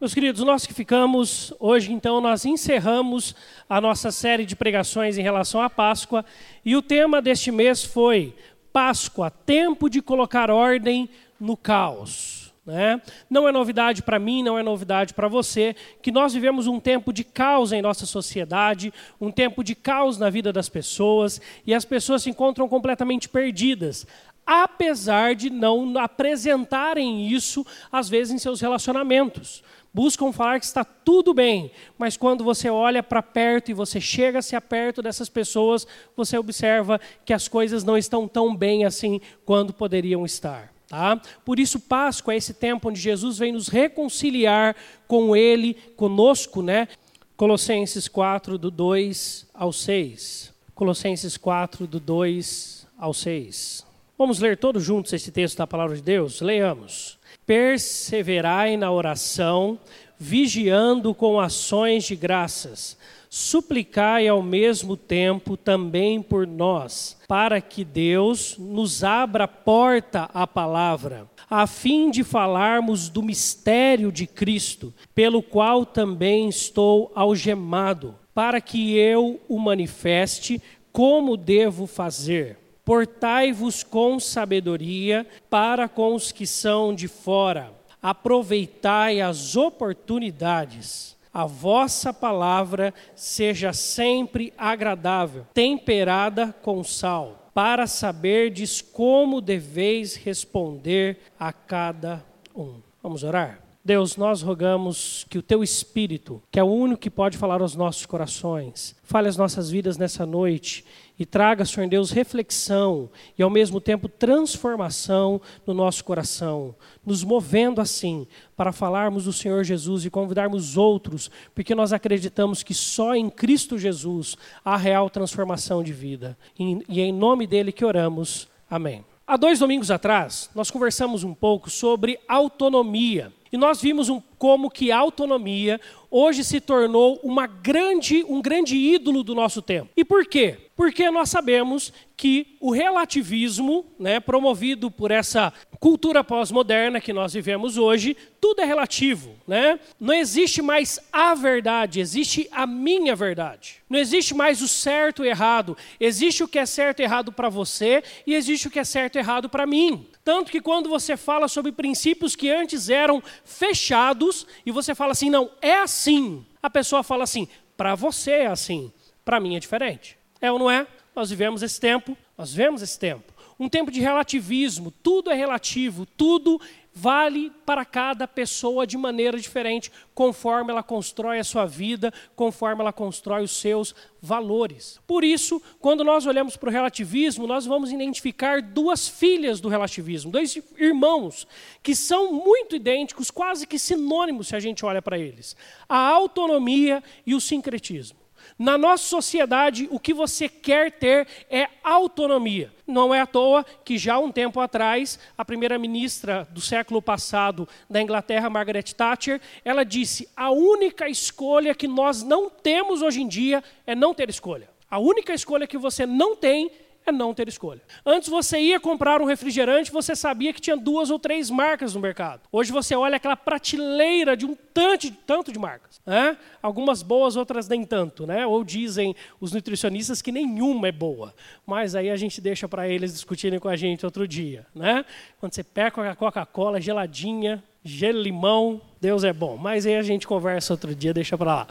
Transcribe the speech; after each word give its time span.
Meus 0.00 0.14
queridos, 0.14 0.42
nós 0.42 0.64
que 0.64 0.72
ficamos, 0.72 1.52
hoje 1.60 1.92
então 1.92 2.22
nós 2.22 2.46
encerramos 2.46 3.34
a 3.68 3.82
nossa 3.82 4.10
série 4.10 4.46
de 4.46 4.56
pregações 4.56 5.18
em 5.18 5.22
relação 5.22 5.60
à 5.60 5.68
Páscoa, 5.68 6.24
e 6.64 6.74
o 6.74 6.80
tema 6.80 7.20
deste 7.20 7.52
mês 7.52 7.84
foi 7.84 8.34
Páscoa, 8.72 9.30
tempo 9.30 9.90
de 9.90 10.00
colocar 10.00 10.50
ordem 10.50 11.06
no 11.38 11.54
caos. 11.54 12.50
Né? 12.64 13.02
Não 13.28 13.46
é 13.46 13.52
novidade 13.52 14.02
para 14.02 14.18
mim, 14.18 14.42
não 14.42 14.58
é 14.58 14.62
novidade 14.62 15.12
para 15.12 15.28
você, 15.28 15.76
que 16.00 16.10
nós 16.10 16.32
vivemos 16.32 16.66
um 16.66 16.80
tempo 16.80 17.12
de 17.12 17.22
caos 17.22 17.70
em 17.70 17.82
nossa 17.82 18.06
sociedade, 18.06 18.94
um 19.20 19.30
tempo 19.30 19.62
de 19.62 19.74
caos 19.74 20.16
na 20.16 20.30
vida 20.30 20.50
das 20.50 20.70
pessoas, 20.70 21.42
e 21.66 21.74
as 21.74 21.84
pessoas 21.84 22.22
se 22.22 22.30
encontram 22.30 22.66
completamente 22.70 23.28
perdidas 23.28 24.06
apesar 24.46 25.36
de 25.36 25.48
não 25.48 25.96
apresentarem 25.96 27.28
isso, 27.28 27.64
às 27.92 28.08
vezes, 28.08 28.34
em 28.34 28.38
seus 28.38 28.60
relacionamentos 28.60 29.62
buscam 29.92 30.32
falar 30.32 30.58
que 30.60 30.66
está 30.66 30.84
tudo 30.84 31.34
bem, 31.34 31.70
mas 31.98 32.16
quando 32.16 32.44
você 32.44 32.70
olha 32.70 33.02
para 33.02 33.22
perto 33.22 33.70
e 33.70 33.74
você 33.74 34.00
chega-se 34.00 34.54
a 34.54 34.60
perto 34.60 35.02
dessas 35.02 35.28
pessoas, 35.28 35.86
você 36.16 36.38
observa 36.38 37.00
que 37.24 37.32
as 37.32 37.48
coisas 37.48 37.84
não 37.84 37.98
estão 37.98 38.26
tão 38.28 38.54
bem 38.54 38.84
assim 38.84 39.20
quando 39.44 39.72
poderiam 39.72 40.24
estar. 40.24 40.72
Tá? 40.88 41.20
Por 41.44 41.60
isso, 41.60 41.78
Páscoa 41.78 42.34
é 42.34 42.36
esse 42.36 42.52
tempo 42.52 42.88
onde 42.88 43.00
Jesus 43.00 43.38
vem 43.38 43.52
nos 43.52 43.68
reconciliar 43.68 44.74
com 45.06 45.36
Ele, 45.36 45.74
conosco, 45.96 46.62
né? 46.62 46.88
Colossenses 47.36 48.08
4, 48.08 48.58
do 48.58 48.72
2 48.72 49.46
ao 49.54 49.72
6. 49.72 50.52
Colossenses 50.74 51.36
4, 51.36 51.86
do 51.86 52.00
2 52.00 52.88
ao 52.98 53.14
6. 53.14 53.86
Vamos 54.18 54.40
ler 54.40 54.58
todos 54.58 54.82
juntos 54.82 55.12
esse 55.12 55.30
texto 55.30 55.58
da 55.58 55.66
palavra 55.66 55.94
de 55.94 56.02
Deus? 56.02 56.40
Leiamos 56.40 57.19
perseverai 57.50 58.76
na 58.76 58.92
oração, 58.92 59.76
vigiando 60.16 61.12
com 61.12 61.40
ações 61.40 62.04
de 62.04 62.14
graças. 62.14 62.96
Suplicai 63.28 64.28
ao 64.28 64.40
mesmo 64.40 64.96
tempo 64.96 65.56
também 65.56 66.22
por 66.22 66.46
nós, 66.46 67.18
para 67.26 67.60
que 67.60 67.84
Deus 67.84 68.56
nos 68.56 69.02
abra 69.02 69.48
porta 69.48 70.30
à 70.32 70.46
palavra, 70.46 71.28
a 71.50 71.66
fim 71.66 72.08
de 72.08 72.22
falarmos 72.22 73.08
do 73.08 73.20
mistério 73.20 74.12
de 74.12 74.28
Cristo, 74.28 74.94
pelo 75.12 75.42
qual 75.42 75.84
também 75.84 76.48
estou 76.48 77.10
algemado, 77.16 78.14
para 78.32 78.60
que 78.60 78.96
eu 78.96 79.40
o 79.48 79.58
manifeste 79.58 80.62
como 80.92 81.36
devo 81.36 81.88
fazer 81.88 82.60
Portai-vos 82.84 83.82
com 83.82 84.18
sabedoria 84.18 85.26
para 85.48 85.88
com 85.88 86.14
os 86.14 86.32
que 86.32 86.46
são 86.46 86.94
de 86.94 87.08
fora. 87.08 87.72
Aproveitai 88.02 89.20
as 89.20 89.56
oportunidades. 89.56 91.16
A 91.32 91.46
vossa 91.46 92.12
palavra 92.12 92.92
seja 93.14 93.72
sempre 93.72 94.52
agradável, 94.58 95.46
temperada 95.54 96.52
com 96.60 96.82
sal, 96.82 97.50
para 97.54 97.86
saberdes 97.86 98.80
como 98.80 99.40
deveis 99.40 100.16
responder 100.16 101.18
a 101.38 101.52
cada 101.52 102.24
um. 102.54 102.80
Vamos 103.02 103.22
orar? 103.22 103.60
Deus, 103.82 104.16
nós 104.16 104.42
rogamos 104.42 105.24
que 105.30 105.38
o 105.38 105.42
teu 105.42 105.62
Espírito, 105.62 106.42
que 106.50 106.60
é 106.60 106.62
o 106.62 106.66
único 106.66 107.00
que 107.00 107.08
pode 107.08 107.38
falar 107.38 107.62
aos 107.62 107.74
nossos 107.74 108.04
corações, 108.04 108.94
fale 109.02 109.26
as 109.26 109.38
nossas 109.38 109.70
vidas 109.70 109.96
nessa 109.96 110.26
noite 110.26 110.84
e 111.20 111.26
traga, 111.26 111.66
Senhor 111.66 111.86
Deus, 111.86 112.10
reflexão 112.10 113.10
e 113.38 113.42
ao 113.42 113.50
mesmo 113.50 113.78
tempo 113.78 114.08
transformação 114.08 115.38
no 115.66 115.74
nosso 115.74 116.02
coração, 116.02 116.74
nos 117.04 117.22
movendo 117.22 117.78
assim 117.78 118.26
para 118.56 118.72
falarmos 118.72 119.24
do 119.24 119.32
Senhor 119.32 119.62
Jesus 119.62 120.06
e 120.06 120.10
convidarmos 120.10 120.78
outros, 120.78 121.30
porque 121.54 121.74
nós 121.74 121.92
acreditamos 121.92 122.62
que 122.62 122.72
só 122.72 123.14
em 123.14 123.28
Cristo 123.28 123.78
Jesus 123.78 124.34
há 124.64 124.78
real 124.78 125.10
transformação 125.10 125.82
de 125.82 125.92
vida. 125.92 126.38
E 126.58 127.02
em 127.02 127.12
nome 127.12 127.46
dele 127.46 127.70
que 127.70 127.84
oramos. 127.84 128.48
Amém. 128.70 129.04
Há 129.26 129.36
dois 129.36 129.58
domingos 129.58 129.90
atrás, 129.90 130.48
nós 130.54 130.70
conversamos 130.70 131.22
um 131.22 131.34
pouco 131.34 131.68
sobre 131.68 132.18
autonomia. 132.26 133.30
E 133.52 133.56
nós 133.56 133.80
vimos 133.80 134.08
um, 134.08 134.20
como 134.38 134.70
que 134.70 134.92
a 134.92 134.98
autonomia 134.98 135.80
hoje 136.10 136.42
se 136.44 136.60
tornou 136.60 137.20
uma 137.22 137.46
grande, 137.46 138.24
um 138.28 138.40
grande 138.40 138.76
ídolo 138.76 139.22
do 139.22 139.34
nosso 139.34 139.60
tempo. 139.60 139.90
E 139.96 140.04
por 140.04 140.24
quê? 140.26 140.56
Porque 140.76 141.10
nós 141.10 141.28
sabemos 141.28 141.92
que 142.16 142.56
o 142.58 142.70
relativismo, 142.70 143.84
né, 143.98 144.18
promovido 144.18 144.90
por 144.90 145.10
essa 145.10 145.52
cultura 145.78 146.24
pós-moderna 146.24 147.00
que 147.00 147.12
nós 147.12 147.32
vivemos 147.32 147.76
hoje, 147.76 148.16
tudo 148.40 148.60
é 148.60 148.64
relativo, 148.64 149.34
né? 149.46 149.78
Não 149.98 150.14
existe 150.14 150.62
mais 150.62 150.98
a 151.12 151.34
verdade, 151.34 152.00
existe 152.00 152.48
a 152.50 152.66
minha 152.66 153.14
verdade. 153.14 153.76
Não 153.88 153.98
existe 153.98 154.34
mais 154.34 154.62
o 154.62 154.68
certo 154.68 155.24
e 155.24 155.28
errado, 155.28 155.76
existe 155.98 156.42
o 156.42 156.48
que 156.48 156.58
é 156.58 156.66
certo 156.66 157.00
e 157.00 157.02
errado 157.02 157.32
para 157.32 157.48
você 157.48 158.02
e 158.26 158.34
existe 158.34 158.68
o 158.68 158.70
que 158.70 158.78
é 158.78 158.84
certo 158.84 159.16
e 159.16 159.18
errado 159.18 159.48
para 159.48 159.66
mim. 159.66 160.06
Tanto 160.30 160.52
que 160.52 160.60
quando 160.60 160.88
você 160.88 161.16
fala 161.16 161.48
sobre 161.48 161.72
princípios 161.72 162.36
que 162.36 162.48
antes 162.48 162.88
eram 162.88 163.20
fechados 163.44 164.46
e 164.64 164.70
você 164.70 164.94
fala 164.94 165.10
assim, 165.10 165.28
não, 165.28 165.50
é 165.60 165.74
assim. 165.78 166.46
A 166.62 166.70
pessoa 166.70 167.02
fala 167.02 167.24
assim, 167.24 167.48
para 167.76 167.96
você 167.96 168.30
é 168.30 168.46
assim, 168.46 168.92
para 169.24 169.40
mim 169.40 169.56
é 169.56 169.58
diferente. 169.58 170.16
É 170.40 170.52
ou 170.52 170.56
não 170.56 170.70
é? 170.70 170.86
Nós 171.16 171.30
vivemos 171.30 171.64
esse 171.64 171.80
tempo, 171.80 172.16
nós 172.38 172.54
vemos 172.54 172.80
esse 172.80 172.96
tempo. 172.96 173.24
Um 173.60 173.68
tempo 173.68 173.90
de 173.90 174.00
relativismo, 174.00 174.90
tudo 174.90 175.30
é 175.30 175.34
relativo, 175.34 176.06
tudo 176.06 176.58
vale 176.94 177.52
para 177.66 177.84
cada 177.84 178.26
pessoa 178.26 178.86
de 178.86 178.96
maneira 178.96 179.38
diferente, 179.38 179.92
conforme 180.14 180.70
ela 180.70 180.82
constrói 180.82 181.38
a 181.38 181.44
sua 181.44 181.66
vida, 181.66 182.10
conforme 182.34 182.80
ela 182.80 182.90
constrói 182.90 183.44
os 183.44 183.50
seus 183.50 183.94
valores. 184.20 184.98
Por 185.06 185.22
isso, 185.22 185.60
quando 185.78 186.02
nós 186.02 186.24
olhamos 186.24 186.56
para 186.56 186.70
o 186.70 186.72
relativismo, 186.72 187.46
nós 187.46 187.66
vamos 187.66 187.92
identificar 187.92 188.62
duas 188.62 189.06
filhas 189.06 189.60
do 189.60 189.68
relativismo, 189.68 190.32
dois 190.32 190.56
irmãos 190.78 191.46
que 191.82 191.94
são 191.94 192.32
muito 192.32 192.74
idênticos, 192.74 193.30
quase 193.30 193.66
que 193.66 193.78
sinônimos 193.78 194.48
se 194.48 194.56
a 194.56 194.60
gente 194.60 194.86
olha 194.86 195.02
para 195.02 195.18
eles: 195.18 195.54
a 195.86 195.98
autonomia 195.98 197.04
e 197.26 197.34
o 197.34 197.40
sincretismo. 197.42 198.19
Na 198.60 198.76
nossa 198.76 199.04
sociedade, 199.04 199.88
o 199.90 199.98
que 199.98 200.12
você 200.12 200.46
quer 200.46 200.92
ter 200.92 201.26
é 201.48 201.66
autonomia. 201.82 202.70
Não 202.86 203.14
é 203.14 203.18
à 203.18 203.26
toa 203.26 203.64
que 203.82 203.96
já 203.96 204.18
um 204.18 204.30
tempo 204.30 204.60
atrás, 204.60 205.18
a 205.38 205.42
primeira-ministra 205.42 206.46
do 206.50 206.60
século 206.60 207.00
passado 207.00 207.66
da 207.88 208.02
Inglaterra, 208.02 208.50
Margaret 208.50 208.82
Thatcher, 208.82 209.40
ela 209.64 209.82
disse: 209.82 210.28
"A 210.36 210.50
única 210.50 211.08
escolha 211.08 211.74
que 211.74 211.88
nós 211.88 212.22
não 212.22 212.50
temos 212.50 213.00
hoje 213.00 213.22
em 213.22 213.28
dia 213.28 213.64
é 213.86 213.94
não 213.94 214.12
ter 214.12 214.28
escolha. 214.28 214.68
A 214.90 214.98
única 214.98 215.32
escolha 215.32 215.66
que 215.66 215.78
você 215.78 216.04
não 216.04 216.36
tem 216.36 216.70
é 217.10 217.12
não 217.12 217.34
ter 217.34 217.48
escolha. 217.48 217.82
Antes 218.04 218.28
você 218.28 218.58
ia 218.58 218.80
comprar 218.80 219.20
um 219.20 219.26
refrigerante, 219.26 219.92
você 219.92 220.16
sabia 220.16 220.52
que 220.52 220.60
tinha 220.60 220.76
duas 220.76 221.10
ou 221.10 221.18
três 221.18 221.50
marcas 221.50 221.94
no 221.94 222.00
mercado. 222.00 222.40
Hoje 222.50 222.72
você 222.72 222.96
olha 222.96 223.16
aquela 223.16 223.36
prateleira 223.36 224.36
de 224.36 224.46
um 224.46 224.56
tanto, 224.72 225.10
tanto 225.26 225.52
de 225.52 225.58
marcas. 225.58 226.00
Né? 226.06 226.36
Algumas 226.62 227.02
boas, 227.02 227.36
outras 227.36 227.68
nem 227.68 227.84
tanto. 227.84 228.26
Né? 228.26 228.46
Ou 228.46 228.64
dizem 228.64 229.14
os 229.40 229.52
nutricionistas 229.52 230.22
que 230.22 230.32
nenhuma 230.32 230.88
é 230.88 230.92
boa. 230.92 231.34
Mas 231.66 231.94
aí 231.94 232.10
a 232.10 232.16
gente 232.16 232.40
deixa 232.40 232.68
para 232.68 232.88
eles 232.88 233.12
discutirem 233.12 233.58
com 233.58 233.68
a 233.68 233.76
gente 233.76 234.06
outro 234.06 234.26
dia. 234.26 234.66
Né? 234.74 235.04
Quando 235.38 235.54
você 235.54 235.62
pega 235.62 236.10
a 236.10 236.16
Coca-Cola 236.16 236.80
geladinha, 236.80 237.62
gelo 237.82 238.20
limão, 238.20 238.80
Deus 239.00 239.24
é 239.24 239.32
bom. 239.32 239.56
Mas 239.56 239.86
aí 239.86 239.96
a 239.96 240.02
gente 240.02 240.26
conversa 240.26 240.72
outro 240.72 240.94
dia, 240.94 241.14
deixa 241.14 241.36
para 241.36 241.54
lá. 241.54 241.66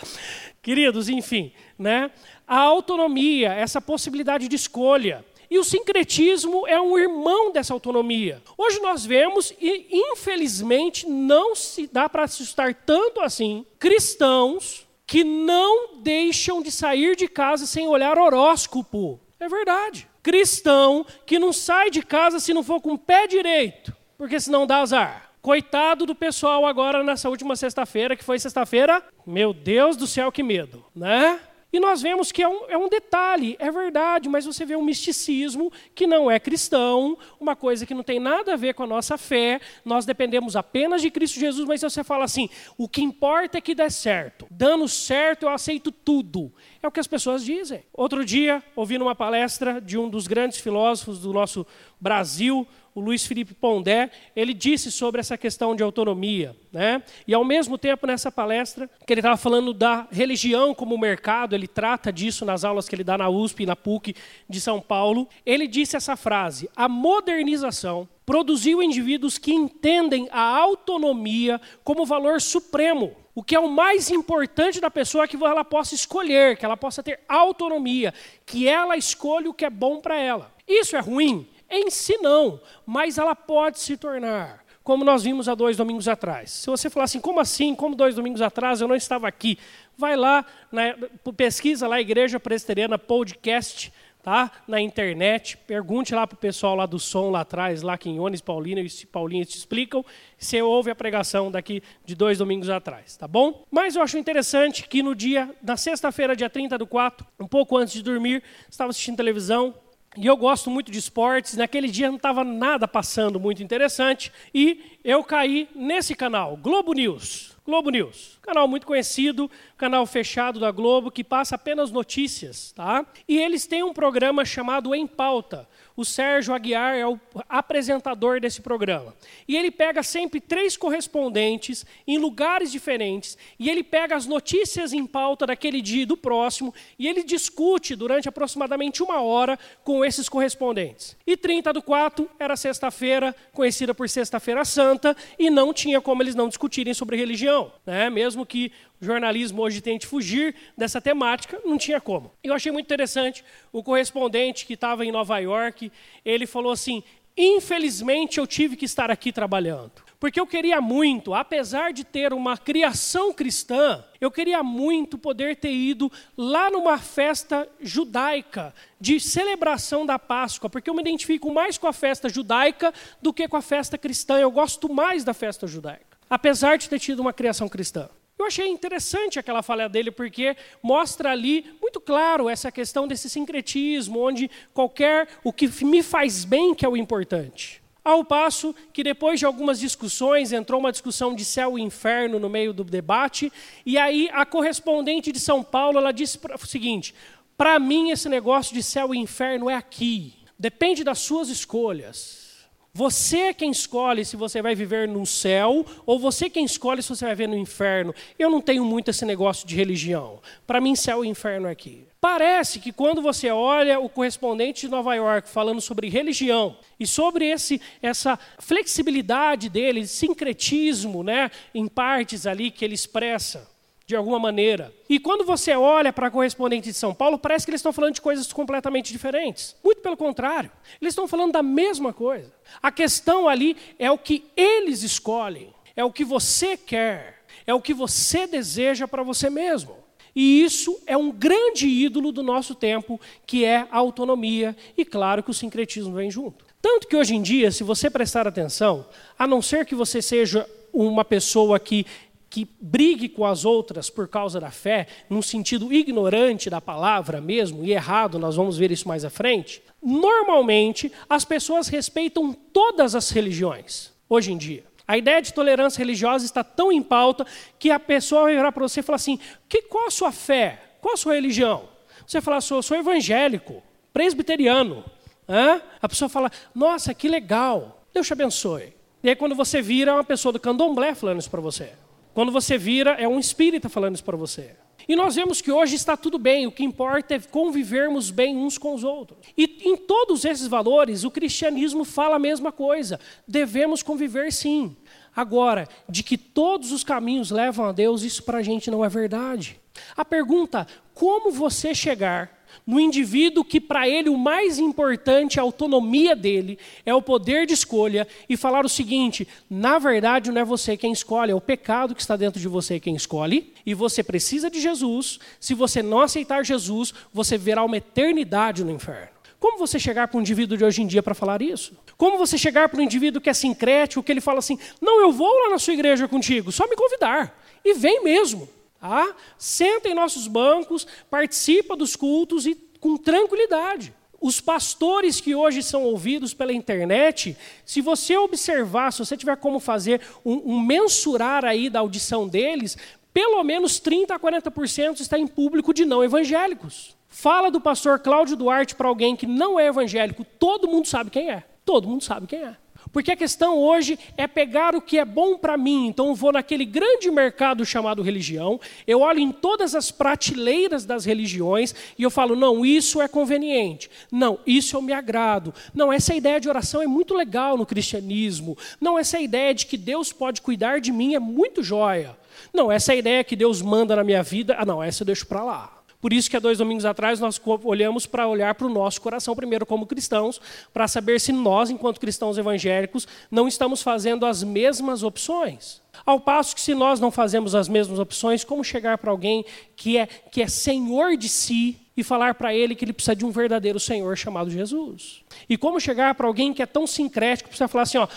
Queridos, 0.61 1.07
enfim, 1.07 1.51
né? 1.77 2.11
A 2.47 2.59
autonomia, 2.59 3.53
essa 3.53 3.79
possibilidade 3.79 4.47
de 4.47 4.55
escolha, 4.55 5.23
e 5.49 5.57
o 5.57 5.63
sincretismo 5.63 6.67
é 6.67 6.79
um 6.79 6.97
irmão 6.97 7.51
dessa 7.51 7.73
autonomia. 7.73 8.41
Hoje 8.57 8.79
nós 8.79 9.05
vemos, 9.05 9.53
e 9.59 9.87
infelizmente 9.91 11.07
não 11.07 11.55
se 11.55 11.87
dá 11.87 12.07
para 12.07 12.23
assustar 12.23 12.73
tanto 12.73 13.21
assim, 13.21 13.65
cristãos 13.79 14.87
que 15.07 15.23
não 15.23 15.95
deixam 16.01 16.61
de 16.61 16.71
sair 16.71 17.15
de 17.15 17.27
casa 17.27 17.65
sem 17.65 17.87
olhar 17.87 18.17
horóscopo. 18.17 19.19
É 19.39 19.49
verdade. 19.49 20.07
Cristão 20.21 21.05
que 21.25 21.39
não 21.39 21.51
sai 21.51 21.89
de 21.89 22.03
casa 22.03 22.39
se 22.39 22.53
não 22.53 22.61
for 22.61 22.79
com 22.79 22.93
o 22.93 22.97
pé 22.97 23.25
direito, 23.25 23.95
porque 24.17 24.39
senão 24.39 24.67
dá 24.67 24.81
azar. 24.81 25.31
Coitado 25.41 26.05
do 26.05 26.13
pessoal 26.13 26.65
agora 26.65 27.03
nessa 27.03 27.29
última 27.29 27.55
sexta-feira, 27.55 28.15
que 28.15 28.23
foi 28.23 28.37
sexta-feira, 28.37 29.01
meu 29.25 29.53
Deus 29.53 29.95
do 29.95 30.05
céu, 30.05 30.31
que 30.31 30.43
medo, 30.43 30.85
né? 30.93 31.39
E 31.71 31.79
nós 31.79 32.01
vemos 32.01 32.31
que 32.31 32.41
é 32.41 32.49
um, 32.49 32.65
é 32.67 32.77
um 32.77 32.89
detalhe, 32.89 33.55
é 33.59 33.71
verdade, 33.71 34.27
mas 34.27 34.45
você 34.45 34.65
vê 34.65 34.75
um 34.75 34.83
misticismo 34.83 35.71
que 35.93 36.07
não 36.07 36.29
é 36.29 36.39
cristão, 36.39 37.17
uma 37.39 37.55
coisa 37.55 37.85
que 37.85 37.93
não 37.93 38.01
tem 38.01 38.19
nada 38.19 38.53
a 38.53 38.57
ver 38.57 38.73
com 38.73 38.83
a 38.83 38.87
nossa 38.87 39.17
fé, 39.17 39.61
nós 39.85 40.03
dependemos 40.03 40.55
apenas 40.55 41.01
de 41.01 41.11
Cristo 41.11 41.39
Jesus, 41.39 41.67
mas 41.67 41.81
você 41.81 42.03
fala 42.03 42.25
assim: 42.25 42.49
o 42.77 42.89
que 42.89 43.01
importa 43.01 43.59
é 43.59 43.61
que 43.61 43.75
dê 43.75 43.89
certo, 43.89 44.47
dando 44.49 44.87
certo 44.87 45.43
eu 45.43 45.49
aceito 45.49 45.91
tudo. 45.91 46.51
É 46.81 46.87
o 46.87 46.91
que 46.91 46.99
as 46.99 47.07
pessoas 47.07 47.43
dizem. 47.43 47.83
Outro 47.93 48.25
dia, 48.25 48.63
ouvindo 48.75 49.03
uma 49.03 49.15
palestra 49.15 49.79
de 49.79 49.97
um 49.97 50.09
dos 50.09 50.27
grandes 50.27 50.59
filósofos 50.59 51.19
do 51.19 51.31
nosso 51.33 51.67
Brasil, 51.99 52.65
o 52.99 53.01
Luiz 53.01 53.25
Felipe 53.25 53.53
Pondé, 53.53 54.11
ele 54.35 54.53
disse 54.53 54.91
sobre 54.91 55.21
essa 55.21 55.37
questão 55.37 55.75
de 55.75 55.81
autonomia. 55.81 56.55
Né? 56.71 57.01
E 57.25 57.33
ao 57.33 57.43
mesmo 57.43 57.77
tempo, 57.77 58.05
nessa 58.05 58.31
palestra, 58.31 58.89
que 59.05 59.13
ele 59.13 59.21
estava 59.21 59.37
falando 59.37 59.73
da 59.73 60.07
religião 60.11 60.75
como 60.75 60.97
mercado, 60.97 61.55
ele 61.55 61.67
trata 61.67 62.11
disso 62.11 62.45
nas 62.45 62.63
aulas 62.63 62.87
que 62.87 62.95
ele 62.95 63.03
dá 63.03 63.17
na 63.17 63.29
USP 63.29 63.63
e 63.63 63.65
na 63.65 63.75
PUC 63.75 64.15
de 64.47 64.61
São 64.61 64.81
Paulo, 64.81 65.27
ele 65.45 65.67
disse 65.67 65.95
essa 65.95 66.15
frase: 66.15 66.69
a 66.75 66.87
modernização 66.87 68.07
produziu 68.25 68.83
indivíduos 68.83 69.37
que 69.37 69.51
entendem 69.51 70.27
a 70.31 70.57
autonomia 70.57 71.59
como 71.83 72.05
valor 72.05 72.39
supremo. 72.39 73.15
O 73.33 73.41
que 73.41 73.55
é 73.55 73.59
o 73.59 73.69
mais 73.69 74.11
importante 74.11 74.81
da 74.81 74.91
pessoa 74.91 75.23
é 75.23 75.27
que 75.27 75.35
ela 75.35 75.63
possa 75.63 75.95
escolher, 75.95 76.57
que 76.57 76.65
ela 76.65 76.75
possa 76.75 77.01
ter 77.01 77.21
autonomia, 77.27 78.13
que 78.45 78.67
ela 78.67 78.97
escolha 78.97 79.49
o 79.49 79.53
que 79.53 79.63
é 79.63 79.69
bom 79.69 80.01
para 80.01 80.19
ela. 80.19 80.53
Isso 80.67 80.95
é 80.95 80.99
ruim? 80.99 81.47
Em 81.69 81.89
si 81.89 82.17
não, 82.17 82.59
mas 82.85 83.17
ela 83.17 83.35
pode 83.35 83.79
se 83.79 83.95
tornar 83.95 84.65
como 84.89 85.05
nós 85.05 85.23
vimos 85.23 85.47
há 85.47 85.53
dois 85.53 85.77
domingos 85.77 86.07
atrás. 86.07 86.49
Se 86.49 86.65
você 86.65 86.89
falar 86.89 87.03
assim, 87.03 87.19
como 87.19 87.39
assim? 87.39 87.75
Como 87.75 87.95
dois 87.95 88.15
domingos 88.15 88.41
atrás 88.41 88.81
eu 88.81 88.87
não 88.87 88.95
estava 88.95 89.27
aqui? 89.27 89.55
Vai 89.95 90.15
lá, 90.15 90.43
na, 90.71 90.95
pesquisa 91.37 91.87
lá, 91.87 92.01
Igreja 92.01 92.39
Presbiteriana 92.39 92.97
Podcast, 92.97 93.93
tá? 94.23 94.51
na 94.67 94.81
internet, 94.81 95.57
pergunte 95.57 96.15
lá 96.15 96.25
para 96.25 96.35
o 96.35 96.39
pessoal 96.39 96.75
lá 96.75 96.87
do 96.87 96.97
som 96.97 97.29
lá 97.29 97.41
atrás, 97.41 97.83
lá 97.83 97.99
que 97.99 98.09
em 98.09 98.19
Ones 98.19 98.41
Paulino 98.41 98.81
e 98.81 99.05
Paulinho 99.05 99.45
te 99.45 99.57
explicam, 99.57 100.03
você 100.37 100.59
ouve 100.59 100.89
a 100.89 100.95
pregação 100.95 101.51
daqui 101.51 101.83
de 102.03 102.15
dois 102.15 102.39
domingos 102.39 102.67
atrás, 102.67 103.15
tá 103.15 103.27
bom? 103.27 103.65
Mas 103.69 103.95
eu 103.95 104.01
acho 104.01 104.17
interessante 104.17 104.87
que 104.87 105.03
no 105.03 105.13
dia, 105.13 105.55
na 105.61 105.77
sexta-feira, 105.77 106.35
dia 106.35 106.49
30 106.49 106.79
do 106.79 106.87
4, 106.87 107.27
um 107.39 107.47
pouco 107.47 107.77
antes 107.77 107.93
de 107.93 108.01
dormir, 108.01 108.41
estava 108.67 108.89
assistindo 108.89 109.17
televisão, 109.17 109.75
e 110.17 110.25
eu 110.25 110.35
gosto 110.35 110.69
muito 110.69 110.91
de 110.91 110.97
esportes. 110.97 111.55
Naquele 111.55 111.87
dia 111.87 112.07
não 112.07 112.15
estava 112.15 112.43
nada 112.43 112.87
passando 112.87 113.39
muito 113.39 113.61
interessante. 113.61 114.31
E 114.53 114.97
eu 115.03 115.23
caí 115.23 115.67
nesse 115.75 116.15
canal, 116.15 116.57
Globo 116.57 116.93
News. 116.93 117.55
Globo 117.65 117.91
News, 117.91 118.39
canal 118.41 118.67
muito 118.67 118.87
conhecido, 118.87 119.49
canal 119.79 120.05
fechado 120.05 120.59
da 120.59 120.69
Globo, 120.71 121.09
que 121.09 121.23
passa 121.23 121.55
apenas 121.55 121.89
notícias. 121.89 122.73
Tá? 122.73 123.05
E 123.27 123.37
eles 123.39 123.65
têm 123.65 123.81
um 123.81 123.93
programa 123.93 124.43
chamado 124.43 124.93
Em 124.93 125.07
Pauta, 125.07 125.67
o 125.99 126.05
Sérgio 126.05 126.53
Aguiar 126.53 126.95
é 126.95 127.05
o 127.05 127.19
apresentador 127.49 128.39
desse 128.39 128.61
programa. 128.61 129.13
E 129.45 129.57
ele 129.57 129.69
pega 129.69 130.01
sempre 130.01 130.39
três 130.39 130.77
correspondentes 130.77 131.85
em 132.07 132.17
lugares 132.17 132.71
diferentes, 132.71 133.37
e 133.59 133.69
ele 133.69 133.83
pega 133.83 134.15
as 134.15 134.25
notícias 134.25 134.93
em 134.93 135.05
pauta 135.05 135.45
daquele 135.45 135.81
dia 135.81 136.03
e 136.03 136.05
do 136.05 136.15
próximo, 136.15 136.73
e 136.97 137.05
ele 137.05 137.21
discute 137.21 137.97
durante 137.97 138.29
aproximadamente 138.29 139.03
uma 139.03 139.21
hora 139.21 139.59
com 139.83 140.05
esses 140.05 140.29
correspondentes. 140.29 141.17
E 141.27 141.35
30 141.35 141.73
do 141.73 141.81
4 141.81 142.29
era 142.39 142.55
sexta-feira, 142.55 143.35
conhecida 143.51 143.93
por 143.93 144.07
Sexta-feira 144.07 144.63
Santa, 144.63 145.13
e 145.37 145.49
não 145.49 145.73
tinha 145.73 145.99
como 145.99 146.23
eles 146.23 146.33
não 146.33 146.47
discutirem 146.47 146.93
sobre 146.93 147.17
religião. 147.17 147.73
Né? 147.85 148.09
Mesmo 148.09 148.45
que 148.45 148.71
jornalismo 149.01 149.61
hoje 149.61 149.81
tente 149.81 150.05
fugir 150.05 150.55
dessa 150.77 150.99
temática, 150.99 151.59
não 151.63 151.77
tinha 151.77 152.01
como. 152.01 152.31
Eu 152.43 152.53
achei 152.53 152.71
muito 152.71 152.85
interessante 152.85 153.43
o 153.71 153.83
correspondente 153.83 154.65
que 154.65 154.73
estava 154.73 155.05
em 155.05 155.11
Nova 155.11 155.37
York, 155.39 155.91
ele 156.25 156.45
falou 156.45 156.71
assim: 156.71 157.03
infelizmente 157.37 158.39
eu 158.39 158.47
tive 158.47 158.75
que 158.75 158.85
estar 158.85 159.09
aqui 159.09 159.31
trabalhando. 159.31 160.09
Porque 160.19 160.37
eu 160.37 160.45
queria 160.45 160.81
muito, 160.81 161.33
apesar 161.33 161.93
de 161.93 162.03
ter 162.03 162.33
uma 162.33 162.57
criação 162.57 163.31
cristã, 163.31 164.03
eu 164.19 164.29
queria 164.29 164.61
muito 164.61 165.17
poder 165.17 165.55
ter 165.55 165.71
ido 165.71 166.11
lá 166.37 166.69
numa 166.69 166.97
festa 166.97 167.69
judaica, 167.79 168.73
de 168.99 169.17
celebração 169.17 170.05
da 170.05 170.19
Páscoa, 170.19 170.69
porque 170.69 170.89
eu 170.89 170.93
me 170.93 170.99
identifico 170.99 171.49
mais 171.53 171.77
com 171.77 171.87
a 171.87 171.93
festa 171.93 172.27
judaica 172.27 172.93
do 173.21 173.31
que 173.31 173.47
com 173.47 173.55
a 173.55 173.61
festa 173.61 173.97
cristã. 173.97 174.37
Eu 174.37 174.51
gosto 174.51 174.93
mais 174.93 175.23
da 175.23 175.33
festa 175.33 175.65
judaica, 175.65 176.17
apesar 176.29 176.77
de 176.77 176.89
ter 176.89 176.99
tido 176.99 177.21
uma 177.21 177.31
criação 177.31 177.69
cristã. 177.69 178.09
Eu 178.39 178.45
achei 178.45 178.69
interessante 178.69 179.37
aquela 179.37 179.61
fala 179.61 179.89
dele, 179.89 180.11
porque 180.11 180.55
mostra 180.81 181.29
ali 181.29 181.65
muito 181.81 181.99
claro 181.99 182.47
essa 182.47 182.71
questão 182.71 183.05
desse 183.05 183.29
sincretismo, 183.29 184.17
onde 184.25 184.49
qualquer 184.73 185.27
o 185.43 185.51
que 185.51 185.67
me 185.83 186.01
faz 186.01 186.45
bem 186.45 186.73
que 186.73 186.85
é 186.85 186.89
o 186.89 186.95
importante. 186.95 187.83
Ao 188.01 188.23
passo 188.23 188.73
que 188.93 189.03
depois 189.03 189.41
de 189.41 189.45
algumas 189.45 189.77
discussões, 189.77 190.53
entrou 190.53 190.79
uma 190.79 190.93
discussão 190.93 191.35
de 191.35 191.43
céu 191.43 191.77
e 191.77 191.81
inferno 191.81 192.39
no 192.39 192.49
meio 192.49 192.71
do 192.71 192.85
debate, 192.85 193.51
e 193.85 193.97
aí 193.97 194.29
a 194.31 194.45
correspondente 194.45 195.33
de 195.33 195.39
São 195.39 195.61
Paulo, 195.61 195.97
ela 195.97 196.13
disse 196.13 196.39
o 196.41 196.65
seguinte: 196.65 197.13
"Para 197.57 197.77
mim 197.77 198.09
esse 198.09 198.29
negócio 198.29 198.73
de 198.73 198.81
céu 198.81 199.13
e 199.13 199.17
inferno 199.17 199.69
é 199.69 199.75
aqui. 199.75 200.33
Depende 200.57 201.03
das 201.03 201.19
suas 201.19 201.49
escolhas. 201.49 202.48
Você 202.93 203.37
é 203.37 203.53
quem 203.53 203.69
escolhe 203.69 204.25
se 204.25 204.35
você 204.35 204.61
vai 204.61 204.73
viver 204.73 205.07
no 205.07 205.25
céu 205.25 205.85
ou 206.05 206.19
você 206.19 206.45
é 206.45 206.49
quem 206.49 206.65
escolhe 206.65 207.03
se 207.03 207.09
você 207.09 207.25
vai 207.25 207.35
viver 207.35 207.47
no 207.47 207.57
inferno. 207.57 208.13
Eu 208.37 208.49
não 208.49 208.61
tenho 208.61 208.83
muito 208.83 209.09
esse 209.09 209.25
negócio 209.25 209.67
de 209.67 209.75
religião. 209.75 210.41
Para 210.65 210.81
mim, 210.81 210.95
céu 210.95 211.23
e 211.23 211.27
inferno 211.27 211.67
é 211.67 211.71
aqui. 211.71 212.07
Parece 212.19 212.79
que 212.79 212.91
quando 212.91 213.21
você 213.21 213.49
olha 213.49 213.99
o 213.99 214.09
correspondente 214.09 214.81
de 214.81 214.91
Nova 214.91 215.13
York 215.15 215.47
falando 215.47 215.79
sobre 215.79 216.09
religião 216.09 216.77
e 216.99 217.07
sobre 217.07 217.45
esse, 217.45 217.79
essa 218.01 218.37
flexibilidade 218.57 219.69
dele, 219.69 220.05
sincretismo 220.05 221.23
né, 221.23 221.49
em 221.73 221.87
partes 221.87 222.45
ali 222.45 222.71
que 222.71 222.83
ele 222.83 222.95
expressa, 222.95 223.69
de 224.09 224.15
alguma 224.15 224.39
maneira. 224.39 224.91
E 225.07 225.19
quando 225.19 225.45
você 225.45 225.75
olha 225.75 226.11
para 226.11 226.25
a 226.25 226.31
correspondente 226.31 226.89
de 226.89 226.95
São 226.95 227.13
Paulo, 227.13 227.37
parece 227.37 227.63
que 227.63 227.69
eles 227.69 227.77
estão 227.79 227.93
falando 227.93 228.15
de 228.15 228.21
coisas 228.21 228.51
completamente 228.51 229.11
diferentes. 229.11 229.75
Muito 229.83 230.01
pelo 230.01 230.17
contrário, 230.17 230.71
eles 230.99 231.11
estão 231.11 231.27
falando 231.27 231.51
da 231.51 231.61
mesma 231.61 232.11
coisa. 232.11 232.51
A 232.81 232.91
questão 232.91 233.47
ali 233.47 233.77
é 233.99 234.09
o 234.09 234.17
que 234.17 234.45
eles 234.57 235.03
escolhem, 235.03 235.71
é 235.95 236.03
o 236.03 236.11
que 236.11 236.25
você 236.25 236.75
quer, 236.75 237.43
é 237.67 237.73
o 237.73 237.79
que 237.79 237.93
você 237.93 238.47
deseja 238.47 239.07
para 239.07 239.21
você 239.21 239.47
mesmo. 239.47 239.95
E 240.35 240.63
isso 240.63 240.99
é 241.05 241.15
um 241.15 241.29
grande 241.29 241.87
ídolo 241.87 242.31
do 242.31 242.41
nosso 242.41 242.73
tempo, 242.73 243.21
que 243.45 243.63
é 243.63 243.87
a 243.91 243.97
autonomia, 243.99 244.75
e 244.97 245.05
claro 245.05 245.43
que 245.43 245.51
o 245.51 245.53
sincretismo 245.53 246.15
vem 246.15 246.31
junto. 246.31 246.65
Tanto 246.81 247.07
que 247.07 247.15
hoje 247.15 247.35
em 247.35 247.43
dia, 247.43 247.69
se 247.71 247.83
você 247.83 248.09
prestar 248.09 248.47
atenção, 248.47 249.05
a 249.37 249.45
não 249.45 249.61
ser 249.61 249.85
que 249.85 249.93
você 249.93 250.19
seja 250.19 250.67
uma 250.91 251.23
pessoa 251.23 251.79
que 251.79 252.07
que 252.49 252.67
brigue 252.81 253.29
com 253.29 253.45
as 253.45 253.63
outras 253.63 254.09
por 254.09 254.27
causa 254.27 254.59
da 254.59 254.71
fé, 254.71 255.07
num 255.29 255.41
sentido 255.41 255.93
ignorante 255.93 256.69
da 256.69 256.81
palavra 256.81 257.39
mesmo, 257.39 257.85
e 257.85 257.91
errado, 257.91 258.39
nós 258.39 258.55
vamos 258.55 258.77
ver 258.77 258.91
isso 258.91 259.07
mais 259.07 259.23
à 259.23 259.29
frente, 259.29 259.81
normalmente 260.01 261.11
as 261.29 261.45
pessoas 261.45 261.87
respeitam 261.87 262.53
todas 262.53 263.13
as 263.13 263.29
religiões, 263.29 264.11
hoje 264.27 264.51
em 264.51 264.57
dia. 264.57 264.83
A 265.07 265.17
ideia 265.17 265.41
de 265.41 265.53
tolerância 265.53 265.99
religiosa 265.99 266.45
está 266.45 266.63
tão 266.63 266.91
em 266.91 267.01
pauta 267.01 267.45
que 267.79 267.89
a 267.89 267.99
pessoa 267.99 268.43
vai 268.43 268.55
virar 268.55 268.71
para 268.71 268.87
você 268.87 268.99
e 268.99 269.03
falar 269.03 269.15
assim: 269.15 269.39
que, 269.67 269.81
qual 269.81 270.05
a 270.05 270.11
sua 270.11 270.31
fé? 270.31 270.79
Qual 271.01 271.15
a 271.15 271.17
sua 271.17 271.33
religião? 271.33 271.89
Você 272.27 272.39
fala, 272.39 272.61
sou, 272.61 272.83
sou 272.83 272.95
evangélico, 272.95 273.81
presbiteriano. 274.13 275.03
Hã? 275.47 275.81
A 275.99 276.07
pessoa 276.07 276.29
fala, 276.29 276.51
nossa, 276.75 277.11
que 277.11 277.27
legal, 277.27 278.03
Deus 278.13 278.27
te 278.27 278.33
abençoe. 278.33 278.93
E 279.23 279.29
aí, 279.29 279.35
quando 279.35 279.55
você 279.55 279.81
vira, 279.81 280.13
uma 280.13 280.23
pessoa 280.23 280.53
do 280.53 280.59
candomblé 280.59 281.15
falando 281.15 281.39
isso 281.39 281.49
para 281.49 281.59
você. 281.59 281.91
Quando 282.39 282.53
você 282.53 282.77
vira, 282.77 283.15
é 283.15 283.27
um 283.27 283.37
espírita 283.37 283.89
falando 283.89 284.15
isso 284.15 284.23
para 284.23 284.37
você. 284.37 284.73
E 285.09 285.13
nós 285.13 285.35
vemos 285.35 285.59
que 285.59 285.73
hoje 285.73 285.95
está 285.97 286.15
tudo 286.15 286.39
bem, 286.39 286.65
o 286.65 286.71
que 286.71 286.85
importa 286.85 287.35
é 287.35 287.39
convivermos 287.39 288.31
bem 288.31 288.55
uns 288.55 288.77
com 288.77 288.95
os 288.95 289.03
outros. 289.03 289.39
E 289.57 289.79
em 289.83 289.97
todos 289.97 290.45
esses 290.45 290.65
valores, 290.65 291.25
o 291.25 291.31
cristianismo 291.31 292.05
fala 292.05 292.37
a 292.37 292.39
mesma 292.39 292.71
coisa. 292.71 293.19
Devemos 293.45 294.01
conviver 294.01 294.53
sim. 294.53 294.95
Agora, 295.35 295.85
de 296.07 296.23
que 296.23 296.37
todos 296.37 296.93
os 296.93 297.03
caminhos 297.03 297.51
levam 297.51 297.87
a 297.87 297.91
Deus, 297.91 298.23
isso 298.23 298.41
para 298.43 298.59
a 298.59 298.63
gente 298.63 298.89
não 298.89 299.03
é 299.03 299.09
verdade. 299.09 299.77
A 300.15 300.23
pergunta: 300.23 300.87
como 301.13 301.51
você 301.51 301.93
chegar 301.93 302.58
no 302.85 302.99
indivíduo 302.99 303.63
que 303.63 303.79
para 303.79 304.07
ele 304.07 304.29
o 304.29 304.37
mais 304.37 304.79
importante 304.79 305.59
a 305.59 305.63
autonomia 305.63 306.35
dele, 306.35 306.77
é 307.05 307.13
o 307.13 307.21
poder 307.21 307.65
de 307.65 307.73
escolha, 307.73 308.27
e 308.47 308.57
falar 308.57 308.85
o 308.85 308.89
seguinte: 308.89 309.47
na 309.69 309.99
verdade 309.99 310.51
não 310.51 310.61
é 310.61 310.65
você 310.65 310.97
quem 310.97 311.11
escolhe, 311.11 311.51
é 311.51 311.55
o 311.55 311.61
pecado 311.61 312.15
que 312.15 312.21
está 312.21 312.35
dentro 312.35 312.59
de 312.59 312.67
você 312.67 312.99
quem 312.99 313.15
escolhe, 313.15 313.73
e 313.85 313.93
você 313.93 314.23
precisa 314.23 314.69
de 314.69 314.79
Jesus. 314.79 315.39
Se 315.59 315.73
você 315.73 316.01
não 316.01 316.21
aceitar 316.21 316.65
Jesus, 316.65 317.13
você 317.33 317.57
verá 317.57 317.83
uma 317.83 317.97
eternidade 317.97 318.83
no 318.83 318.91
inferno. 318.91 319.39
Como 319.59 319.77
você 319.77 319.99
chegar 319.99 320.27
para 320.27 320.37
um 320.37 320.41
indivíduo 320.41 320.77
de 320.77 320.85
hoje 320.85 321.01
em 321.01 321.07
dia 321.07 321.21
para 321.21 321.35
falar 321.35 321.61
isso? 321.61 321.93
Como 322.17 322.37
você 322.37 322.57
chegar 322.57 322.87
para 322.87 322.99
um 322.99 323.03
indivíduo 323.03 323.41
que 323.41 323.49
é 323.49 323.53
sincrético, 323.53 324.23
que 324.23 324.31
ele 324.31 324.41
fala 324.41 324.59
assim: 324.59 324.79
não, 325.01 325.19
eu 325.19 325.31
vou 325.31 325.53
lá 325.63 325.69
na 325.69 325.79
sua 325.79 325.93
igreja 325.93 326.27
contigo, 326.27 326.71
só 326.71 326.87
me 326.87 326.95
convidar. 326.95 327.59
E 327.83 327.93
vem 327.93 328.23
mesmo. 328.23 328.69
Tá? 328.99 329.33
Senta 329.57 330.09
em 330.09 330.13
nossos 330.13 330.47
bancos, 330.47 331.07
participa 331.29 331.95
dos 331.95 332.15
cultos 332.15 332.65
e 332.65 332.75
com 332.99 333.15
tranquilidade. 333.17 334.13
Os 334.41 334.61
pastores 334.61 335.41
que 335.41 335.53
hoje 335.53 335.83
são 335.83 336.03
ouvidos 336.03 336.53
pela 336.53 336.71
internet, 336.71 337.57
se 337.85 338.01
você 338.01 338.37
observar, 338.37 339.11
se 339.11 339.19
você 339.19 339.35
tiver 339.35 339.57
como 339.57 339.79
fazer 339.79 340.21
um, 340.45 340.73
um 340.73 340.79
mensurar 340.79 341.65
aí 341.65 341.89
da 341.89 341.99
audição 341.99 342.47
deles, 342.47 342.97
pelo 343.33 343.63
menos 343.63 343.99
30 343.99 344.35
a 344.35 344.39
40% 344.39 345.19
está 345.19 345.37
em 345.37 345.47
público 345.47 345.93
de 345.93 346.05
não 346.05 346.23
evangélicos. 346.23 347.17
Fala 347.27 347.69
do 347.69 347.79
pastor 347.79 348.19
Cláudio 348.19 348.55
Duarte 348.55 348.95
para 348.95 349.07
alguém 349.07 349.35
que 349.35 349.45
não 349.45 349.79
é 349.79 349.87
evangélico, 349.87 350.45
todo 350.57 350.87
mundo 350.87 351.07
sabe 351.07 351.29
quem 351.29 351.49
é. 351.49 351.63
Todo 351.85 352.07
mundo 352.07 352.23
sabe 352.23 352.47
quem 352.47 352.59
é. 352.59 352.75
Porque 353.11 353.31
a 353.31 353.35
questão 353.35 353.77
hoje 353.77 354.19
é 354.37 354.47
pegar 354.47 354.95
o 354.95 355.01
que 355.01 355.17
é 355.17 355.25
bom 355.25 355.57
para 355.57 355.77
mim. 355.77 356.07
Então 356.07 356.27
eu 356.27 356.35
vou 356.35 356.51
naquele 356.51 356.85
grande 356.85 357.31
mercado 357.31 357.85
chamado 357.85 358.21
religião, 358.21 358.79
eu 359.07 359.21
olho 359.21 359.39
em 359.39 359.51
todas 359.51 359.95
as 359.95 360.11
prateleiras 360.11 361.05
das 361.05 361.25
religiões 361.25 361.95
e 362.17 362.23
eu 362.23 362.29
falo: 362.29 362.55
não, 362.55 362.85
isso 362.85 363.21
é 363.21 363.27
conveniente. 363.27 364.09
Não, 364.31 364.59
isso 364.65 364.95
eu 364.95 365.01
me 365.01 365.13
agrado. 365.13 365.73
Não, 365.93 366.11
essa 366.11 366.35
ideia 366.35 366.59
de 366.59 366.69
oração 366.69 367.01
é 367.01 367.07
muito 367.07 367.33
legal 367.33 367.77
no 367.77 367.85
cristianismo. 367.85 368.77
Não, 368.99 369.17
essa 369.17 369.39
ideia 369.39 369.73
de 369.73 369.85
que 369.85 369.97
Deus 369.97 370.31
pode 370.31 370.61
cuidar 370.61 370.99
de 370.99 371.11
mim 371.11 371.35
é 371.35 371.39
muito 371.39 371.81
joia. 371.83 372.37
Não, 372.73 372.91
essa 372.91 373.15
ideia 373.15 373.43
que 373.43 373.55
Deus 373.55 373.81
manda 373.81 374.15
na 374.15 374.23
minha 374.23 374.43
vida, 374.43 374.75
ah, 374.77 374.85
não, 374.85 375.01
essa 375.01 375.23
eu 375.23 375.25
deixo 375.25 375.47
para 375.47 375.63
lá. 375.63 375.98
Por 376.21 376.33
isso 376.33 376.49
que 376.49 376.57
há 376.57 376.59
dois 376.59 376.77
domingos 376.77 377.05
atrás 377.05 377.39
nós 377.39 377.61
olhamos 377.83 378.25
para 378.25 378.45
olhar 378.45 378.75
para 378.75 378.85
o 378.85 378.89
nosso 378.89 379.21
coração 379.21 379.55
primeiro 379.55 379.85
como 379.85 380.05
cristãos, 380.05 380.59
para 380.93 381.07
saber 381.07 381.39
se 381.39 381.53
nós, 381.53 381.89
enquanto 381.89 382.19
cristãos 382.19 382.57
evangélicos, 382.57 383.25
não 383.49 383.69
estamos 383.69 384.01
fazendo 384.01 384.45
as 384.45 384.61
mesmas 384.61 385.23
opções. 385.23 386.01
Ao 386.25 386.37
passo 386.37 386.75
que 386.75 386.81
se 386.81 386.93
nós 386.93 387.21
não 387.21 387.31
fazemos 387.31 387.73
as 387.73 387.87
mesmas 387.87 388.19
opções, 388.19 388.65
como 388.65 388.83
chegar 388.83 389.17
para 389.17 389.31
alguém 389.31 389.63
que 389.95 390.17
é, 390.17 390.25
que 390.25 390.61
é 390.61 390.67
senhor 390.67 391.37
de 391.37 391.47
si 391.47 391.97
e 392.17 392.23
falar 392.23 392.55
para 392.55 392.73
ele 392.75 392.95
que 392.95 393.05
ele 393.05 393.13
precisa 393.13 393.33
de 393.33 393.45
um 393.45 393.51
verdadeiro 393.51 393.97
Senhor 393.97 394.37
chamado 394.37 394.69
Jesus? 394.69 395.41
E 395.69 395.77
como 395.77 396.01
chegar 396.01 396.35
para 396.35 396.47
alguém 396.47 396.73
que 396.73 396.81
é 396.81 396.85
tão 396.85 397.07
sincrético, 397.07 397.69
precisa 397.69 397.87
falar 397.87 398.03
assim, 398.03 398.17
ó, 398.17 398.27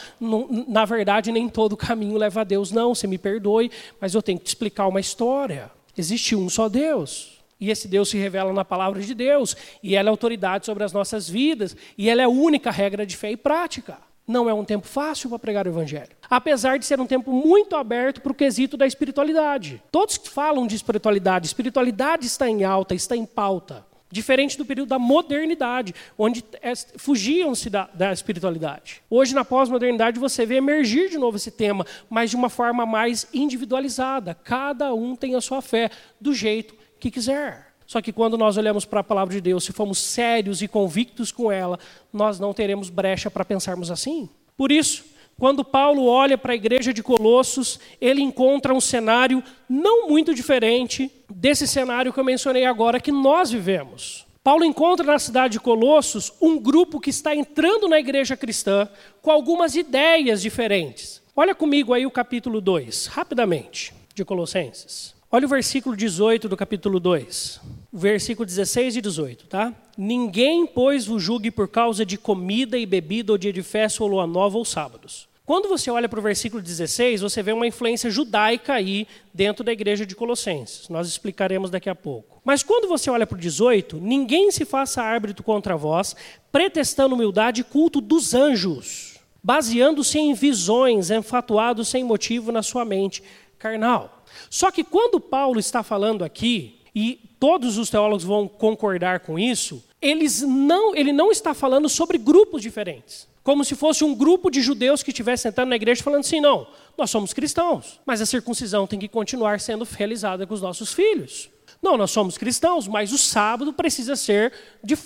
na 0.69 0.85
verdade 0.85 1.33
nem 1.33 1.49
todo 1.49 1.77
caminho 1.77 2.17
leva 2.17 2.43
a 2.43 2.45
Deus, 2.45 2.71
não, 2.71 2.95
você 2.95 3.09
me 3.09 3.19
perdoe, 3.19 3.73
mas 4.01 4.15
eu 4.15 4.23
tenho 4.23 4.39
que 4.39 4.45
te 4.45 4.49
explicar 4.49 4.87
uma 4.87 5.01
história. 5.01 5.69
Existe 5.99 6.37
um 6.37 6.49
só 6.49 6.69
Deus. 6.69 7.32
E 7.63 7.71
esse 7.71 7.87
Deus 7.87 8.09
se 8.09 8.19
revela 8.19 8.53
na 8.53 8.65
palavra 8.65 9.01
de 9.01 9.15
Deus, 9.15 9.57
e 9.85 9.95
ela 9.95 10.09
é 10.09 10.11
autoridade 10.11 10.67
sobre 10.67 10.83
as 10.83 10.93
nossas 10.93 11.29
vidas, 11.29 11.77
e 11.97 12.11
ela 12.11 12.21
é 12.21 12.25
a 12.25 12.29
única 12.29 12.73
regra 12.73 13.07
de 13.07 13.17
fé 13.17 13.31
e 13.31 13.37
prática. 13.37 13.99
Não 14.27 14.51
é 14.51 14.53
um 14.53 14.65
tempo 14.65 14.85
fácil 14.85 15.31
para 15.31 15.39
pregar 15.39 15.65
o 15.65 15.71
Evangelho. 15.71 16.11
Apesar 16.29 16.77
de 16.77 16.85
ser 16.85 16.99
um 16.99 17.07
tempo 17.07 17.31
muito 17.31 17.77
aberto 17.77 18.21
para 18.21 18.33
o 18.33 18.35
quesito 18.35 18.77
da 18.77 18.85
espiritualidade. 18.85 19.81
Todos 19.93 20.17
falam 20.25 20.67
de 20.67 20.75
espiritualidade, 20.75 21.47
espiritualidade 21.47 22.27
está 22.27 22.49
em 22.49 22.65
alta, 22.65 22.97
está 22.97 23.17
em 23.17 23.25
pauta. 23.25 23.87
Diferente 24.11 24.59
do 24.59 24.65
período 24.65 24.89
da 24.89 24.99
modernidade, 24.99 25.95
onde 26.19 26.45
é, 26.61 26.73
fugiam-se 26.97 27.71
da, 27.71 27.89
da 27.95 28.13
espiritualidade. 28.13 29.03
Hoje, 29.09 29.37
na 29.37 29.45
pós-modernidade, 29.45 30.19
você 30.19 30.45
vê 30.45 30.57
emergir 30.57 31.11
de 31.11 31.17
novo 31.17 31.37
esse 31.37 31.53
tema, 31.53 31.87
mas 32.11 32.29
de 32.31 32.35
uma 32.35 32.49
forma 32.49 32.85
mais 32.85 33.29
individualizada. 33.33 34.35
Cada 34.35 34.93
um 34.93 35.15
tem 35.15 35.37
a 35.37 35.41
sua 35.41 35.63
fé, 35.63 35.91
do 36.21 36.35
jeito 36.35 36.82
que 37.03 37.11
quiser. 37.11 37.73
Só 37.85 38.01
que 38.01 38.13
quando 38.13 38.39
nós 38.39 38.57
olhamos 38.57 38.85
para 38.85 39.01
a 39.01 39.05
palavra 39.05 39.35
de 39.35 39.41
Deus, 39.41 39.65
se 39.65 39.73
formos 39.73 39.99
sérios 39.99 40.63
e 40.63 40.69
convictos 40.69 41.33
com 41.33 41.51
ela, 41.51 41.79
nós 42.13 42.39
não 42.39 42.55
teremos 42.55 42.89
brecha 42.89 43.31
para 43.31 43.45
pensarmos 43.45 43.91
assim. 43.91 44.31
Por 44.57 44.71
isso, 44.71 45.05
quando 45.37 45.65
Paulo 45.65 46.07
olha 46.07 46.39
para 46.39 46.53
a 46.53 46.55
igreja 46.55 46.93
de 46.93 47.03
Colossos, 47.03 47.81
ele 48.01 48.23
encontra 48.23 48.73
um 48.73 48.81
cenário 48.81 49.43
não 49.69 50.09
muito 50.09 50.33
diferente 50.33 51.11
desse 51.29 51.67
cenário 51.67 52.13
que 52.13 52.21
eu 52.21 52.25
mencionei 52.25 52.65
agora 52.65 53.01
que 53.01 53.11
nós 53.11 53.51
vivemos. 53.51 54.25
Paulo 54.45 54.65
encontra 54.65 55.05
na 55.05 55.19
cidade 55.19 55.55
de 55.55 55.61
Colossos 55.61 56.33
um 56.41 56.59
grupo 56.59 57.01
que 57.01 57.11
está 57.11 57.35
entrando 57.35 57.89
na 57.89 57.99
igreja 57.99 58.37
cristã 58.37 58.89
com 59.21 59.31
algumas 59.31 59.75
ideias 59.75 60.41
diferentes. 60.41 61.21
Olha 61.35 61.55
comigo 61.55 61.93
aí 61.93 62.07
o 62.07 62.11
capítulo 62.11 62.61
2, 62.61 63.07
rapidamente, 63.07 63.93
de 64.15 64.25
Colossenses. 64.25 65.15
Olha 65.35 65.47
o 65.47 65.49
versículo 65.49 65.97
18 65.97 66.47
do 66.47 66.55
capítulo 66.59 67.01
2. 67.01 67.59
Versículo 67.91 68.45
16 68.45 68.97
e 68.97 69.01
18, 69.01 69.47
tá? 69.47 69.75
Ninguém, 69.97 70.67
pois, 70.67 71.07
vos 71.07 71.23
julgue 71.23 71.51
por 71.51 71.69
causa 71.69 72.05
de 72.05 72.19
comida 72.19 72.77
e 72.77 72.85
bebida, 72.85 73.33
ou 73.33 73.39
dia 73.39 73.51
de 73.51 73.63
festa, 73.63 74.03
ou 74.03 74.11
lua 74.11 74.27
nova, 74.27 74.59
ou 74.59 74.65
sábados. 74.67 75.27
Quando 75.47 75.71
você 75.71 75.91
olha 75.91 76.07
para 76.07 76.19
o 76.19 76.23
versículo 76.23 76.63
16, 76.63 77.23
você 77.23 77.43
vê 77.43 77.51
uma 77.51 77.67
influência 77.67 78.11
judaica 78.11 78.75
aí 78.75 79.09
dentro 79.33 79.65
da 79.65 79.73
igreja 79.73 80.05
de 80.05 80.15
Colossenses. 80.15 80.91
Nós 80.91 81.09
explicaremos 81.09 81.71
daqui 81.71 81.89
a 81.89 81.95
pouco. 81.95 82.43
Mas 82.45 82.63
quando 82.63 82.87
você 82.87 83.09
olha 83.09 83.27
para 83.27 83.37
o 83.37 83.41
18, 83.41 83.97
ninguém 84.03 84.51
se 84.51 84.67
faça 84.67 85.01
árbitro 85.01 85.43
contra 85.43 85.79
vós, 85.79 86.15
pretestando 86.53 87.15
humildade 87.15 87.63
e 87.63 87.65
culto 87.65 88.03
dos 88.03 88.35
anjos, 88.35 89.17
baseando-se 89.43 90.19
em 90.19 90.35
visões, 90.35 91.11
enfatuados 91.11 91.89
sem 91.89 92.05
motivo 92.05 92.53
na 92.53 92.63
sua 92.63 92.85
mente 92.85 93.23
carnal. 93.59 94.22
Só 94.51 94.71
que 94.71 94.85
quando 94.85 95.21
Paulo 95.21 95.59
está 95.59 95.83
falando 95.83 96.25
aqui, 96.25 96.81
e 96.95 97.19
todos 97.41 97.79
os 97.79 97.91
teólogos 97.91 98.25
vão 98.25 98.47
concordar 98.47 99.21
com 99.21 99.39
isso, 99.39 99.83
eles 100.01 100.43
não, 100.43 100.95
ele 100.95 101.13
não 101.13 101.31
está 101.31 101.55
falando 101.55 101.89
sobre 101.89 102.19
grupos 102.19 102.61
diferentes. 102.61 103.27
Como 103.43 103.65
se 103.65 103.75
fosse 103.75 104.05
um 104.05 104.15
grupo 104.15 104.51
de 104.51 104.61
judeus 104.61 105.03
que 105.03 105.11
estivesse 105.11 105.45
sentando 105.45 105.71
na 105.71 105.77
igreja 105.77 106.03
falando 106.03 106.21
assim: 106.21 106.41
não, 106.41 106.67
nós 106.97 107.11
somos 107.11 107.33
cristãos, 107.33 108.01
mas 108.07 108.21
a 108.21 108.27
circuncisão 108.27 108.87
tem 108.87 108.99
que 108.99 109.09
continuar 109.09 109.59
sendo 109.59 109.85
realizada 109.85 110.47
com 110.47 110.55
os 110.55 110.63
nossos 110.63 110.93
filhos. 110.93 111.51
Não, 111.81 111.97
nós 111.97 112.13
somos 112.13 112.39
cristãos, 112.39 112.87
mas 112.87 113.13
o 113.13 113.19
sábado 113.19 113.73
precisa 113.73 114.15
ser 114.15 114.53
de 114.85 114.97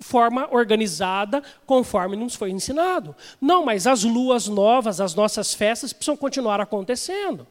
forma 0.00 0.48
organizada, 0.52 1.42
conforme 1.64 2.16
nos 2.16 2.34
foi 2.34 2.50
ensinado. 2.50 3.16
Não, 3.40 3.64
mas 3.64 3.86
as 3.86 4.04
luas 4.04 4.46
novas, 4.46 5.00
as 5.00 5.14
nossas 5.14 5.54
festas 5.54 5.92
precisam 5.92 6.16
continuar 6.16 6.60
acontecendo. 6.60 7.46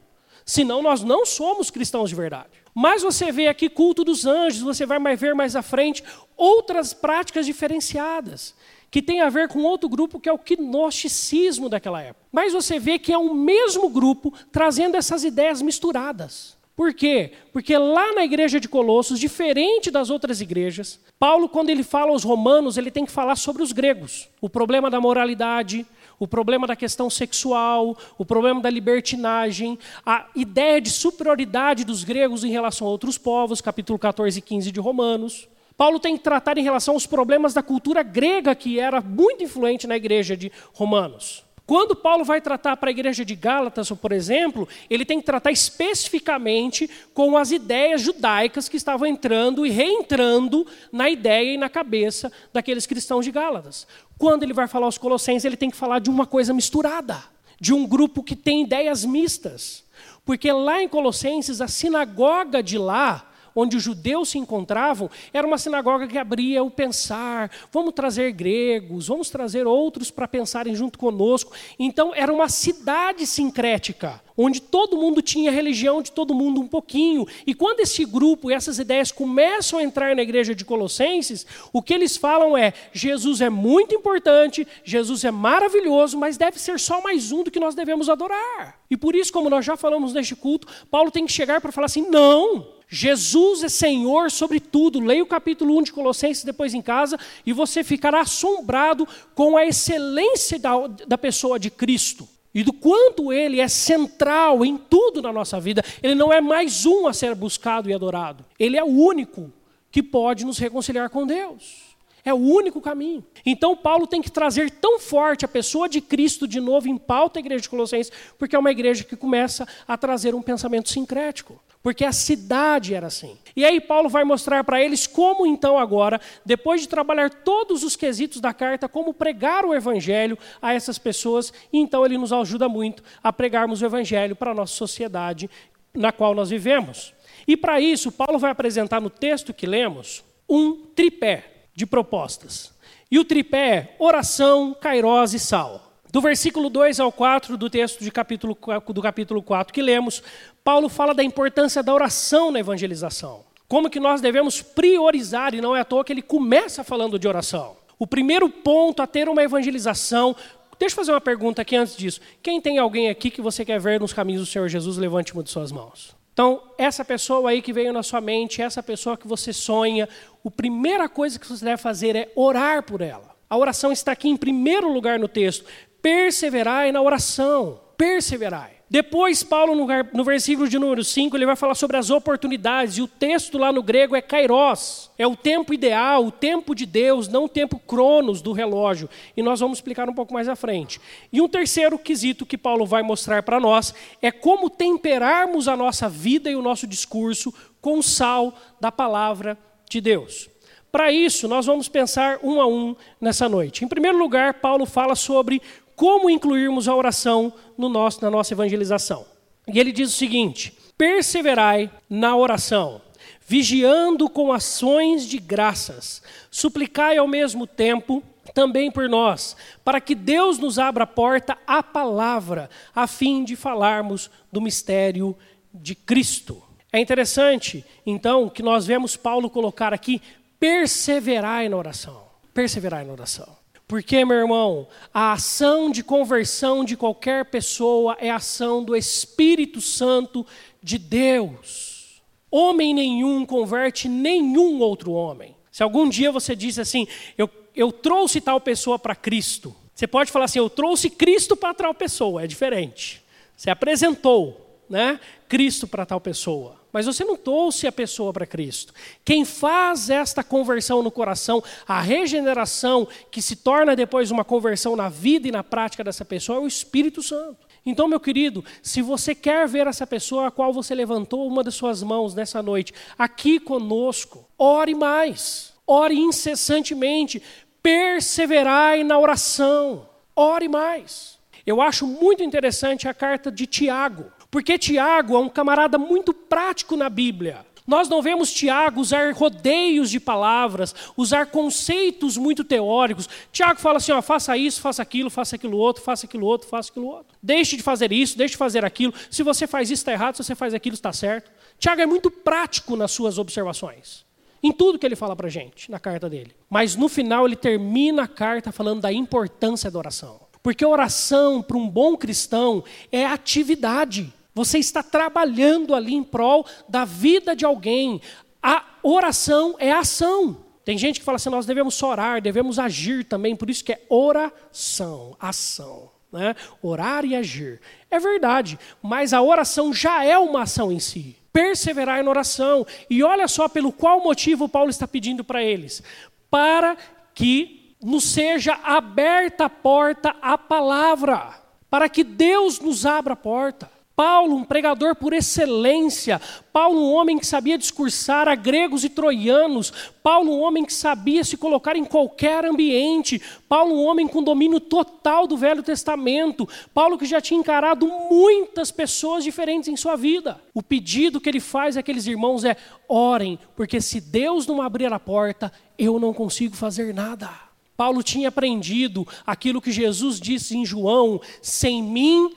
Senão 0.47 0.81
nós 0.81 1.03
não 1.03 1.25
somos 1.25 1.69
cristãos 1.69 2.09
de 2.09 2.15
verdade. 2.15 2.49
Mas 2.73 3.03
você 3.03 3.33
vê 3.33 3.49
aqui 3.49 3.67
culto 3.67 4.03
dos 4.05 4.25
anjos, 4.25 4.61
você 4.61 4.85
vai 4.85 5.15
ver 5.17 5.35
mais 5.35 5.57
à 5.57 5.61
frente 5.61 6.01
outras 6.37 6.93
práticas 6.93 7.45
diferenciadas, 7.45 8.55
que 8.89 9.01
tem 9.01 9.19
a 9.19 9.29
ver 9.29 9.49
com 9.49 9.63
outro 9.63 9.89
grupo 9.89 10.21
que 10.21 10.29
é 10.29 10.33
o 10.33 10.39
gnosticismo 10.39 11.67
daquela 11.67 12.01
época. 12.01 12.25
Mas 12.31 12.53
você 12.53 12.79
vê 12.79 12.97
que 12.97 13.11
é 13.11 13.17
o 13.17 13.33
mesmo 13.33 13.89
grupo 13.89 14.33
trazendo 14.49 14.95
essas 14.95 15.25
ideias 15.25 15.61
misturadas. 15.61 16.56
Por 16.77 16.93
quê? 16.93 17.31
Porque 17.51 17.75
lá 17.75 18.13
na 18.13 18.23
igreja 18.23 18.59
de 18.59 18.69
Colossos, 18.69 19.19
diferente 19.19 19.89
das 19.89 20.11
outras 20.11 20.41
igrejas, 20.41 20.99
Paulo, 21.17 21.49
quando 21.49 21.71
ele 21.71 21.81
fala 21.81 22.11
aos 22.11 22.23
romanos, 22.23 22.77
ele 22.77 22.91
tem 22.91 23.03
que 23.03 23.11
falar 23.11 23.35
sobre 23.35 23.63
os 23.63 23.71
gregos. 23.71 24.29
O 24.39 24.47
problema 24.47 24.87
da 24.87 25.01
moralidade, 25.01 25.87
o 26.19 26.27
problema 26.27 26.67
da 26.67 26.75
questão 26.75 27.09
sexual, 27.09 27.97
o 28.15 28.23
problema 28.23 28.61
da 28.61 28.69
libertinagem, 28.69 29.79
a 30.05 30.27
ideia 30.35 30.79
de 30.79 30.91
superioridade 30.91 31.83
dos 31.83 32.03
gregos 32.03 32.43
em 32.43 32.51
relação 32.51 32.85
a 32.85 32.91
outros 32.91 33.17
povos, 33.17 33.59
capítulo 33.59 33.97
14 33.97 34.37
e 34.37 34.41
15 34.43 34.71
de 34.71 34.79
Romanos. 34.79 35.47
Paulo 35.75 35.99
tem 35.99 36.15
que 36.15 36.23
tratar 36.23 36.59
em 36.59 36.63
relação 36.63 36.93
aos 36.93 37.07
problemas 37.07 37.55
da 37.55 37.63
cultura 37.63 38.03
grega 38.03 38.53
que 38.53 38.79
era 38.79 39.01
muito 39.01 39.43
influente 39.43 39.87
na 39.87 39.97
igreja 39.97 40.37
de 40.37 40.51
Romanos. 40.73 41.46
Quando 41.67 41.97
Paulo 41.97 42.23
vai 42.23 42.39
tratar 42.39 42.77
para 42.77 42.89
a 42.89 42.91
igreja 42.91 43.25
de 43.25 43.35
Gálatas, 43.35 43.91
por 43.91 44.13
exemplo, 44.13 44.65
ele 44.89 45.03
tem 45.03 45.19
que 45.19 45.25
tratar 45.25 45.51
especificamente 45.51 46.89
com 47.13 47.35
as 47.35 47.51
ideias 47.51 48.01
judaicas 48.01 48.69
que 48.69 48.77
estavam 48.77 49.05
entrando 49.05 49.65
e 49.65 49.69
reentrando 49.69 50.65
na 50.93 51.09
ideia 51.09 51.55
e 51.55 51.57
na 51.57 51.67
cabeça 51.67 52.31
daqueles 52.53 52.85
cristãos 52.85 53.25
de 53.25 53.31
Gálatas. 53.31 53.85
Quando 54.17 54.43
ele 54.43 54.53
vai 54.53 54.65
falar 54.65 54.85
aos 54.85 54.97
Colossenses, 54.97 55.43
ele 55.43 55.57
tem 55.57 55.69
que 55.69 55.75
falar 55.75 55.99
de 55.99 56.09
uma 56.09 56.25
coisa 56.25 56.53
misturada, 56.53 57.21
de 57.59 57.73
um 57.73 57.85
grupo 57.85 58.23
que 58.23 58.35
tem 58.35 58.63
ideias 58.63 59.03
mistas. 59.03 59.83
Porque 60.23 60.49
lá 60.49 60.81
em 60.81 60.87
Colossenses, 60.87 61.59
a 61.59 61.67
sinagoga 61.67 62.63
de 62.63 62.77
lá, 62.77 63.29
onde 63.59 63.75
os 63.75 63.81
judeus 63.81 64.29
se 64.29 64.37
encontravam, 64.37 65.09
era 65.33 65.47
uma 65.47 65.57
sinagoga 65.57 66.07
que 66.07 66.17
abria 66.17 66.63
o 66.63 66.69
pensar, 66.69 67.49
vamos 67.71 67.95
trazer 67.95 68.31
gregos, 68.31 69.07
vamos 69.07 69.31
trazer 69.31 69.65
outros 69.65 70.11
para 70.11 70.27
pensarem 70.27 70.75
junto 70.75 70.99
conosco. 70.99 71.51
Então, 71.79 72.13
era 72.13 72.31
uma 72.31 72.49
cidade 72.49 73.25
sincrética, 73.25 74.21
onde 74.37 74.61
todo 74.61 74.95
mundo 74.95 75.23
tinha 75.23 75.49
religião 75.49 76.03
de 76.03 76.11
todo 76.11 76.35
mundo 76.35 76.61
um 76.61 76.67
pouquinho. 76.67 77.25
E 77.47 77.55
quando 77.55 77.79
esse 77.79 78.05
grupo 78.05 78.51
e 78.51 78.53
essas 78.53 78.77
ideias 78.77 79.11
começam 79.11 79.79
a 79.79 79.83
entrar 79.83 80.15
na 80.15 80.21
igreja 80.21 80.53
de 80.53 80.63
Colossenses, 80.63 81.47
o 81.73 81.81
que 81.81 81.95
eles 81.95 82.15
falam 82.15 82.55
é: 82.55 82.73
Jesus 82.93 83.41
é 83.41 83.49
muito 83.49 83.95
importante, 83.95 84.67
Jesus 84.83 85.23
é 85.23 85.31
maravilhoso, 85.31 86.15
mas 86.15 86.37
deve 86.37 86.59
ser 86.59 86.79
só 86.79 87.01
mais 87.01 87.31
um 87.31 87.43
do 87.43 87.49
que 87.49 87.59
nós 87.59 87.73
devemos 87.73 88.07
adorar. 88.07 88.79
E 88.87 88.95
por 88.95 89.15
isso, 89.15 89.33
como 89.33 89.49
nós 89.49 89.65
já 89.65 89.75
falamos 89.75 90.13
neste 90.13 90.35
culto, 90.35 90.67
Paulo 90.91 91.09
tem 91.09 91.25
que 91.25 91.31
chegar 91.31 91.59
para 91.59 91.71
falar 91.71 91.85
assim: 91.85 92.07
não. 92.07 92.76
Jesus 92.89 93.63
é 93.63 93.69
Senhor 93.69 94.31
sobre 94.31 94.59
tudo. 94.59 94.99
Leia 94.99 95.23
o 95.23 95.27
capítulo 95.27 95.77
1 95.77 95.83
de 95.83 95.93
Colossenses 95.93 96.43
depois 96.43 96.73
em 96.73 96.81
casa 96.81 97.19
e 97.45 97.51
você 97.51 97.83
ficará 97.83 98.21
assombrado 98.21 99.07
com 99.35 99.57
a 99.57 99.65
excelência 99.65 100.57
da, 100.57 100.87
da 101.05 101.17
pessoa 101.17 101.59
de 101.59 101.69
Cristo 101.69 102.27
e 102.53 102.63
do 102.63 102.71
quanto 102.73 103.31
ele 103.33 103.59
é 103.59 103.67
central 103.67 104.65
em 104.65 104.77
tudo 104.77 105.21
na 105.21 105.33
nossa 105.33 105.59
vida. 105.59 105.83
Ele 106.01 106.15
não 106.15 106.31
é 106.31 106.39
mais 106.39 106.85
um 106.85 107.07
a 107.07 107.13
ser 107.13 107.35
buscado 107.35 107.89
e 107.89 107.93
adorado. 107.93 108.45
Ele 108.57 108.77
é 108.77 108.83
o 108.83 108.87
único 108.87 109.51
que 109.91 110.01
pode 110.01 110.45
nos 110.45 110.57
reconciliar 110.57 111.09
com 111.09 111.27
Deus. 111.27 111.87
É 112.23 112.33
o 112.33 112.37
único 112.37 112.81
caminho. 112.81 113.23
Então, 113.45 113.75
Paulo 113.75 114.07
tem 114.07 114.21
que 114.21 114.31
trazer 114.31 114.69
tão 114.69 114.99
forte 114.99 115.45
a 115.45 115.47
pessoa 115.47 115.87
de 115.87 116.01
Cristo 116.01 116.47
de 116.47 116.59
novo 116.59 116.89
em 116.89 116.97
pauta 116.97 117.39
a 117.39 117.41
igreja 117.41 117.61
de 117.61 117.69
Colossenses, 117.69 118.11
porque 118.37 118.55
é 118.55 118.59
uma 118.59 118.71
igreja 118.71 119.03
que 119.03 119.15
começa 119.15 119.67
a 119.87 119.97
trazer 119.97 120.35
um 120.35 120.41
pensamento 120.41 120.89
sincrético. 120.89 121.61
Porque 121.87 122.03
a 122.03 122.11
cidade 122.11 122.93
era 122.93 123.07
assim. 123.07 123.37
E 123.55 123.63
aí 123.63 123.79
Paulo 123.79 124.09
vai 124.09 124.25
mostrar 124.25 124.61
para 124.65 124.83
eles 124.83 125.07
como 125.07 125.47
então 125.47 125.79
agora, 125.79 126.19
depois 126.45 126.81
de 126.81 126.89
trabalhar 126.89 127.29
todos 127.29 127.81
os 127.81 127.95
quesitos 127.95 128.41
da 128.41 128.53
carta, 128.53 128.89
como 128.89 129.13
pregar 129.13 129.63
o 129.63 129.73
evangelho 129.73 130.37
a 130.61 130.73
essas 130.73 130.97
pessoas, 130.97 131.53
e 131.71 131.77
então 131.77 132.05
ele 132.05 132.17
nos 132.17 132.33
ajuda 132.33 132.67
muito 132.67 133.01
a 133.23 133.31
pregarmos 133.31 133.81
o 133.81 133.85
evangelho 133.85 134.35
para 134.35 134.51
a 134.51 134.53
nossa 134.53 134.73
sociedade 134.73 135.49
na 135.93 136.11
qual 136.11 136.35
nós 136.35 136.49
vivemos. 136.49 137.13
E 137.47 137.55
para 137.55 137.79
isso, 137.79 138.11
Paulo 138.11 138.37
vai 138.37 138.51
apresentar 138.51 138.99
no 138.99 139.09
texto 139.09 139.53
que 139.53 139.65
lemos 139.65 140.25
um 140.49 140.87
tripé 140.93 141.69
de 141.73 141.85
propostas. 141.85 142.73
E 143.09 143.17
o 143.17 143.23
tripé 143.23 143.69
é 143.69 143.95
oração, 143.97 144.75
kairós 144.77 145.33
e 145.33 145.39
sal. 145.39 145.86
Do 146.11 146.21
versículo 146.21 146.69
2 146.69 146.99
ao 146.99 147.11
4 147.11 147.57
do 147.57 147.69
texto 147.69 148.03
de 148.03 148.09
capítulo, 148.09 148.57
do 148.87 149.01
capítulo 149.01 149.43
4 149.43 149.73
que 149.73 149.81
lemos, 149.81 150.23
Paulo 150.63 150.87
fala 150.87 151.13
da 151.13 151.23
importância 151.23 151.83
da 151.83 151.93
oração 151.93 152.51
na 152.51 152.59
evangelização. 152.59 153.45
Como 153.67 153.89
que 153.89 153.99
nós 153.99 154.21
devemos 154.21 154.61
priorizar, 154.61 155.53
e 155.53 155.59
não 155.59 155.75
é 155.75 155.81
à 155.81 155.85
toa 155.85 156.05
que 156.05 156.13
ele 156.13 156.21
começa 156.21 156.83
falando 156.83 157.19
de 157.19 157.27
oração. 157.27 157.75
O 157.99 158.07
primeiro 158.07 158.49
ponto 158.49 159.01
a 159.01 159.07
ter 159.07 159.27
uma 159.27 159.43
evangelização. 159.43 160.35
Deixa 160.79 160.93
eu 160.93 160.97
fazer 160.97 161.11
uma 161.11 161.19
pergunta 161.19 161.61
aqui 161.61 161.75
antes 161.75 161.97
disso. 161.97 162.21
Quem 162.41 162.61
tem 162.61 162.77
alguém 162.77 163.09
aqui 163.09 163.29
que 163.29 163.41
você 163.41 163.65
quer 163.65 163.79
ver 163.79 163.99
nos 163.99 164.13
caminhos 164.13 164.41
do 164.41 164.45
Senhor 164.45 164.69
Jesus, 164.69 164.97
levante 164.97 165.33
uma 165.33 165.43
de 165.43 165.49
suas 165.49 165.71
mãos. 165.71 166.15
Então, 166.31 166.61
essa 166.77 167.03
pessoa 167.03 167.49
aí 167.49 167.61
que 167.61 167.73
veio 167.73 167.91
na 167.91 168.03
sua 168.03 168.21
mente, 168.21 168.61
essa 168.61 168.81
pessoa 168.83 169.17
que 169.17 169.27
você 169.27 169.51
sonha, 169.51 170.07
a 170.45 170.51
primeira 170.51 171.09
coisa 171.09 171.39
que 171.39 171.47
você 171.47 171.65
deve 171.65 171.81
fazer 171.81 172.15
é 172.15 172.31
orar 172.35 172.83
por 172.83 173.01
ela. 173.01 173.35
A 173.49 173.57
oração 173.57 173.91
está 173.91 174.11
aqui 174.11 174.29
em 174.29 174.37
primeiro 174.37 174.91
lugar 174.91 175.17
no 175.17 175.27
texto. 175.27 175.65
Perseverai 176.07 176.93
na 176.93 177.01
oração. 177.01 177.81
Perseverai. 177.97 178.77
Depois, 178.89 179.43
Paulo, 179.43 179.75
no, 180.13 180.23
versículo 180.23 180.69
de 180.69 180.79
número 180.79 181.03
5, 181.03 181.35
ele 181.35 181.45
vai 181.45 181.57
falar 181.57 181.75
sobre 181.75 181.97
as 181.97 182.09
oportunidades, 182.09 182.97
e 182.97 183.01
o 183.01 183.09
texto 183.09 183.57
lá 183.57 183.73
no 183.73 183.83
grego 183.83 184.15
é 184.15 184.21
kairos, 184.21 185.11
é 185.17 185.27
o 185.27 185.35
tempo 185.35 185.73
ideal, 185.73 186.25
o 186.25 186.31
tempo 186.31 186.73
de 186.73 186.85
Deus, 186.85 187.27
não 187.27 187.43
o 187.43 187.49
tempo 187.49 187.77
cronos 187.77 188.41
do 188.41 188.53
relógio. 188.53 189.09
E 189.35 189.43
nós 189.43 189.59
vamos 189.59 189.79
explicar 189.79 190.07
um 190.07 190.13
pouco 190.13 190.33
mais 190.33 190.47
à 190.47 190.55
frente. 190.55 191.01
E 191.29 191.41
um 191.41 191.49
terceiro 191.49 191.99
quesito 191.99 192.45
que 192.45 192.57
Paulo 192.57 192.85
vai 192.85 193.03
mostrar 193.03 193.43
para 193.43 193.59
nós 193.59 193.93
é 194.21 194.31
como 194.31 194.69
temperarmos 194.69 195.67
a 195.67 195.75
nossa 195.75 196.07
vida 196.07 196.49
e 196.49 196.55
o 196.55 196.61
nosso 196.61 196.87
discurso 196.87 197.53
com 197.81 197.99
o 197.99 198.03
sal 198.03 198.53
da 198.79 198.93
palavra 198.93 199.57
de 199.89 199.99
Deus. 199.99 200.49
Para 200.89 201.11
isso, 201.11 201.49
nós 201.49 201.65
vamos 201.65 201.89
pensar 201.89 202.39
um 202.41 202.61
a 202.61 202.65
um 202.65 202.95
nessa 203.19 203.49
noite. 203.49 203.83
Em 203.83 203.87
primeiro 203.89 204.17
lugar, 204.17 204.55
Paulo 204.55 204.85
fala 204.85 205.15
sobre 205.15 205.61
como 205.97 206.29
incluirmos 206.29 206.87
a 206.87 206.95
oração 206.95 207.51
no 207.75 207.89
nosso, 207.89 208.21
na 208.21 208.29
nossa 208.29 208.53
evangelização. 208.53 209.25
E 209.67 209.79
ele 209.79 209.91
diz 209.91 210.13
o 210.13 210.15
seguinte: 210.15 210.71
perseverai 210.95 211.91
na 212.07 212.37
oração, 212.37 213.01
vigiando 213.45 214.29
com 214.29 214.53
ações 214.53 215.27
de 215.27 215.39
graças, 215.39 216.21
suplicai 216.51 217.17
ao 217.17 217.27
mesmo 217.27 217.65
tempo 217.65 218.21
também 218.53 218.91
por 218.91 219.09
nós, 219.09 219.57
para 219.83 219.99
que 219.99 220.13
Deus 220.13 220.59
nos 220.59 220.77
abra 220.77 221.03
a 221.03 221.07
porta 221.07 221.57
à 221.65 221.81
palavra, 221.81 222.69
a 222.95 223.07
fim 223.07 223.43
de 223.43 223.55
falarmos 223.55 224.29
do 224.51 224.61
mistério 224.61 225.35
de 225.73 225.95
Cristo. 225.95 226.61
É 226.93 226.99
interessante, 226.99 227.83
então, 228.05 228.49
que 228.49 228.61
nós 228.61 228.85
vemos 228.85 229.17
Paulo 229.17 229.49
colocar 229.49 229.95
aqui: 229.95 230.21
perseverai 230.59 231.67
na 231.67 231.75
oração. 231.75 232.27
Perseverai 232.53 233.03
na 233.03 233.13
oração. 233.13 233.56
Porque, 233.87 234.25
meu 234.25 234.37
irmão, 234.37 234.87
a 235.13 235.31
ação 235.31 235.89
de 235.89 236.03
conversão 236.03 236.83
de 236.83 236.97
qualquer 236.97 237.45
pessoa 237.45 238.17
é 238.19 238.29
ação 238.29 238.83
do 238.83 238.95
Espírito 238.95 239.79
Santo 239.79 240.45
de 240.83 240.97
Deus. 240.97 242.21
Homem 242.51 242.93
nenhum 242.93 243.45
converte 243.45 244.09
nenhum 244.09 244.79
outro 244.79 245.11
homem. 245.11 245.55
Se 245.71 245.83
algum 245.83 246.09
dia 246.09 246.31
você 246.31 246.53
disse 246.55 246.81
assim, 246.81 247.07
eu, 247.37 247.49
eu 247.73 247.91
trouxe 247.91 248.41
tal 248.41 248.59
pessoa 248.59 248.99
para 248.99 249.15
Cristo, 249.15 249.73
você 249.95 250.05
pode 250.05 250.31
falar 250.31 250.45
assim, 250.45 250.59
eu 250.59 250.69
trouxe 250.69 251.09
Cristo 251.09 251.55
para 251.55 251.73
tal 251.73 251.93
pessoa, 251.93 252.43
é 252.43 252.47
diferente. 252.47 253.23
Você 253.55 253.69
apresentou 253.69 254.79
né, 254.89 255.19
Cristo 255.47 255.87
para 255.87 256.05
tal 256.05 256.19
pessoa 256.19 256.77
mas 256.97 257.05
você 257.05 257.23
não 257.23 257.35
trouxe 257.35 257.85
a 257.85 257.91
pessoa 257.91 258.33
para 258.33 258.47
Cristo. 258.47 258.91
Quem 259.23 259.45
faz 259.45 260.09
esta 260.09 260.43
conversão 260.43 261.03
no 261.03 261.11
coração, 261.11 261.63
a 261.87 262.01
regeneração 262.01 263.07
que 263.29 263.39
se 263.39 263.57
torna 263.57 263.95
depois 263.95 264.31
uma 264.31 264.43
conversão 264.43 264.95
na 264.95 265.07
vida 265.07 265.47
e 265.47 265.51
na 265.51 265.63
prática 265.63 266.03
dessa 266.03 266.25
pessoa 266.25 266.57
é 266.57 266.61
o 266.61 266.65
Espírito 266.65 267.21
Santo. 267.21 267.67
Então, 267.85 268.07
meu 268.07 268.19
querido, 268.19 268.65
se 268.81 269.03
você 269.03 269.35
quer 269.35 269.67
ver 269.67 269.85
essa 269.85 270.07
pessoa 270.07 270.47
a 270.47 270.51
qual 270.51 270.73
você 270.73 270.95
levantou 270.95 271.47
uma 271.47 271.63
das 271.63 271.75
suas 271.75 272.01
mãos 272.01 272.33
nessa 272.33 272.63
noite, 272.63 272.91
aqui 273.15 273.59
conosco, 273.59 274.49
ore 274.57 274.95
mais, 274.95 275.73
ore 275.85 276.15
incessantemente, 276.15 277.43
perseverai 277.83 279.03
na 279.03 279.19
oração, 279.19 280.09
ore 280.35 280.67
mais. 280.67 281.37
Eu 281.63 281.79
acho 281.79 282.07
muito 282.07 282.41
interessante 282.41 283.07
a 283.07 283.13
carta 283.13 283.51
de 283.51 283.67
Tiago. 283.67 284.31
Porque 284.49 284.77
Tiago 284.77 285.35
é 285.35 285.39
um 285.39 285.49
camarada 285.49 285.97
muito 285.97 286.33
prático 286.33 286.95
na 286.95 287.09
Bíblia. 287.09 287.65
Nós 287.87 288.09
não 288.09 288.21
vemos 288.21 288.51
Tiago 288.51 288.99
usar 288.99 289.33
rodeios 289.33 290.09
de 290.09 290.19
palavras, 290.19 290.93
usar 291.15 291.45
conceitos 291.45 292.35
muito 292.35 292.65
teóricos. 292.65 293.29
Tiago 293.49 293.79
fala 293.79 293.97
assim: 293.97 294.11
ó, 294.11 294.21
faça 294.21 294.57
isso, 294.57 294.81
faça 294.81 295.01
aquilo, 295.01 295.29
faça 295.29 295.55
aquilo 295.55 295.77
outro, 295.77 296.03
faça 296.03 296.25
aquilo 296.25 296.45
outro, 296.45 296.67
faça 296.67 296.91
aquilo 296.91 297.07
outro. 297.07 297.33
Deixe 297.41 297.77
de 297.77 297.83
fazer 297.83 298.11
isso, 298.11 298.37
deixe 298.37 298.51
de 298.51 298.57
fazer 298.57 298.83
aquilo. 298.83 299.13
Se 299.31 299.41
você 299.41 299.65
faz 299.65 299.89
isso, 299.89 300.01
está 300.01 300.11
errado. 300.11 300.35
Se 300.35 300.43
você 300.43 300.53
faz 300.53 300.73
aquilo, 300.73 300.95
está 300.95 301.13
certo. 301.13 301.49
Tiago 301.79 302.01
é 302.01 302.05
muito 302.05 302.29
prático 302.29 302.97
nas 302.97 303.11
suas 303.11 303.37
observações. 303.37 304.25
Em 304.61 304.73
tudo 304.73 304.99
que 304.99 305.05
ele 305.05 305.15
fala 305.15 305.33
para 305.33 305.47
gente, 305.47 305.89
na 305.89 305.99
carta 305.99 306.29
dele. 306.29 306.53
Mas 306.69 306.95
no 306.95 307.07
final 307.07 307.45
ele 307.45 307.55
termina 307.55 308.23
a 308.23 308.27
carta 308.27 308.69
falando 308.69 308.99
da 308.99 309.13
importância 309.13 309.89
da 309.89 309.97
oração. 309.97 310.41
Porque 310.61 310.85
oração, 310.85 311.61
para 311.61 311.77
um 311.77 311.87
bom 311.87 312.17
cristão, 312.17 312.83
é 313.09 313.25
atividade. 313.25 314.33
Você 314.57 314.79
está 314.79 315.03
trabalhando 315.03 315.93
ali 315.93 316.15
em 316.15 316.23
prol 316.23 316.65
da 316.89 317.05
vida 317.05 317.55
de 317.55 317.63
alguém. 317.63 318.19
A 318.61 318.83
oração 319.03 319.75
é 319.77 319.91
ação. 319.91 320.65
Tem 320.83 320.97
gente 320.97 321.19
que 321.19 321.25
fala 321.25 321.35
assim: 321.35 321.51
nós 321.51 321.67
devemos 321.67 322.01
orar, 322.01 322.41
devemos 322.41 322.79
agir 322.79 323.23
também, 323.23 323.55
por 323.55 323.69
isso 323.69 323.83
que 323.83 323.93
é 323.93 324.01
oração, 324.09 325.37
ação. 325.39 326.09
Né? 326.31 326.55
Orar 326.81 327.23
e 327.23 327.35
agir. 327.35 327.79
É 328.09 328.19
verdade, 328.19 328.79
mas 328.99 329.31
a 329.31 329.43
oração 329.43 329.93
já 329.93 330.25
é 330.25 330.39
uma 330.39 330.63
ação 330.63 330.91
em 330.91 330.99
si. 330.99 331.35
Perseverar 331.53 332.23
na 332.23 332.29
oração. 332.31 332.83
E 333.11 333.21
olha 333.21 333.47
só 333.47 333.69
pelo 333.69 333.91
qual 333.91 334.23
motivo 334.23 334.67
Paulo 334.67 334.89
está 334.89 335.07
pedindo 335.07 335.43
para 335.43 335.61
eles: 335.61 336.01
para 336.49 336.97
que 337.35 337.95
nos 338.01 338.23
seja 338.23 338.73
aberta 338.83 339.65
a 339.65 339.69
porta 339.69 340.35
à 340.41 340.57
palavra, 340.57 341.53
para 341.91 342.09
que 342.09 342.23
Deus 342.23 342.79
nos 342.79 343.05
abra 343.05 343.33
a 343.33 343.37
porta. 343.37 343.96
Paulo, 344.17 344.55
um 344.55 344.63
pregador 344.63 345.15
por 345.15 345.31
excelência. 345.31 346.41
Paulo, 346.73 346.99
um 346.99 347.13
homem 347.13 347.37
que 347.37 347.45
sabia 347.45 347.77
discursar 347.77 348.47
a 348.47 348.55
gregos 348.55 349.03
e 349.03 349.09
troianos. 349.09 349.93
Paulo, 350.23 350.53
um 350.53 350.59
homem 350.59 350.83
que 350.83 350.91
sabia 350.91 351.43
se 351.43 351.55
colocar 351.55 351.95
em 351.95 352.03
qualquer 352.03 352.65
ambiente. 352.65 353.39
Paulo, 353.69 353.93
um 353.93 354.03
homem 354.03 354.27
com 354.27 354.41
domínio 354.41 354.79
total 354.79 355.45
do 355.45 355.55
Velho 355.55 355.83
Testamento. 355.83 356.67
Paulo, 356.95 357.15
que 357.15 357.27
já 357.27 357.39
tinha 357.39 357.59
encarado 357.59 358.07
muitas 358.07 358.89
pessoas 358.89 359.43
diferentes 359.43 359.87
em 359.87 359.95
sua 359.95 360.15
vida. 360.15 360.59
O 360.73 360.81
pedido 360.81 361.39
que 361.39 361.47
ele 361.47 361.59
faz 361.59 361.95
àqueles 361.95 362.25
irmãos 362.25 362.65
é: 362.65 362.75
orem, 363.07 363.59
porque 363.75 364.01
se 364.01 364.19
Deus 364.19 364.65
não 364.65 364.81
abrir 364.81 365.13
a 365.13 365.19
porta, 365.19 365.71
eu 365.95 366.17
não 366.17 366.33
consigo 366.33 366.75
fazer 366.75 367.13
nada. 367.13 367.51
Paulo 367.95 368.23
tinha 368.23 368.49
aprendido 368.49 369.27
aquilo 369.45 369.79
que 369.79 369.91
Jesus 369.91 370.39
disse 370.39 370.75
em 370.75 370.83
João: 370.83 371.39
sem 371.61 372.01
mim 372.01 372.51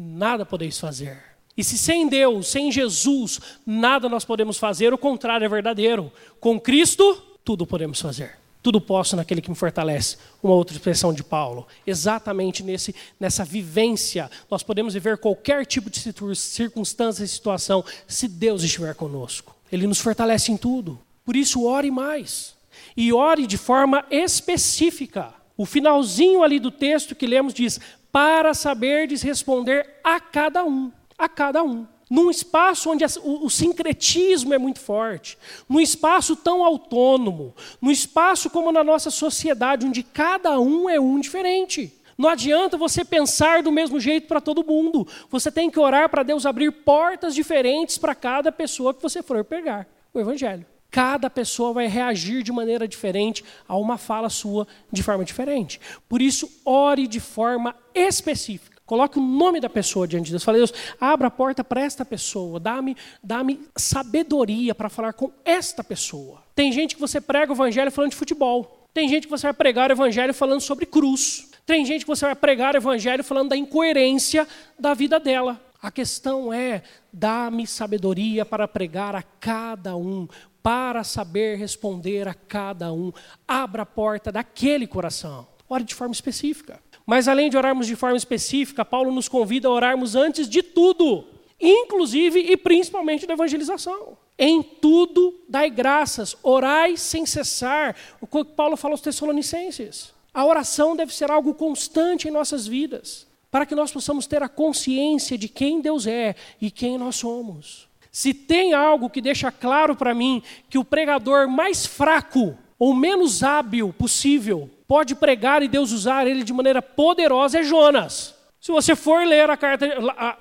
nada 0.00 0.46
podeis 0.46 0.78
fazer. 0.78 1.22
E 1.56 1.62
se 1.62 1.76
sem 1.76 2.08
Deus, 2.08 2.46
sem 2.46 2.72
Jesus, 2.72 3.40
nada 3.66 4.08
nós 4.08 4.24
podemos 4.24 4.56
fazer, 4.56 4.94
o 4.94 4.98
contrário 4.98 5.44
é 5.44 5.48
verdadeiro. 5.48 6.10
Com 6.40 6.58
Cristo, 6.58 7.14
tudo 7.44 7.66
podemos 7.66 8.00
fazer. 8.00 8.38
Tudo 8.62 8.80
posso 8.80 9.16
naquele 9.16 9.40
que 9.40 9.50
me 9.50 9.56
fortalece. 9.56 10.18
Uma 10.42 10.54
outra 10.54 10.76
expressão 10.76 11.12
de 11.12 11.24
Paulo. 11.24 11.66
Exatamente 11.86 12.62
nesse, 12.62 12.94
nessa 13.18 13.44
vivência, 13.44 14.30
nós 14.50 14.62
podemos 14.62 14.94
viver 14.94 15.18
qualquer 15.18 15.64
tipo 15.64 15.88
de 15.88 16.00
circunstância 16.36 17.24
e 17.24 17.28
situação, 17.28 17.84
se 18.06 18.28
Deus 18.28 18.62
estiver 18.62 18.94
conosco. 18.94 19.56
Ele 19.72 19.86
nos 19.86 19.98
fortalece 19.98 20.52
em 20.52 20.56
tudo. 20.56 20.98
Por 21.24 21.36
isso, 21.36 21.64
ore 21.64 21.90
mais. 21.90 22.54
E 22.96 23.12
ore 23.12 23.46
de 23.46 23.56
forma 23.56 24.04
específica. 24.10 25.32
O 25.56 25.66
finalzinho 25.66 26.42
ali 26.42 26.58
do 26.58 26.70
texto 26.70 27.14
que 27.14 27.26
lemos 27.26 27.54
diz: 27.54 27.78
para 28.12 28.54
saberdes 28.54 29.22
responder 29.22 29.88
a 30.02 30.20
cada 30.20 30.64
um, 30.64 30.90
a 31.18 31.28
cada 31.28 31.62
um. 31.62 31.86
Num 32.10 32.28
espaço 32.28 32.90
onde 32.90 33.04
o, 33.22 33.48
sincretismo 33.48 34.52
é 34.52 34.58
muito 34.58 34.80
forte, 34.80 35.38
num 35.68 35.80
espaço 35.80 36.34
tão 36.34 36.64
autônomo, 36.64 37.54
num 37.80 37.90
espaço 37.90 38.50
como 38.50 38.72
na 38.72 38.82
nossa 38.82 39.12
sociedade, 39.12 39.86
onde 39.86 40.02
cada 40.02 40.58
um 40.58 40.90
é 40.90 40.98
um 40.98 41.20
diferente. 41.20 41.96
Não 42.18 42.28
adianta 42.28 42.76
você 42.76 43.04
pensar 43.04 43.62
do 43.62 43.70
mesmo 43.70 44.00
jeito 44.00 44.26
para 44.26 44.40
todo 44.40 44.66
mundo. 44.66 45.06
Você 45.30 45.52
tem 45.52 45.70
que 45.70 45.78
orar 45.78 46.08
para 46.08 46.24
Deus 46.24 46.44
abrir 46.44 46.72
portas 46.72 47.32
diferentes 47.32 47.96
para 47.96 48.14
cada 48.14 48.50
pessoa 48.50 48.92
que 48.92 49.00
você 49.00 49.22
for 49.22 49.44
pegar 49.44 49.86
o 50.12 50.18
Evangelho. 50.18 50.66
Cada 50.90 51.30
pessoa 51.30 51.72
vai 51.72 51.86
reagir 51.86 52.42
de 52.42 52.50
maneira 52.50 52.88
diferente 52.88 53.44
a 53.68 53.76
uma 53.76 53.96
fala 53.96 54.28
sua 54.28 54.66
de 54.90 55.02
forma 55.02 55.24
diferente. 55.24 55.80
Por 56.08 56.20
isso, 56.20 56.50
ore 56.64 57.06
de 57.06 57.20
forma 57.20 57.74
específica. 57.94 58.80
Coloque 58.90 59.20
o 59.20 59.22
nome 59.22 59.60
da 59.60 59.70
pessoa 59.70 60.08
diante 60.08 60.24
de 60.26 60.30
Deus. 60.32 60.42
Fale, 60.42 60.58
Deus, 60.58 60.74
abra 61.00 61.28
a 61.28 61.30
porta 61.30 61.62
para 61.62 61.80
esta 61.80 62.04
pessoa. 62.04 62.58
Dá-me 62.58 62.96
dá 63.22 63.38
sabedoria 63.76 64.74
para 64.74 64.88
falar 64.88 65.12
com 65.12 65.30
esta 65.44 65.84
pessoa. 65.84 66.42
Tem 66.56 66.72
gente 66.72 66.96
que 66.96 67.00
você 67.00 67.20
prega 67.20 67.52
o 67.52 67.54
evangelho 67.54 67.92
falando 67.92 68.10
de 68.10 68.16
futebol. 68.16 68.88
Tem 68.92 69.08
gente 69.08 69.28
que 69.28 69.30
você 69.30 69.46
vai 69.46 69.54
pregar 69.54 69.90
o 69.90 69.92
evangelho 69.92 70.34
falando 70.34 70.60
sobre 70.60 70.86
cruz. 70.86 71.50
Tem 71.64 71.84
gente 71.84 72.00
que 72.00 72.08
você 72.08 72.26
vai 72.26 72.34
pregar 72.34 72.74
o 72.74 72.78
evangelho 72.78 73.22
falando 73.22 73.50
da 73.50 73.56
incoerência 73.56 74.44
da 74.76 74.92
vida 74.92 75.20
dela. 75.20 75.60
A 75.80 75.90
questão 75.90 76.52
é: 76.52 76.82
dá-me 77.12 77.66
sabedoria 77.66 78.44
para 78.44 78.66
pregar 78.66 79.14
a 79.14 79.22
cada 79.22 79.96
um, 79.96 80.28
para 80.62 81.04
saber 81.04 81.56
responder 81.56 82.28
a 82.28 82.34
cada 82.34 82.92
um. 82.92 83.12
Abra 83.46 83.82
a 83.82 83.86
porta 83.86 84.30
daquele 84.30 84.86
coração. 84.86 85.46
Ore 85.68 85.84
de 85.84 85.94
forma 85.94 86.12
específica. 86.12 86.82
Mas 87.06 87.28
além 87.28 87.50
de 87.50 87.56
orarmos 87.56 87.86
de 87.86 87.96
forma 87.96 88.16
específica, 88.16 88.84
Paulo 88.84 89.10
nos 89.10 89.28
convida 89.28 89.68
a 89.68 89.70
orarmos 89.70 90.14
antes 90.14 90.48
de 90.48 90.62
tudo, 90.62 91.24
inclusive 91.60 92.40
e 92.40 92.56
principalmente 92.56 93.26
da 93.26 93.34
evangelização. 93.34 94.16
Em 94.38 94.62
tudo 94.62 95.38
dai 95.48 95.68
graças, 95.68 96.36
orai 96.42 96.96
sem 96.96 97.26
cessar. 97.26 97.96
O 98.20 98.26
que 98.26 98.44
Paulo 98.44 98.76
fala 98.76 98.94
aos 98.94 99.00
Tessalonicenses. 99.00 100.14
A 100.32 100.46
oração 100.46 100.94
deve 100.94 101.12
ser 101.12 101.30
algo 101.30 101.52
constante 101.54 102.28
em 102.28 102.30
nossas 102.30 102.66
vidas, 102.66 103.26
para 103.50 103.66
que 103.66 103.74
nós 103.74 103.92
possamos 103.92 104.26
ter 104.26 104.42
a 104.42 104.48
consciência 104.48 105.36
de 105.36 105.48
quem 105.48 105.80
Deus 105.80 106.06
é 106.06 106.36
e 106.60 106.70
quem 106.70 106.96
nós 106.96 107.16
somos. 107.16 107.89
Se 108.10 108.34
tem 108.34 108.74
algo 108.74 109.10
que 109.10 109.20
deixa 109.20 109.52
claro 109.52 109.94
para 109.94 110.14
mim 110.14 110.42
que 110.68 110.78
o 110.78 110.84
pregador 110.84 111.48
mais 111.48 111.86
fraco 111.86 112.56
ou 112.78 112.94
menos 112.94 113.42
hábil 113.42 113.92
possível 113.92 114.68
pode 114.88 115.14
pregar 115.14 115.62
e 115.62 115.68
Deus 115.68 115.92
usar 115.92 116.26
ele 116.26 116.42
de 116.42 116.52
maneira 116.52 116.82
poderosa 116.82 117.60
é 117.60 117.62
Jonas. 117.62 118.34
Se 118.60 118.70
você 118.70 118.94
for 118.94 119.26
ler 119.26 119.48
a 119.48 119.56
carta, 119.56 119.86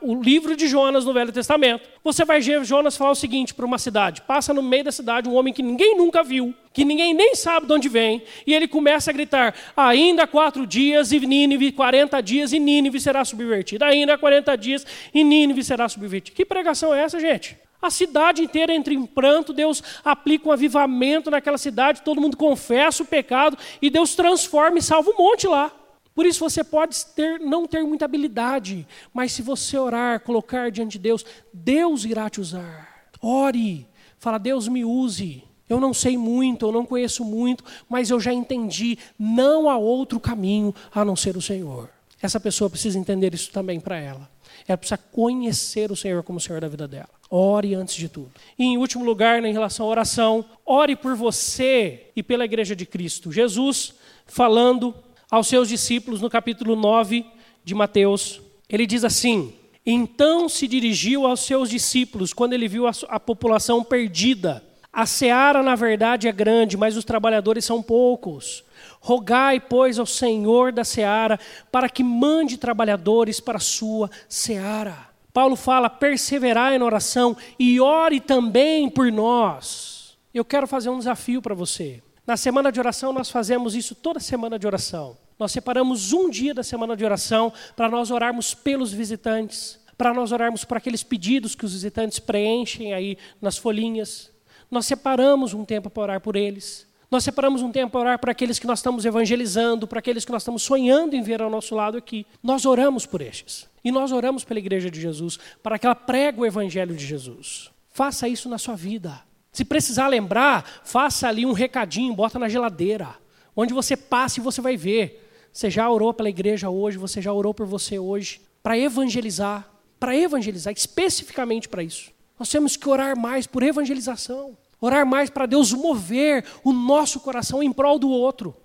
o 0.02 0.22
livro 0.22 0.54
de 0.54 0.68
Jonas 0.68 1.06
no 1.06 1.14
Velho 1.14 1.32
Testamento, 1.32 1.88
você 2.04 2.26
vai 2.26 2.42
ver 2.42 2.66
Jonas 2.66 2.98
falar 2.98 3.12
o 3.12 3.16
seguinte 3.16 3.54
para 3.54 3.66
uma 3.66 3.78
cidade: 3.78 4.22
passa 4.24 4.54
no 4.54 4.62
meio 4.62 4.84
da 4.84 4.92
cidade 4.92 5.30
um 5.30 5.36
homem 5.36 5.54
que 5.54 5.64
ninguém 5.64 5.96
nunca 5.96 6.22
viu, 6.22 6.54
que 6.74 6.84
ninguém 6.84 7.14
nem 7.14 7.34
sabe 7.34 7.66
de 7.66 7.72
onde 7.72 7.88
vem, 7.88 8.22
e 8.46 8.54
ele 8.54 8.68
começa 8.68 9.10
a 9.10 9.14
gritar: 9.14 9.56
ainda 9.76 10.28
quatro 10.28 10.68
dias 10.68 11.14
e 11.14 11.20
Nínive, 11.22 11.72
quarenta 11.72 12.20
dias 12.22 12.52
e 12.52 12.60
Nínive 12.60 13.00
será 13.00 13.24
subvertida. 13.24 13.86
Ainda 13.86 14.18
quarenta 14.18 14.58
dias 14.58 14.86
e 15.14 15.24
Nínive 15.24 15.64
será 15.64 15.88
subvertida. 15.88 16.36
Que 16.36 16.44
pregação 16.44 16.94
é 16.94 17.02
essa, 17.04 17.22
gente? 17.22 17.58
A 17.82 17.90
cidade 17.90 18.44
inteira 18.44 18.74
entra 18.74 18.94
em 18.94 19.06
pranto, 19.06 19.54
Deus 19.54 19.82
aplica 20.04 20.50
um 20.50 20.52
avivamento 20.52 21.32
naquela 21.32 21.58
cidade, 21.58 22.02
todo 22.02 22.20
mundo 22.20 22.36
confessa 22.36 23.02
o 23.02 23.06
pecado 23.06 23.58
e 23.82 23.90
Deus 23.90 24.14
transforma 24.14 24.78
e 24.78 24.82
salva 24.82 25.10
um 25.10 25.18
monte 25.18 25.48
lá. 25.48 25.72
Por 26.14 26.26
isso 26.26 26.40
você 26.40 26.64
pode 26.64 27.06
ter, 27.08 27.40
não 27.40 27.66
ter 27.66 27.84
muita 27.84 28.06
habilidade, 28.06 28.86
mas 29.14 29.32
se 29.32 29.42
você 29.42 29.78
orar, 29.78 30.20
colocar 30.20 30.70
diante 30.70 30.94
de 30.94 31.00
Deus, 31.00 31.26
Deus 31.54 32.04
irá 32.04 32.30
te 32.30 32.42
usar. 32.42 33.10
Ore, 33.22 33.88
fala, 34.18 34.38
Deus 34.38 34.68
me 34.68 34.84
use. 34.84 35.44
Eu 35.70 35.80
não 35.80 35.94
sei 35.94 36.18
muito, 36.18 36.66
eu 36.66 36.72
não 36.72 36.86
conheço 36.86 37.24
muito, 37.24 37.64
mas 37.88 38.10
eu 38.10 38.20
já 38.20 38.34
entendi, 38.34 38.98
não 39.18 39.70
há 39.70 39.78
outro 39.78 40.20
caminho 40.20 40.74
a 40.92 41.06
não 41.06 41.16
ser 41.16 41.38
o 41.38 41.42
Senhor. 41.42 41.90
Essa 42.22 42.40
pessoa 42.40 42.70
precisa 42.70 42.98
entender 42.98 43.34
isso 43.34 43.52
também 43.52 43.80
para 43.80 43.98
ela. 43.98 44.30
Ela 44.68 44.78
precisa 44.78 44.98
conhecer 44.98 45.92
o 45.92 45.96
Senhor 45.96 46.24
como 46.24 46.38
o 46.38 46.42
Senhor 46.42 46.60
da 46.60 46.68
vida 46.68 46.88
dela. 46.88 47.10
Ore 47.30 47.76
antes 47.76 47.96
de 47.96 48.10
tudo. 48.10 48.32
E 48.58 48.64
em 48.66 48.78
último 48.78 49.06
lugar, 49.06 49.44
em 49.46 49.54
relação 49.54 49.86
à 49.86 49.90
oração, 49.90 50.44
ore 50.66 50.96
por 50.96 51.16
você 51.16 52.08
e 52.16 52.24
pela 52.24 52.46
igreja 52.46 52.76
de 52.76 52.86
Cristo. 52.86 53.32
Jesus 53.32 53.94
falando 54.26 54.94
aos 55.30 55.48
seus 55.48 55.70
discípulos 55.70 56.22
no 56.22 56.30
capítulo 56.30 56.76
9 56.76 57.26
de 57.64 57.76
Mateus, 57.76 58.42
ele 58.68 58.86
diz 58.86 59.04
assim: 59.04 59.54
Então 59.86 60.50
se 60.50 60.68
dirigiu 60.68 61.26
aos 61.26 61.42
seus 61.42 61.70
discípulos 61.70 62.34
quando 62.34 62.54
ele 62.54 62.68
viu 62.68 62.88
a, 62.88 62.92
a 63.08 63.20
população 63.20 63.84
perdida. 63.84 64.64
A 64.92 65.06
seara, 65.06 65.62
na 65.62 65.76
verdade, 65.76 66.28
é 66.28 66.32
grande, 66.32 66.76
mas 66.76 66.98
os 66.98 67.06
trabalhadores 67.06 67.64
são 67.64 67.82
poucos. 67.82 68.64
Rogai, 69.00 69.60
pois, 69.60 70.00
ao 70.00 70.06
Senhor 70.06 70.72
da 70.72 70.84
seara 70.84 71.40
para 71.72 71.88
que 71.88 72.04
mande 72.04 72.58
trabalhadores 72.58 73.40
para 73.40 73.58
a 73.58 73.62
sua 73.62 74.10
seara. 74.28 75.10
Paulo 75.32 75.56
fala: 75.56 75.90
perseverai 75.90 76.78
na 76.80 76.86
oração 76.86 77.38
e 77.58 77.80
ore 77.80 78.20
também 78.20 78.90
por 78.90 79.12
nós. 79.12 80.18
Eu 80.34 80.44
quero 80.44 80.68
fazer 80.68 80.90
um 80.90 80.98
desafio 80.98 81.42
para 81.42 81.56
você. 81.56 82.02
Na 82.30 82.38
semana 82.38 82.72
de 82.72 82.80
oração, 82.80 83.12
nós 83.12 83.32
fazemos 83.32 83.74
isso 83.74 83.96
toda 83.96 84.20
semana 84.20 84.60
de 84.60 84.68
oração. 84.68 85.18
Nós 85.40 85.52
separamos 85.52 86.14
um 86.14 86.30
dia 86.30 86.54
da 86.54 86.62
semana 86.62 86.96
de 86.96 87.04
oração 87.04 87.52
para 87.76 87.90
nós 87.90 88.12
orarmos 88.12 88.54
pelos 88.54 88.94
visitantes, 88.94 89.80
para 89.98 90.14
nós 90.14 90.32
orarmos 90.32 90.64
por 90.64 90.78
aqueles 90.78 91.02
pedidos 91.02 91.56
que 91.56 91.66
os 91.66 91.74
visitantes 91.74 92.20
preenchem 92.20 92.94
aí 92.94 93.18
nas 93.42 93.58
folhinhas. 93.58 94.30
Nós 94.70 94.86
separamos 94.86 95.56
um 95.56 95.66
tempo 95.66 95.90
para 95.90 96.04
orar 96.04 96.22
por 96.22 96.36
eles. 96.36 96.86
Nós 97.10 97.24
separamos 97.24 97.64
um 97.64 97.72
tempo 97.72 97.94
para 97.94 98.02
orar 98.02 98.20
para 98.20 98.32
aqueles 98.32 98.60
que 98.60 98.68
nós 98.68 98.78
estamos 98.78 99.06
evangelizando, 99.06 99.88
para 99.88 99.98
aqueles 99.98 100.24
que 100.24 100.32
nós 100.32 100.44
estamos 100.44 100.62
sonhando 100.62 101.16
em 101.16 101.24
ver 101.24 101.42
ao 101.42 101.50
nosso 101.50 101.74
lado 101.74 101.98
aqui. 101.98 102.28
Nós 102.44 102.64
oramos 102.64 103.08
por 103.08 103.22
estes. 103.22 103.68
E 103.84 103.92
nós 103.92 104.12
oramos 104.12 104.44
pela 104.44 104.60
igreja 104.60 104.92
de 104.92 105.02
Jesus, 105.02 105.40
para 105.64 105.80
que 105.80 105.88
ela 105.88 105.96
pregue 105.96 106.42
o 106.42 106.46
evangelho 106.46 106.96
de 106.96 107.08
Jesus. 107.08 107.72
Faça 107.90 108.28
isso 108.28 108.48
na 108.48 108.60
sua 108.60 108.76
vida. 108.76 109.28
Se 109.52 109.66
precisar 109.66 110.08
lembrar, 110.08 110.82
faça 110.84 111.28
ali 111.28 111.46
um 111.46 111.54
recadinho, 111.54 112.14
bota 112.14 112.38
na 112.38 112.48
geladeira. 112.50 113.16
Onde 113.56 113.74
você 113.74 113.98
passe, 113.98 114.40
você 114.40 114.62
vai 114.62 114.78
ver. 114.78 115.28
Você 115.52 115.70
já 115.70 115.90
orou 115.90 116.14
pela 116.14 116.30
igreja 116.30 116.70
hoje, 116.70 116.98
você 116.98 117.22
já 117.22 117.34
orou 117.34 117.54
por 117.54 117.66
você 117.66 117.98
hoje, 117.98 118.42
para 118.62 118.78
evangelizar, 118.78 119.68
para 120.00 120.16
evangelizar, 120.16 120.72
especificamente 120.72 121.68
para 121.68 121.84
isso. 121.84 122.12
Nós 122.38 122.50
temos 122.50 122.78
que 122.78 122.88
orar 122.88 123.18
mais 123.18 123.48
por 123.48 123.64
evangelização. 123.64 124.58
Orar 124.80 125.06
mais 125.06 125.30
para 125.30 125.46
Deus 125.46 125.74
mover 125.74 126.46
o 126.64 126.72
nosso 126.72 127.20
coração 127.20 127.62
em 127.62 127.74
prol 127.74 128.00
do 128.00 128.10
outro. 128.10 128.56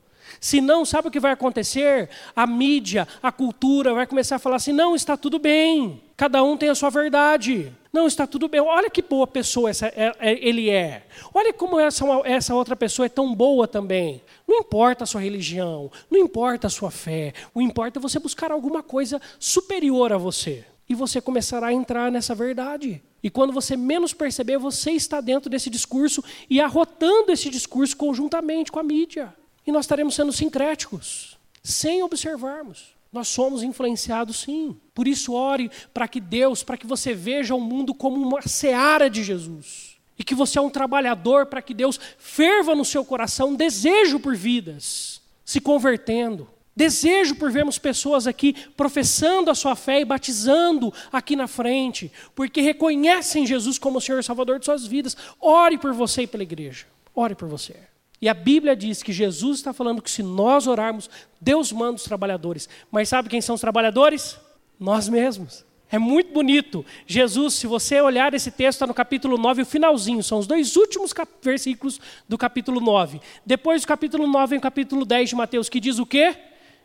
Se 0.40 0.60
não, 0.60 0.84
sabe 0.84 1.08
o 1.08 1.10
que 1.10 1.20
vai 1.20 1.32
acontecer? 1.32 2.08
A 2.36 2.46
mídia, 2.46 3.08
a 3.22 3.32
cultura 3.32 3.92
vai 3.92 4.06
começar 4.06 4.36
a 4.36 4.38
falar 4.38 4.56
assim: 4.56 4.72
não, 4.72 4.94
está 4.94 5.16
tudo 5.16 5.38
bem, 5.38 6.00
cada 6.16 6.42
um 6.42 6.56
tem 6.56 6.68
a 6.68 6.74
sua 6.74 6.90
verdade. 6.90 7.72
Não, 7.94 8.08
está 8.08 8.26
tudo 8.26 8.48
bem. 8.48 8.60
Olha 8.60 8.90
que 8.90 9.00
boa 9.00 9.24
pessoa 9.24 9.70
essa, 9.70 9.86
é, 9.86 10.12
é, 10.18 10.32
ele 10.44 10.68
é. 10.68 11.06
Olha 11.32 11.52
como 11.52 11.78
essa, 11.78 12.04
essa 12.24 12.52
outra 12.52 12.74
pessoa 12.74 13.06
é 13.06 13.08
tão 13.08 13.32
boa 13.32 13.68
também. 13.68 14.20
Não 14.48 14.58
importa 14.58 15.04
a 15.04 15.06
sua 15.06 15.20
religião, 15.20 15.92
não 16.10 16.18
importa 16.18 16.66
a 16.66 16.70
sua 16.70 16.90
fé, 16.90 17.32
o 17.54 17.62
importa 17.62 18.00
é 18.00 18.02
você 18.02 18.18
buscar 18.18 18.50
alguma 18.50 18.82
coisa 18.82 19.22
superior 19.38 20.12
a 20.12 20.18
você. 20.18 20.64
E 20.88 20.94
você 20.94 21.20
começará 21.20 21.68
a 21.68 21.72
entrar 21.72 22.10
nessa 22.10 22.34
verdade. 22.34 23.00
E 23.22 23.30
quando 23.30 23.52
você 23.52 23.76
menos 23.76 24.12
perceber, 24.12 24.58
você 24.58 24.90
está 24.90 25.20
dentro 25.20 25.48
desse 25.48 25.70
discurso 25.70 26.22
e 26.50 26.60
arrotando 26.60 27.30
esse 27.30 27.48
discurso 27.48 27.96
conjuntamente 27.96 28.72
com 28.72 28.80
a 28.80 28.82
mídia. 28.82 29.32
E 29.64 29.70
nós 29.70 29.84
estaremos 29.84 30.16
sendo 30.16 30.32
sincréticos, 30.32 31.38
sem 31.62 32.02
observarmos. 32.02 32.96
Nós 33.12 33.28
somos 33.28 33.62
influenciados 33.62 34.40
sim. 34.40 34.76
Por 34.94 35.08
isso, 35.08 35.32
ore 35.32 35.70
para 35.92 36.06
que 36.06 36.20
Deus, 36.20 36.62
para 36.62 36.76
que 36.76 36.86
você 36.86 37.14
veja 37.14 37.54
o 37.54 37.60
mundo 37.60 37.92
como 37.92 38.16
uma 38.16 38.42
seara 38.42 39.10
de 39.10 39.22
Jesus. 39.22 39.96
E 40.18 40.22
que 40.22 40.34
você 40.34 40.58
é 40.58 40.62
um 40.62 40.70
trabalhador 40.70 41.46
para 41.46 41.60
que 41.60 41.74
Deus 41.74 41.98
ferva 42.16 42.74
no 42.74 42.84
seu 42.84 43.04
coração 43.04 43.54
desejo 43.54 44.20
por 44.20 44.36
vidas, 44.36 45.20
se 45.44 45.60
convertendo, 45.60 46.48
Desejo 46.76 47.36
por 47.36 47.52
vermos 47.52 47.78
pessoas 47.78 48.26
aqui 48.26 48.52
professando 48.76 49.48
a 49.48 49.54
sua 49.54 49.76
fé 49.76 50.00
e 50.00 50.04
batizando 50.04 50.92
aqui 51.12 51.36
na 51.36 51.46
frente, 51.46 52.10
porque 52.34 52.60
reconhecem 52.60 53.46
Jesus 53.46 53.78
como 53.78 53.98
o 53.98 54.00
Senhor 54.00 54.18
e 54.18 54.24
Salvador 54.24 54.58
de 54.58 54.64
suas 54.64 54.84
vidas. 54.84 55.16
Ore 55.40 55.78
por 55.78 55.92
você 55.92 56.22
e 56.22 56.26
pela 56.26 56.42
igreja. 56.42 56.86
Ore 57.14 57.36
por 57.36 57.48
você. 57.48 57.76
E 58.20 58.28
a 58.28 58.34
Bíblia 58.34 58.74
diz 58.74 59.04
que 59.04 59.12
Jesus 59.12 59.58
está 59.58 59.72
falando 59.72 60.02
que 60.02 60.10
se 60.10 60.22
nós 60.22 60.66
orarmos, 60.66 61.08
Deus 61.40 61.70
manda 61.70 61.96
os 61.96 62.04
trabalhadores. 62.04 62.68
Mas 62.90 63.08
sabe 63.08 63.28
quem 63.28 63.40
são 63.40 63.54
os 63.54 63.60
trabalhadores? 63.60 64.36
Nós 64.78 65.08
mesmos. 65.08 65.64
É 65.90 65.98
muito 65.98 66.32
bonito. 66.32 66.84
Jesus, 67.06 67.54
se 67.54 67.66
você 67.66 68.00
olhar 68.00 68.34
esse 68.34 68.50
texto, 68.50 68.78
está 68.78 68.86
no 68.86 68.94
capítulo 68.94 69.38
9, 69.38 69.62
o 69.62 69.66
finalzinho, 69.66 70.22
são 70.22 70.38
os 70.38 70.46
dois 70.46 70.76
últimos 70.76 71.14
versículos 71.40 72.00
do 72.28 72.36
capítulo 72.36 72.80
9. 72.80 73.20
Depois 73.46 73.82
do 73.82 73.86
capítulo 73.86 74.26
9 74.26 74.50
vem 74.50 74.58
o 74.58 74.62
capítulo 74.62 75.04
10 75.04 75.28
de 75.28 75.36
Mateus, 75.36 75.68
que 75.68 75.78
diz 75.78 75.98
o 75.98 76.06
quê? 76.06 76.36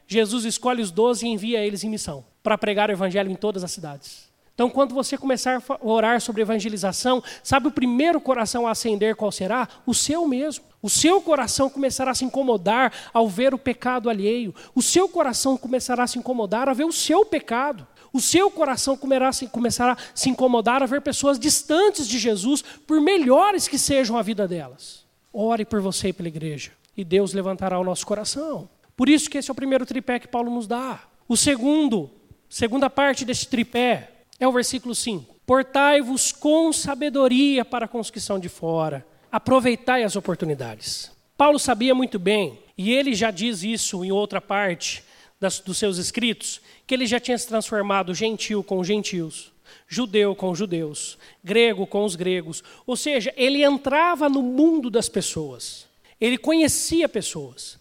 Jesus 0.08 0.46
escolhe 0.46 0.82
os 0.82 0.92
doze 0.92 1.26
e 1.26 1.30
envia 1.30 1.66
eles 1.66 1.84
em 1.84 1.90
missão 1.90 2.26
para 2.44 2.58
pregar 2.58 2.90
o 2.90 2.92
evangelho 2.92 3.32
em 3.32 3.36
todas 3.36 3.64
as 3.64 3.72
cidades. 3.72 4.30
Então, 4.54 4.70
quando 4.70 4.94
você 4.94 5.18
começar 5.18 5.64
a 5.68 5.78
orar 5.82 6.20
sobre 6.20 6.42
evangelização, 6.42 7.24
sabe 7.42 7.68
o 7.68 7.72
primeiro 7.72 8.20
coração 8.20 8.68
a 8.68 8.72
acender 8.72 9.16
qual 9.16 9.32
será? 9.32 9.68
O 9.86 9.94
seu 9.94 10.28
mesmo. 10.28 10.66
O 10.82 10.90
seu 10.90 11.22
coração 11.22 11.70
começará 11.70 12.12
a 12.12 12.16
se 12.16 12.24
incomodar 12.24 12.94
ao 13.14 13.28
ver 13.28 13.54
o 13.54 13.58
pecado 13.58 14.10
alheio. 14.10 14.56
O 14.74 14.82
seu 14.82 15.10
coração 15.10 15.58
começará 15.58 16.04
a 16.04 16.08
se 16.08 16.18
incomodar 16.18 16.70
a 16.70 16.74
ver 16.74 16.86
o 16.86 16.92
seu 16.92 17.26
pecado. 17.26 17.86
O 18.14 18.22
seu 18.22 18.50
coração 18.50 18.98
começará 18.98 19.94
a 19.94 19.98
se 20.16 20.30
incomodar 20.30 20.82
a 20.82 20.86
ver 20.86 21.02
pessoas 21.02 21.38
distantes 21.38 22.08
de 22.08 22.18
Jesus, 22.18 22.62
por 22.62 23.02
melhores 23.02 23.68
que 23.68 23.78
sejam 23.78 24.18
a 24.18 24.22
vida 24.22 24.48
delas. 24.48 25.06
Ore 25.34 25.66
por 25.66 25.82
você 25.82 26.08
e 26.08 26.14
pela 26.14 26.30
igreja, 26.30 26.72
e 26.96 27.04
Deus 27.04 27.34
levantará 27.34 27.78
o 27.78 27.84
nosso 27.84 28.08
coração. 28.08 28.70
Por 28.96 29.10
isso 29.10 29.30
que 29.30 29.38
esse 29.38 29.52
é 29.52 29.54
o 29.54 29.56
primeiro 29.56 29.86
tripé 29.86 30.18
que 30.18 30.28
Paulo 30.28 30.50
nos 30.50 30.66
dá. 30.66 31.02
O 31.28 31.38
segundo, 31.38 32.10
segunda 32.50 32.90
parte 32.90 33.26
desse 33.26 33.48
tripé, 33.48 34.24
é 34.40 34.48
o 34.48 34.52
versículo 34.52 34.96
5. 34.96 35.36
Portai-vos 35.46 36.32
com 36.32 36.72
sabedoria 36.74 37.64
para 37.64 37.86
a 37.86 37.88
conscrição 37.88 38.40
de 38.40 38.50
fora 38.50 39.06
aproveitai 39.32 40.04
as 40.04 40.16
oportunidades. 40.16 41.12
Paulo 41.38 41.58
sabia 41.58 41.96
muito 41.96 42.20
bem, 42.20 42.60
e 42.78 42.92
ele 42.92 43.14
já 43.14 43.32
diz 43.32 43.64
isso 43.64 44.04
em 44.04 44.12
outra 44.12 44.42
parte 44.42 45.04
das, 45.40 45.60
dos 45.60 45.78
seus 45.78 45.98
escritos, 45.98 46.62
que 46.86 46.94
ele 46.94 47.08
já 47.08 47.20
tinha 47.20 47.38
se 47.38 47.48
transformado 47.48 48.14
gentil 48.14 48.64
com 48.64 48.84
gentios, 48.84 49.52
judeu 49.88 50.36
com 50.36 50.54
judeus, 50.54 51.18
grego 51.44 51.88
com 51.88 52.04
os 52.04 52.16
gregos. 52.16 52.64
Ou 52.86 52.98
seja, 52.98 53.34
ele 53.38 53.64
entrava 53.64 54.28
no 54.28 54.42
mundo 54.42 54.90
das 54.90 55.08
pessoas, 55.08 55.88
ele 56.20 56.38
conhecia 56.38 57.08
pessoas. 57.08 57.80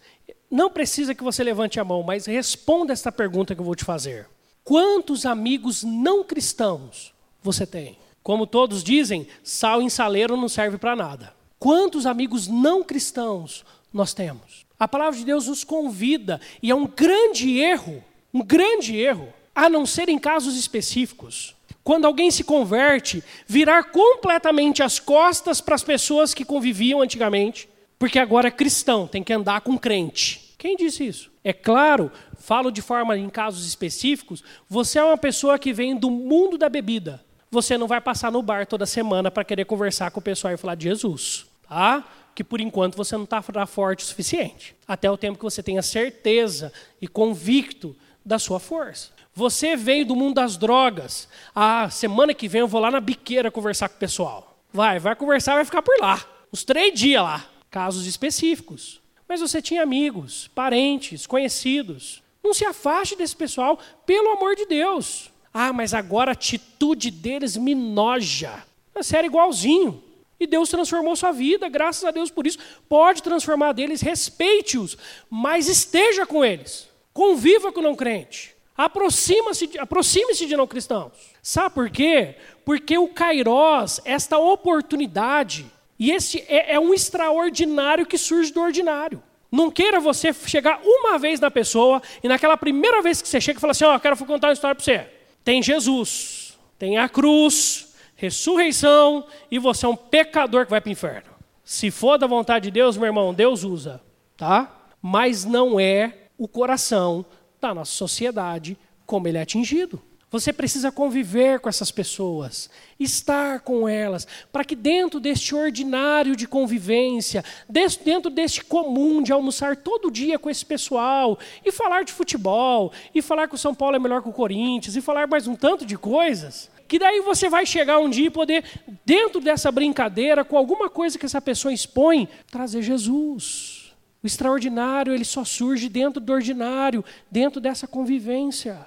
Não 0.50 0.70
precisa 0.70 1.14
que 1.14 1.22
você 1.22 1.42
levante 1.44 1.78
a 1.78 1.84
mão, 1.84 2.02
mas 2.02 2.26
responda 2.26 2.92
esta 2.92 3.12
pergunta 3.12 3.54
que 3.54 3.60
eu 3.60 3.64
vou 3.64 3.74
te 3.74 3.84
fazer. 3.84 4.28
Quantos 4.64 5.26
amigos 5.26 5.82
não 5.82 6.22
cristãos 6.22 7.12
você 7.42 7.66
tem? 7.66 7.98
Como 8.22 8.46
todos 8.46 8.84
dizem, 8.84 9.26
sal 9.42 9.80
em 9.80 9.88
saleiro 9.88 10.36
não 10.36 10.48
serve 10.48 10.78
para 10.78 10.94
nada. 10.94 11.37
Quantos 11.58 12.06
amigos 12.06 12.46
não 12.46 12.84
cristãos 12.84 13.64
nós 13.92 14.14
temos? 14.14 14.64
A 14.78 14.86
palavra 14.86 15.18
de 15.18 15.24
Deus 15.24 15.48
nos 15.48 15.64
convida, 15.64 16.40
e 16.62 16.70
é 16.70 16.74
um 16.74 16.86
grande 16.86 17.58
erro, 17.58 18.02
um 18.32 18.44
grande 18.44 18.96
erro, 18.96 19.32
a 19.52 19.68
não 19.68 19.84
ser 19.84 20.08
em 20.08 20.18
casos 20.18 20.56
específicos. 20.56 21.56
Quando 21.82 22.04
alguém 22.04 22.30
se 22.30 22.44
converte, 22.44 23.24
virar 23.46 23.84
completamente 23.84 24.84
as 24.84 25.00
costas 25.00 25.60
para 25.60 25.74
as 25.74 25.82
pessoas 25.82 26.32
que 26.32 26.44
conviviam 26.44 27.02
antigamente, 27.02 27.68
porque 27.98 28.20
agora 28.20 28.48
é 28.48 28.52
cristão, 28.52 29.08
tem 29.08 29.24
que 29.24 29.32
andar 29.32 29.62
com 29.62 29.76
crente. 29.76 30.54
Quem 30.56 30.76
disse 30.76 31.04
isso? 31.04 31.30
É 31.42 31.52
claro, 31.52 32.12
falo 32.38 32.70
de 32.70 32.82
forma 32.82 33.18
em 33.18 33.28
casos 33.28 33.66
específicos, 33.66 34.44
você 34.68 35.00
é 35.00 35.04
uma 35.04 35.18
pessoa 35.18 35.58
que 35.58 35.72
vem 35.72 35.96
do 35.96 36.08
mundo 36.08 36.56
da 36.56 36.68
bebida. 36.68 37.24
Você 37.50 37.76
não 37.76 37.88
vai 37.88 38.00
passar 38.00 38.30
no 38.30 38.42
bar 38.42 38.64
toda 38.66 38.86
semana 38.86 39.28
para 39.28 39.42
querer 39.42 39.64
conversar 39.64 40.12
com 40.12 40.20
o 40.20 40.22
pessoal 40.22 40.54
e 40.54 40.56
falar 40.56 40.76
de 40.76 40.84
Jesus 40.84 41.47
tá? 41.68 42.04
que 42.38 42.44
por 42.44 42.60
enquanto 42.60 42.94
você 42.94 43.16
não 43.16 43.24
está 43.24 43.42
forte 43.66 44.04
o 44.04 44.06
suficiente. 44.06 44.76
Até 44.86 45.10
o 45.10 45.16
tempo 45.16 45.36
que 45.36 45.42
você 45.42 45.60
tenha 45.60 45.82
certeza 45.82 46.72
e 47.02 47.08
convicto 47.08 47.96
da 48.24 48.38
sua 48.38 48.60
força. 48.60 49.10
Você 49.34 49.74
veio 49.74 50.06
do 50.06 50.14
mundo 50.14 50.36
das 50.36 50.56
drogas. 50.56 51.28
Ah, 51.52 51.90
semana 51.90 52.32
que 52.32 52.46
vem 52.46 52.60
eu 52.60 52.68
vou 52.68 52.80
lá 52.80 52.92
na 52.92 53.00
biqueira 53.00 53.50
conversar 53.50 53.88
com 53.88 53.96
o 53.96 53.98
pessoal. 53.98 54.56
Vai, 54.72 55.00
vai 55.00 55.16
conversar, 55.16 55.56
vai 55.56 55.64
ficar 55.64 55.82
por 55.82 55.98
lá. 56.00 56.24
Uns 56.52 56.62
três 56.62 56.96
dias 56.96 57.24
lá. 57.24 57.44
Casos 57.68 58.06
específicos. 58.06 59.00
Mas 59.28 59.40
você 59.40 59.60
tinha 59.60 59.82
amigos, 59.82 60.46
parentes, 60.54 61.26
conhecidos. 61.26 62.22
Não 62.40 62.54
se 62.54 62.64
afaste 62.64 63.16
desse 63.16 63.34
pessoal, 63.34 63.80
pelo 64.06 64.30
amor 64.30 64.54
de 64.54 64.64
Deus. 64.64 65.32
Ah, 65.52 65.72
mas 65.72 65.92
agora 65.92 66.30
a 66.30 66.34
atitude 66.34 67.10
deles 67.10 67.56
me 67.56 67.74
noja. 67.74 68.62
É 68.94 69.02
sério, 69.02 69.26
igualzinho. 69.26 70.04
E 70.40 70.46
Deus 70.46 70.68
transformou 70.68 71.16
sua 71.16 71.32
vida, 71.32 71.68
graças 71.68 72.04
a 72.04 72.10
Deus 72.10 72.30
por 72.30 72.46
isso. 72.46 72.58
Pode 72.88 73.22
transformar 73.22 73.72
deles, 73.72 74.00
respeite-os, 74.00 74.96
mas 75.28 75.68
esteja 75.68 76.24
com 76.24 76.44
eles. 76.44 76.88
Conviva 77.12 77.72
com 77.72 77.80
o 77.80 77.82
não 77.82 77.96
crente. 77.96 78.54
Aproxime-se 78.76 79.76
aproxime 79.78 80.32
de 80.34 80.56
não 80.56 80.66
cristãos. 80.66 81.12
Sabe 81.42 81.74
por 81.74 81.90
quê? 81.90 82.36
Porque 82.64 82.96
o 82.96 83.08
Kairós, 83.08 84.00
esta 84.04 84.38
oportunidade, 84.38 85.66
e 85.98 86.12
esse 86.12 86.44
é, 86.46 86.74
é 86.74 86.80
um 86.80 86.94
extraordinário 86.94 88.06
que 88.06 88.16
surge 88.16 88.52
do 88.52 88.60
ordinário. 88.60 89.20
Não 89.50 89.70
queira 89.70 89.98
você 89.98 90.32
chegar 90.32 90.80
uma 90.84 91.18
vez 91.18 91.40
na 91.40 91.50
pessoa 91.50 92.00
e 92.22 92.28
naquela 92.28 92.56
primeira 92.56 93.02
vez 93.02 93.20
que 93.20 93.26
você 93.26 93.40
chega 93.40 93.58
fala 93.58 93.72
assim: 93.72 93.84
Ó, 93.84 93.96
oh, 93.96 94.00
quero 94.00 94.16
contar 94.18 94.48
uma 94.48 94.52
história 94.52 94.76
para 94.76 94.84
você. 94.84 95.06
Tem 95.42 95.60
Jesus, 95.62 96.56
tem 96.78 96.98
a 96.98 97.08
cruz, 97.08 97.87
ressurreição 98.18 99.24
e 99.48 99.60
você 99.60 99.86
é 99.86 99.88
um 99.88 99.96
pecador 99.96 100.64
que 100.64 100.70
vai 100.72 100.80
para 100.80 100.88
o 100.88 100.92
inferno. 100.92 101.30
Se 101.64 101.88
for 101.88 102.18
da 102.18 102.26
vontade 102.26 102.64
de 102.64 102.72
Deus, 102.72 102.96
meu 102.96 103.06
irmão, 103.06 103.32
Deus 103.32 103.62
usa, 103.62 104.02
tá? 104.36 104.90
Mas 105.00 105.44
não 105.44 105.78
é 105.78 106.26
o 106.36 106.48
coração 106.48 107.24
da 107.60 107.72
nossa 107.72 107.92
sociedade 107.92 108.76
como 109.06 109.28
ele 109.28 109.38
é 109.38 109.42
atingido. 109.42 110.02
Você 110.30 110.52
precisa 110.52 110.90
conviver 110.90 111.60
com 111.60 111.68
essas 111.68 111.92
pessoas, 111.92 112.68
estar 112.98 113.60
com 113.60 113.88
elas, 113.88 114.26
para 114.52 114.64
que 114.64 114.74
dentro 114.74 115.20
deste 115.20 115.54
ordinário 115.54 116.34
de 116.34 116.46
convivência, 116.46 117.44
dentro 117.68 118.30
deste 118.30 118.62
comum 118.64 119.22
de 119.22 119.32
almoçar 119.32 119.76
todo 119.76 120.10
dia 120.10 120.38
com 120.38 120.50
esse 120.50 120.66
pessoal, 120.66 121.38
e 121.64 121.70
falar 121.70 122.02
de 122.02 122.12
futebol, 122.12 122.92
e 123.14 123.22
falar 123.22 123.48
que 123.48 123.54
o 123.54 123.58
São 123.58 123.74
Paulo 123.74 123.96
é 123.96 123.98
melhor 123.98 124.22
que 124.22 124.28
o 124.28 124.32
Corinthians, 124.32 124.96
e 124.96 125.00
falar 125.00 125.26
mais 125.26 125.46
um 125.46 125.54
tanto 125.54 125.86
de 125.86 125.96
coisas, 125.96 126.68
que 126.88 126.98
daí 126.98 127.20
você 127.20 127.50
vai 127.50 127.66
chegar 127.66 127.98
um 127.98 128.08
dia 128.08 128.28
e 128.28 128.30
poder, 128.30 128.64
dentro 129.04 129.40
dessa 129.40 129.70
brincadeira, 129.70 130.42
com 130.42 130.56
alguma 130.56 130.88
coisa 130.88 131.18
que 131.18 131.26
essa 131.26 131.40
pessoa 131.40 131.72
expõe, 131.72 132.26
trazer 132.50 132.80
Jesus. 132.80 133.92
O 134.22 134.26
extraordinário, 134.26 135.14
ele 135.14 135.24
só 135.24 135.44
surge 135.44 135.88
dentro 135.88 136.20
do 136.20 136.32
ordinário, 136.32 137.04
dentro 137.30 137.60
dessa 137.60 137.86
convivência. 137.86 138.78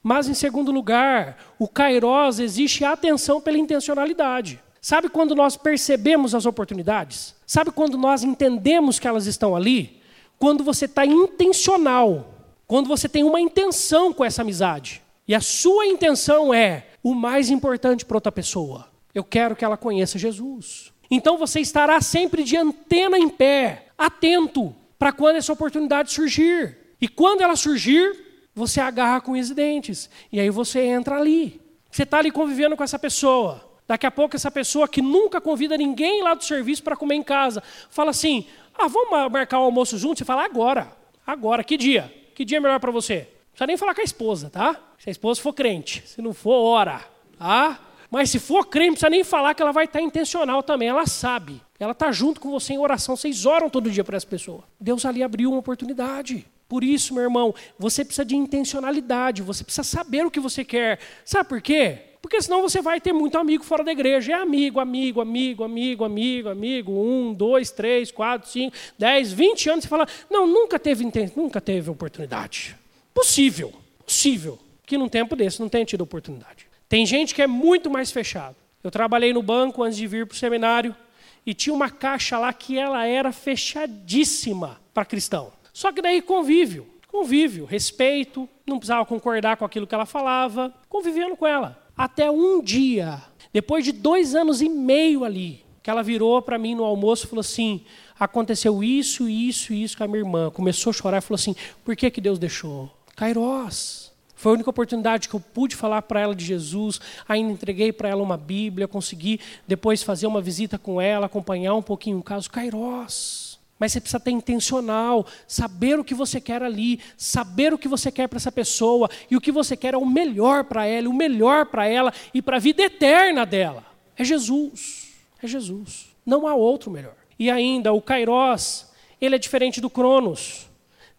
Mas, 0.00 0.28
em 0.28 0.34
segundo 0.34 0.70
lugar, 0.70 1.36
o 1.58 1.66
kairós 1.66 2.38
existe 2.38 2.84
a 2.84 2.92
atenção 2.92 3.40
pela 3.40 3.58
intencionalidade. 3.58 4.60
Sabe 4.80 5.08
quando 5.08 5.34
nós 5.34 5.56
percebemos 5.56 6.36
as 6.36 6.46
oportunidades? 6.46 7.34
Sabe 7.44 7.72
quando 7.72 7.98
nós 7.98 8.22
entendemos 8.22 9.00
que 9.00 9.08
elas 9.08 9.26
estão 9.26 9.56
ali? 9.56 10.00
Quando 10.38 10.62
você 10.62 10.84
está 10.84 11.04
intencional, 11.04 12.32
quando 12.68 12.86
você 12.86 13.08
tem 13.08 13.24
uma 13.24 13.40
intenção 13.40 14.12
com 14.12 14.24
essa 14.24 14.42
amizade. 14.42 15.02
E 15.26 15.34
a 15.34 15.40
sua 15.40 15.84
intenção 15.84 16.54
é 16.54 16.86
o 17.10 17.14
mais 17.14 17.48
importante 17.48 18.04
para 18.04 18.18
outra 18.18 18.30
pessoa. 18.30 18.86
Eu 19.14 19.24
quero 19.24 19.56
que 19.56 19.64
ela 19.64 19.78
conheça 19.78 20.18
Jesus. 20.18 20.92
Então 21.10 21.38
você 21.38 21.58
estará 21.58 22.00
sempre 22.02 22.44
de 22.44 22.54
antena 22.54 23.18
em 23.18 23.30
pé, 23.30 23.86
atento 23.96 24.74
para 24.98 25.10
quando 25.10 25.36
essa 25.36 25.52
oportunidade 25.52 26.12
surgir. 26.12 26.76
E 27.00 27.08
quando 27.08 27.40
ela 27.40 27.56
surgir, 27.56 28.14
você 28.54 28.78
agarra 28.78 29.22
com 29.22 29.32
os 29.32 29.50
dentes. 29.50 30.10
E 30.30 30.38
aí 30.38 30.50
você 30.50 30.80
entra 30.80 31.16
ali. 31.16 31.58
Você 31.90 32.02
está 32.02 32.18
ali 32.18 32.30
convivendo 32.30 32.76
com 32.76 32.84
essa 32.84 32.98
pessoa. 32.98 33.66
Daqui 33.86 34.04
a 34.04 34.10
pouco, 34.10 34.36
essa 34.36 34.50
pessoa 34.50 34.86
que 34.86 35.00
nunca 35.00 35.40
convida 35.40 35.78
ninguém 35.78 36.22
lá 36.22 36.34
do 36.34 36.44
serviço 36.44 36.82
para 36.82 36.94
comer 36.94 37.14
em 37.14 37.22
casa, 37.22 37.62
fala 37.88 38.10
assim: 38.10 38.46
ah, 38.78 38.86
vamos 38.86 39.32
marcar 39.32 39.60
o 39.60 39.64
almoço 39.64 39.96
junto? 39.96 40.18
Você 40.18 40.26
fala 40.26 40.44
agora. 40.44 40.92
Agora, 41.26 41.64
que 41.64 41.78
dia? 41.78 42.12
Que 42.34 42.44
dia 42.44 42.58
é 42.58 42.60
melhor 42.60 42.78
para 42.78 42.90
você? 42.90 43.28
precisa 43.50 43.66
nem 43.66 43.76
falar 43.76 43.94
com 43.94 44.00
a 44.00 44.04
esposa, 44.04 44.50
tá? 44.50 44.87
Se 44.98 45.08
a 45.08 45.12
esposa 45.12 45.40
for 45.40 45.52
crente. 45.52 46.02
Se 46.06 46.20
não 46.20 46.34
for, 46.34 46.54
ora. 46.54 47.04
Tá? 47.38 47.80
Mas 48.10 48.30
se 48.30 48.38
for 48.38 48.66
crente, 48.66 48.88
não 48.88 48.94
precisa 48.94 49.10
nem 49.10 49.24
falar 49.24 49.54
que 49.54 49.62
ela 49.62 49.72
vai 49.72 49.84
estar 49.84 50.00
intencional 50.00 50.62
também. 50.62 50.88
Ela 50.88 51.06
sabe. 51.06 51.60
Ela 51.78 51.92
está 51.92 52.10
junto 52.10 52.40
com 52.40 52.50
você 52.50 52.72
em 52.72 52.78
oração. 52.78 53.16
Vocês 53.16 53.46
oram 53.46 53.70
todo 53.70 53.90
dia 53.90 54.02
para 54.02 54.16
essa 54.16 54.26
pessoa. 54.26 54.64
Deus 54.80 55.04
ali 55.06 55.22
abriu 55.22 55.50
uma 55.50 55.60
oportunidade. 55.60 56.44
Por 56.68 56.82
isso, 56.82 57.14
meu 57.14 57.22
irmão, 57.22 57.54
você 57.78 58.04
precisa 58.04 58.24
de 58.24 58.36
intencionalidade. 58.36 59.42
Você 59.42 59.62
precisa 59.62 59.84
saber 59.84 60.26
o 60.26 60.30
que 60.30 60.40
você 60.40 60.64
quer. 60.64 60.98
Sabe 61.24 61.48
por 61.48 61.62
quê? 61.62 61.98
Porque 62.20 62.42
senão 62.42 62.60
você 62.60 62.82
vai 62.82 63.00
ter 63.00 63.12
muito 63.12 63.38
amigo 63.38 63.62
fora 63.62 63.84
da 63.84 63.92
igreja. 63.92 64.32
É 64.32 64.34
amigo, 64.34 64.80
amigo, 64.80 65.20
amigo, 65.20 65.62
amigo, 65.62 66.04
amigo, 66.04 66.48
amigo. 66.48 66.92
Um, 66.92 67.32
dois, 67.32 67.70
três, 67.70 68.10
quatro, 68.10 68.50
cinco, 68.50 68.76
dez, 68.98 69.32
vinte 69.32 69.70
anos. 69.70 69.84
Você 69.84 69.88
fala, 69.88 70.06
não, 70.28 70.46
nunca 70.46 70.78
teve, 70.78 71.04
nunca 71.36 71.60
teve 71.60 71.88
oportunidade. 71.88 72.76
Possível, 73.14 73.72
possível 74.04 74.58
que 74.88 74.98
num 74.98 75.08
tempo 75.08 75.36
desse 75.36 75.60
não 75.60 75.68
tenha 75.68 75.84
tido 75.84 76.00
oportunidade. 76.00 76.66
Tem 76.88 77.04
gente 77.04 77.34
que 77.34 77.42
é 77.42 77.46
muito 77.46 77.90
mais 77.90 78.10
fechado. 78.10 78.56
Eu 78.82 78.90
trabalhei 78.90 79.32
no 79.32 79.42
banco 79.42 79.82
antes 79.82 79.98
de 79.98 80.06
vir 80.06 80.26
para 80.26 80.34
o 80.34 80.38
seminário 80.38 80.96
e 81.44 81.52
tinha 81.52 81.74
uma 81.74 81.90
caixa 81.90 82.38
lá 82.38 82.52
que 82.52 82.78
ela 82.78 83.06
era 83.06 83.30
fechadíssima 83.30 84.80
para 84.94 85.04
cristão. 85.04 85.52
Só 85.72 85.92
que 85.92 86.00
daí 86.00 86.22
convívio, 86.22 86.86
convívio, 87.06 87.66
respeito, 87.66 88.48
não 88.66 88.78
precisava 88.78 89.04
concordar 89.04 89.56
com 89.56 89.64
aquilo 89.64 89.86
que 89.86 89.94
ela 89.94 90.06
falava, 90.06 90.72
convivendo 90.88 91.36
com 91.36 91.46
ela. 91.46 91.78
Até 91.96 92.30
um 92.30 92.62
dia, 92.62 93.20
depois 93.52 93.84
de 93.84 93.92
dois 93.92 94.34
anos 94.34 94.62
e 94.62 94.68
meio 94.68 95.24
ali, 95.24 95.64
que 95.82 95.90
ela 95.90 96.02
virou 96.02 96.40
para 96.40 96.58
mim 96.58 96.74
no 96.74 96.84
almoço 96.84 97.26
e 97.26 97.28
falou 97.28 97.40
assim: 97.40 97.84
aconteceu 98.18 98.82
isso, 98.82 99.28
isso 99.28 99.72
isso 99.72 99.96
com 99.96 100.04
a 100.04 100.08
minha 100.08 100.20
irmã. 100.20 100.50
Começou 100.50 100.90
a 100.90 100.94
chorar 100.94 101.18
e 101.18 101.22
falou 101.22 101.36
assim: 101.36 101.54
por 101.84 101.94
que, 101.94 102.10
que 102.10 102.20
Deus 102.20 102.38
deixou? 102.38 102.90
Kairos. 103.14 104.07
Foi 104.38 104.52
a 104.52 104.54
única 104.54 104.70
oportunidade 104.70 105.28
que 105.28 105.34
eu 105.34 105.40
pude 105.40 105.74
falar 105.74 106.00
para 106.02 106.20
ela 106.20 106.32
de 106.32 106.44
Jesus. 106.44 107.00
Ainda 107.28 107.52
entreguei 107.52 107.92
para 107.92 108.08
ela 108.08 108.22
uma 108.22 108.36
Bíblia, 108.36 108.86
consegui 108.86 109.40
depois 109.66 110.00
fazer 110.00 110.28
uma 110.28 110.40
visita 110.40 110.78
com 110.78 111.00
ela, 111.00 111.26
acompanhar 111.26 111.74
um 111.74 111.82
pouquinho 111.82 112.18
o 112.18 112.22
caso. 112.22 112.48
Kairos. 112.48 113.58
Mas 113.80 113.90
você 113.90 114.00
precisa 114.00 114.20
ter 114.20 114.30
intencional, 114.30 115.26
saber 115.44 115.98
o 115.98 116.04
que 116.04 116.14
você 116.14 116.40
quer 116.40 116.62
ali, 116.62 117.00
saber 117.16 117.74
o 117.74 117.78
que 117.78 117.88
você 117.88 118.12
quer 118.12 118.28
para 118.28 118.36
essa 118.36 118.52
pessoa, 118.52 119.10
e 119.28 119.36
o 119.36 119.40
que 119.40 119.50
você 119.50 119.76
quer 119.76 119.94
é 119.94 119.96
o 119.96 120.06
melhor 120.06 120.62
para 120.62 120.86
ela, 120.86 121.08
o 121.08 121.12
melhor 121.12 121.66
para 121.66 121.88
ela 121.88 122.14
e 122.32 122.40
para 122.40 122.58
a 122.58 122.60
vida 122.60 122.80
eterna 122.80 123.44
dela. 123.44 123.84
É 124.16 124.22
Jesus. 124.22 125.14
É 125.42 125.48
Jesus. 125.48 126.14
Não 126.24 126.46
há 126.46 126.54
outro 126.54 126.92
melhor. 126.92 127.16
E 127.36 127.50
ainda, 127.50 127.92
o 127.92 128.00
Kairos, 128.00 128.86
ele 129.20 129.34
é 129.34 129.38
diferente 129.38 129.80
do 129.80 129.90
Cronos. 129.90 130.68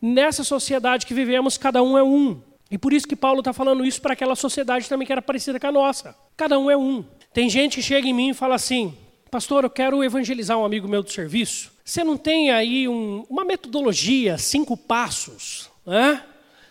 Nessa 0.02 0.46
sociedade 0.46 1.06
que 1.06 1.14
vivemos, 1.14 1.58
cada 1.58 1.84
um 1.84 1.98
é 1.98 2.04
um. 2.04 2.48
E 2.72 2.78
por 2.78 2.94
isso 2.94 3.08
que 3.08 3.16
Paulo 3.16 3.40
está 3.40 3.52
falando 3.52 3.84
isso 3.84 4.02
para 4.02 4.14
aquela 4.14 4.36
sociedade 4.36 4.88
também 4.88 5.06
que 5.06 5.12
era 5.12 5.22
parecida 5.22 5.60
com 5.60 5.68
a 5.68 5.72
nossa. 5.72 6.16
Cada 6.38 6.58
um 6.60 6.70
é 6.70 6.78
um. 6.78 7.04
Tem 7.34 7.50
gente 7.50 7.78
que 7.78 7.82
chega 7.82 8.08
em 8.08 8.14
mim 8.14 8.30
e 8.30 8.34
fala 8.34 8.56
assim: 8.56 8.96
Pastor, 9.32 9.64
eu 9.64 9.70
quero 9.70 10.04
evangelizar 10.04 10.58
um 10.58 10.66
amigo 10.66 10.88
meu 10.88 11.04
do 11.04 11.12
serviço. 11.12 11.72
Você 11.84 12.04
não 12.04 12.18
tem 12.18 12.52
aí 12.52 12.88
um, 12.88 13.26
uma 13.30 13.44
metodologia, 13.44 14.38
cinco 14.38 14.78
passos, 14.78 15.70
né? 15.86 16.24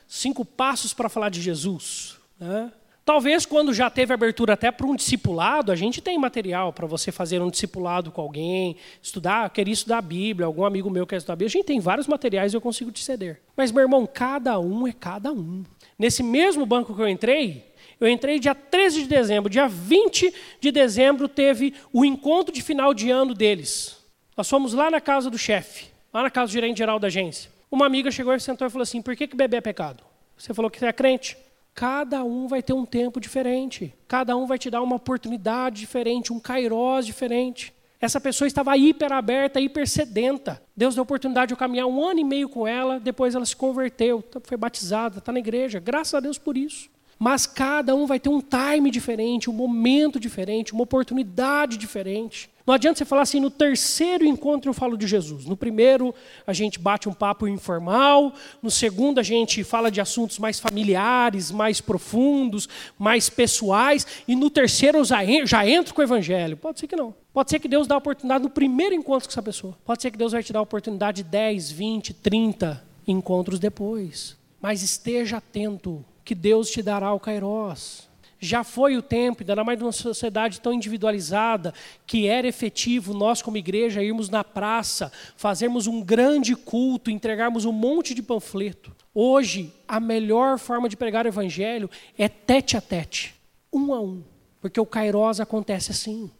cinco 0.07 0.45
passos 0.45 0.95
para 0.95 1.09
falar 1.09 1.29
de 1.29 1.43
Jesus? 1.43 2.17
Né? 2.39 2.73
Talvez 3.05 3.47
quando 3.47 3.73
já 3.73 3.89
teve 3.89 4.13
abertura 4.13 4.53
até 4.53 4.71
para 4.71 4.87
um 4.87 4.95
discipulado, 4.95 5.73
a 5.73 5.75
gente 5.75 6.01
tem 6.01 6.19
material 6.19 6.73
para 6.75 6.87
você 6.87 7.11
fazer 7.11 7.41
um 7.41 7.49
discipulado 7.49 8.13
com 8.13 8.21
alguém, 8.21 8.77
estudar, 9.01 9.49
querer 9.49 9.71
estudar 9.71 9.99
a 9.99 10.03
Bíblia, 10.03 10.47
algum 10.47 10.65
amigo 10.65 10.91
meu 10.91 11.07
quer 11.07 11.17
estudar 11.17 11.33
a 11.33 11.37
Bíblia, 11.37 11.49
a 11.49 11.59
gente 11.59 11.65
tem 11.65 11.81
vários 11.81 12.07
materiais 12.07 12.53
e 12.53 12.57
eu 12.57 12.61
consigo 12.61 12.93
te 12.93 13.03
ceder. 13.03 13.41
Mas, 13.57 13.73
meu 13.73 13.83
irmão, 13.83 14.07
cada 14.07 14.61
um 14.61 14.87
é 14.87 14.93
cada 14.93 15.33
um. 15.33 15.65
Nesse 15.99 16.23
mesmo 16.23 16.65
banco 16.65 16.95
que 16.95 17.03
eu 17.03 17.09
entrei, 17.09 17.75
eu 18.01 18.09
entrei 18.09 18.39
dia 18.39 18.55
13 18.55 19.03
de 19.03 19.09
dezembro. 19.09 19.51
Dia 19.51 19.67
20 19.67 20.33
de 20.61 20.71
dezembro 20.71 21.29
teve 21.29 21.75
o 21.93 22.05
encontro 22.05 22.55
de 22.55 22.63
final 22.63 22.95
de 22.95 23.11
ano 23.11 23.35
deles. 23.35 23.97
Nós 24.37 24.49
fomos 24.49 24.73
lá 24.73 24.91
na 24.91 25.01
casa 25.01 25.29
do 25.29 25.37
chefe, 25.37 25.87
lá 26.15 26.23
na 26.23 26.31
casa 26.31 26.47
do 26.47 26.53
gerente 26.53 26.79
geral 26.79 27.01
da 27.01 27.09
agência. 27.09 27.51
Uma 27.71 27.87
amiga 27.87 28.11
chegou 28.11 28.33
e 28.35 28.41
sentou 28.41 28.67
e 28.67 28.71
falou 28.71 28.85
assim: 28.85 29.03
por 29.03 29.17
que, 29.17 29.27
que 29.27 29.37
beber 29.37 29.57
é 29.57 29.61
pecado? 29.61 30.05
Você 30.37 30.55
falou 30.55 30.71
que 30.71 30.79
você 30.79 30.87
é 30.87 30.93
crente. 30.93 31.37
Cada 31.75 32.25
um 32.25 32.47
vai 32.47 32.63
ter 32.63 32.73
um 32.73 32.87
tempo 32.87 33.21
diferente. 33.21 33.93
Cada 34.07 34.37
um 34.37 34.47
vai 34.47 34.59
te 34.59 34.71
dar 34.71 34.83
uma 34.83 34.97
oportunidade 34.97 35.81
diferente, 35.81 36.33
um 36.33 36.39
kairós 36.39 37.05
diferente. 37.05 37.73
Essa 38.01 38.21
pessoa 38.21 38.47
estava 38.47 38.77
hiper 38.77 39.13
aberta, 39.13 39.61
hiper 39.61 39.89
sedenta. 39.89 40.63
Deus 40.77 40.95
deu 40.95 41.03
a 41.03 41.05
oportunidade 41.05 41.49
de 41.49 41.55
eu 41.55 41.59
caminhar 41.59 41.87
um 41.87 42.05
ano 42.05 42.21
e 42.21 42.25
meio 42.25 42.49
com 42.49 42.67
ela, 42.67 43.01
depois 43.01 43.35
ela 43.35 43.45
se 43.45 43.57
converteu, 43.57 44.23
foi 44.45 44.57
batizada, 44.57 45.19
está 45.19 45.33
na 45.33 45.41
igreja. 45.41 45.81
Graças 45.81 46.15
a 46.15 46.21
Deus 46.21 46.39
por 46.39 46.57
isso. 46.57 46.89
Mas 47.19 47.47
cada 47.47 47.97
um 47.97 48.07
vai 48.07 48.21
ter 48.21 48.29
um 48.29 48.41
time 48.41 48.93
diferente, 48.93 49.51
um 49.51 49.53
momento 49.53 50.21
diferente, 50.21 50.73
uma 50.73 50.85
oportunidade 50.85 51.77
diferente. 51.77 52.49
Não 52.65 52.75
adianta 52.75 52.99
você 52.99 53.05
falar 53.05 53.23
assim, 53.23 53.41
no 53.41 53.51
terceiro 53.51 54.25
encontro 54.25 54.69
eu 54.69 54.75
falo 54.75 54.97
de 54.97 55.07
Jesus. 55.07 55.47
No 55.47 55.57
primeiro 55.57 56.15
a 56.47 56.53
gente 56.53 56.79
bate 56.79 57.09
um 57.09 57.13
papo 57.13 57.49
informal, 57.49 58.33
no 58.63 58.71
segundo 58.71 59.19
a 59.19 59.23
gente 59.25 59.65
fala 59.65 59.91
de 59.91 60.01
assuntos 60.01 60.39
mais 60.39 60.61
familiares, 60.61 61.51
mais 61.51 61.81
profundos, 61.81 62.69
mais 62.97 63.29
pessoais, 63.29 64.07
e 64.29 64.37
no 64.37 64.49
terceiro 64.49 64.99
eu 64.99 65.05
já 65.05 65.67
entro 65.67 65.95
com 65.95 66.01
o 66.01 66.05
evangelho. 66.05 66.57
Pode 66.57 66.79
ser 66.79 66.87
que 66.87 66.95
não. 66.95 67.15
Pode 67.39 67.51
ser 67.51 67.61
que 67.61 67.69
Deus 67.69 67.87
dá 67.87 67.95
a 67.95 67.99
oportunidade 67.99 68.43
no 68.43 68.51
primeiro 68.51 68.97
encontro 68.97 69.29
com 69.29 69.33
essa 69.33 69.41
pessoa. 69.41 69.79
Pode 69.85 70.03
ser 70.03 70.11
que 70.11 70.19
Deus 70.19 70.33
vai 70.33 70.43
te 70.43 70.53
dar 70.53 70.59
a 70.59 70.63
oportunidade 70.63 71.23
de 71.23 71.31
10, 71.31 71.71
20, 71.71 72.15
30 72.15 72.85
encontros 73.07 73.61
depois. 73.61 74.37
Mas 74.61 74.83
esteja 74.83 75.37
atento 75.37 76.05
que 76.25 76.35
Deus 76.35 76.69
te 76.69 76.83
dará 76.83 77.13
o 77.13 77.21
Kairos. 77.21 78.09
Já 78.41 78.65
foi 78.65 78.97
o 78.97 79.03
tempo, 79.03 79.45
ainda 79.45 79.63
mais 79.63 79.79
numa 79.79 79.93
sociedade 79.93 80.61
tão 80.61 80.73
individualizada, 80.73 81.73
que 82.05 82.27
era 82.27 82.49
efetivo 82.49 83.15
nós, 83.15 83.41
como 83.41 83.57
igreja, 83.57 84.03
irmos 84.03 84.29
na 84.29 84.43
praça, 84.43 85.13
fazermos 85.37 85.87
um 85.87 86.03
grande 86.03 86.57
culto, 86.57 87.09
entregarmos 87.09 87.65
um 87.65 87.71
monte 87.71 88.15
de 88.15 88.23
panfleto. 88.23 88.91
Hoje, 89.15 89.73
a 89.87 90.01
melhor 90.01 90.59
forma 90.59 90.89
de 90.89 90.97
pregar 90.97 91.25
o 91.25 91.29
evangelho 91.29 91.89
é 92.19 92.29
tete 92.29 92.77
a 92.77 92.81
tete, 92.81 93.37
um 93.73 93.95
a 93.95 94.01
um, 94.01 94.25
porque 94.61 94.81
o 94.81 94.85
Kairos 94.85 95.39
acontece 95.39 95.93
assim. 95.93 96.33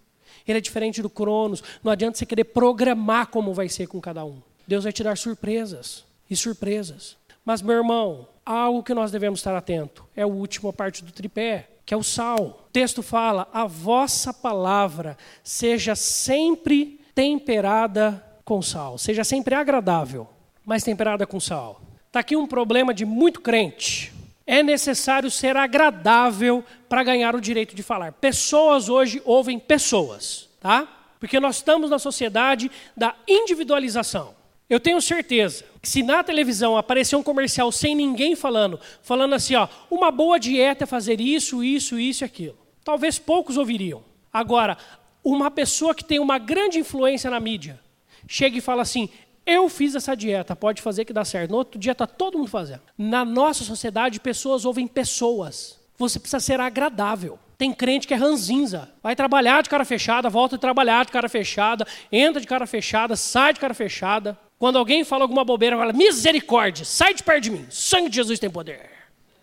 Ele 0.51 0.59
é 0.59 0.63
diferente 0.63 1.03
do 1.03 1.11
Cronos, 1.11 1.63
não 1.85 1.93
adianta 1.93 2.19
você 2.19 2.27
querer 2.27 2.45
programar 2.45 3.29
como 3.29 3.53
vai 3.53 3.69
ser 3.69 3.87
com 3.87 4.01
cada 4.01 4.25
um. 4.25 4.41
Deus 4.67 4.85
vai 4.85 4.93
te 4.93 5.03
dar 5.03 5.17
surpresas 5.17 6.05
e 6.29 6.35
surpresas. 6.35 7.17
Mas, 7.45 7.63
meu 7.63 7.77
irmão, 7.77 8.29
algo 8.45 8.83
que 8.83 8.95
nós 8.95 9.11
devemos 9.11 9.41
estar 9.41 9.57
atento 9.57 10.05
é 10.17 10.23
a 10.23 10.27
última 10.27 10.73
parte 10.73 11.05
do 11.05 11.13
tripé, 11.13 11.69
que 11.85 11.95
é 11.95 11.97
o 11.97 12.03
sal. 12.03 12.65
O 12.67 12.71
texto 12.71 13.03
fala: 13.03 13.49
a 13.53 13.67
vossa 13.67 14.33
palavra 14.35 15.17
seja 15.43 15.95
sempre 15.95 17.01
temperada 17.15 18.23
com 18.45 18.61
sal, 18.61 18.99
seja 18.99 19.25
sempre 19.25 19.55
agradável, 19.55 20.29
mas 20.65 20.83
temperada 20.83 21.27
com 21.27 21.41
sal. 21.41 21.81
Está 22.07 22.21
aqui 22.21 22.37
um 22.37 22.47
problema 22.47 22.93
de 22.93 23.05
muito 23.05 23.41
crente. 23.41 24.13
É 24.51 24.63
necessário 24.63 25.31
ser 25.31 25.59
agradável 25.59 26.65
para 26.89 27.05
ganhar 27.05 27.37
o 27.37 27.41
direito 27.41 27.77
de 27.77 27.83
falar. 27.83 28.13
Pessoas 28.13 28.89
hoje 28.89 29.21
ouvem 29.27 29.59
pessoas, 29.59 30.49
tá? 30.59 30.89
Porque 31.21 31.39
nós 31.39 31.57
estamos 31.57 31.91
na 31.91 31.99
sociedade 31.99 32.71
da 32.97 33.15
individualização. 33.29 34.35
Eu 34.71 34.81
tenho 34.81 35.03
certeza 35.03 35.67
que 35.83 35.89
se 35.89 36.03
na 36.03 36.25
televisão 36.25 36.79
aparecer 36.79 37.15
um 37.15 37.23
comercial 37.23 37.71
sem 37.71 37.95
ninguém 37.95 38.35
falando, 38.35 38.81
falando 39.03 39.35
assim, 39.35 39.55
ó, 39.55 39.69
uma 39.91 40.11
boa 40.11 40.41
dieta 40.41 40.85
é 40.85 40.87
fazer 40.87 41.21
isso, 41.21 41.63
isso, 41.63 42.01
isso 42.01 42.25
e 42.25 42.27
aquilo. 42.27 42.57
Talvez 42.83 43.19
poucos 43.19 43.59
ouviriam. 43.59 44.03
Agora, 44.33 44.79
uma 45.23 45.51
pessoa 45.51 45.95
que 45.95 46.05
tem 46.05 46.19
uma 46.19 46.39
grande 46.39 46.79
influência 46.79 47.31
na 47.31 47.39
mídia, 47.39 47.79
chega 48.27 48.57
e 48.57 48.63
fala 48.63 48.81
assim: 48.81 49.11
eu 49.49 49.67
fiz 49.71 49.95
essa 49.95 50.15
dieta, 50.15 50.55
pode 50.55 50.83
fazer 50.83 51.07
que 51.07 51.13
dá 51.13 51.25
certo. 51.25 51.51
No 51.51 51.57
outro 51.57 51.81
dia 51.81 51.93
está 51.93 52.07
todo 52.07 52.37
mundo 52.37 52.51
fazendo. 52.51 52.83
Na 52.99 53.25
nossa 53.25 53.65
sociedade, 53.65 54.21
pessoas 54.21 54.67
ouvem 54.67 54.87
pessoas. 54.87 55.79
Você 55.97 56.21
precisa 56.21 56.39
ser 56.39 56.61
agradável. 56.61 57.39
Tem 57.57 57.73
crente 57.73 58.07
que 58.07 58.13
é 58.13 58.17
ranzinza. 58.17 58.91
Vai 59.03 59.17
trabalhar 59.17 59.63
de 59.63 59.71
cara 59.71 59.87
fechada, 59.87 60.29
volta 60.29 60.57
a 60.57 60.59
trabalhar 60.59 61.07
de 61.07 61.11
cara 61.11 61.31
fechada, 61.31 61.87
entra 62.13 62.41
de 62.41 62.47
cara 62.47 62.67
fechada, 62.67 63.17
sai 63.17 63.55
de 63.55 63.59
cara 63.59 63.73
fechada. 63.73 64.39
Quando 64.59 64.77
alguém 64.77 65.03
fala 65.03 65.25
alguma 65.25 65.45
bobeira, 65.45 65.77
fala: 65.77 65.95
misericórdia, 65.95 66.85
sai 66.85 67.15
de 67.15 67.23
perto 67.23 67.45
de 67.45 67.51
mim, 67.51 67.67
sangue 67.71 68.11
de 68.11 68.17
Jesus 68.17 68.39
tem 68.39 68.51
poder. 68.51 68.91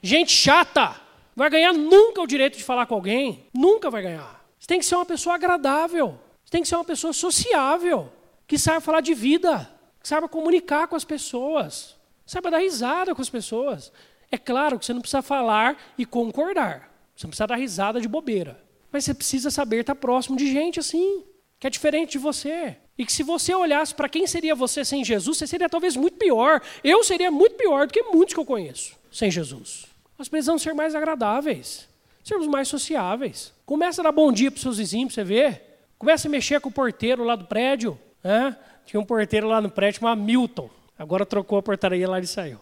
Gente 0.04 0.32
chata, 0.32 0.96
vai 1.36 1.50
ganhar 1.50 1.74
nunca 1.74 2.22
o 2.22 2.28
direito 2.28 2.58
de 2.58 2.64
falar 2.64 2.86
com 2.86 2.94
alguém, 2.94 3.48
nunca 3.54 3.90
vai 3.90 4.04
ganhar. 4.04 4.46
Você 4.60 4.68
tem 4.68 4.80
que 4.80 4.86
ser 4.86 4.96
uma 4.96 5.06
pessoa 5.06 5.36
agradável, 5.36 6.20
você 6.44 6.52
tem 6.52 6.62
que 6.62 6.68
ser 6.68 6.76
uma 6.76 6.86
pessoa 6.86 7.12
sociável, 7.12 8.12
que 8.46 8.58
saiba 8.58 8.82
falar 8.82 9.02
de 9.02 9.14
vida, 9.14 9.70
saiba 10.08 10.30
comunicar 10.30 10.88
com 10.88 10.96
as 10.96 11.04
pessoas, 11.04 11.96
saiba 12.26 12.52
dar 12.52 12.60
risada 12.60 13.16
com 13.16 13.22
as 13.22 13.30
pessoas. 13.30 13.92
É 14.32 14.38
claro 14.38 14.78
que 14.78 14.86
você 14.86 14.94
não 14.94 15.02
precisa 15.02 15.22
falar 15.22 15.78
e 15.98 16.06
concordar, 16.06 16.92
você 17.16 17.26
não 17.26 17.32
precisa 17.32 17.48
dar 17.48 17.56
risada 17.56 18.02
de 18.02 18.08
bobeira, 18.08 18.62
mas 18.92 19.06
você 19.06 19.14
precisa 19.14 19.50
saber 19.50 19.82
estar 19.82 19.96
próximo 19.96 20.38
de 20.38 20.52
gente 20.52 20.80
assim, 20.80 21.24
que 21.60 21.68
é 21.68 21.70
diferente 21.70 22.14
de 22.14 22.18
você. 22.18 22.78
E 22.98 23.06
que 23.06 23.12
se 23.12 23.24
você 23.24 23.54
olhasse 23.54 23.94
para 23.94 24.08
quem 24.08 24.26
seria 24.26 24.56
você 24.56 24.86
sem 24.86 25.04
Jesus, 25.04 25.38
você 25.38 25.46
seria 25.46 25.68
talvez 25.68 25.98
muito 25.98 26.18
pior. 26.18 26.62
Eu 26.82 27.04
seria 27.04 27.30
muito 27.30 27.56
pior 27.56 27.88
do 27.88 27.94
que 27.94 28.02
muitos 28.04 28.34
que 28.34 28.40
eu 28.40 28.46
conheço 28.46 28.96
sem 29.12 29.30
Jesus. 29.30 29.86
Nós 30.18 30.30
precisamos 30.30 30.62
ser 30.62 30.74
mais 30.74 30.96
agradáveis, 30.96 31.90
sermos 32.24 32.48
mais 32.48 32.70
sociáveis. 32.70 33.54
Começa 33.66 34.02
a 34.02 34.04
dar 34.04 34.12
bom 34.14 34.32
dia 34.32 34.50
para 34.50 34.58
os 34.58 34.62
seus 34.62 34.78
vizinhos, 34.78 35.14
para 35.14 35.24
você 35.24 35.28
ver. 35.28 35.62
Começa 35.98 36.28
a 36.28 36.32
mexer 36.32 36.62
com 36.62 36.70
o 36.70 36.72
porteiro 36.72 37.24
lá 37.24 37.36
do 37.36 37.46
prédio. 37.46 38.00
Né? 38.24 38.56
Tinha 38.86 39.00
um 39.00 39.06
porteiro 39.06 39.48
lá 39.48 39.60
no 39.60 39.70
prédio 39.70 40.00
chamado 40.00 40.22
Milton. 40.22 40.70
Agora 40.98 41.26
trocou 41.26 41.58
a 41.58 41.64
portaria 41.64 42.08
lá 42.08 42.20
e 42.20 42.28
saiu. 42.28 42.60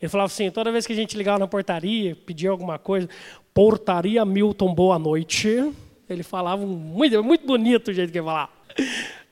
Ele 0.00 0.08
falava 0.08 0.26
assim, 0.26 0.50
toda 0.50 0.70
vez 0.70 0.86
que 0.86 0.92
a 0.92 0.96
gente 0.96 1.16
ligava 1.16 1.38
na 1.38 1.48
portaria, 1.48 2.14
pedia 2.14 2.50
alguma 2.50 2.78
coisa, 2.78 3.08
portaria 3.52 4.24
Milton, 4.24 4.74
boa 4.74 4.98
noite. 4.98 5.72
Ele 6.08 6.22
falava 6.22 6.64
muito, 6.64 7.22
muito 7.24 7.46
bonito 7.46 7.88
o 7.88 7.94
jeito 7.94 8.12
que 8.12 8.18
ele 8.18 8.24
falava. 8.24 8.50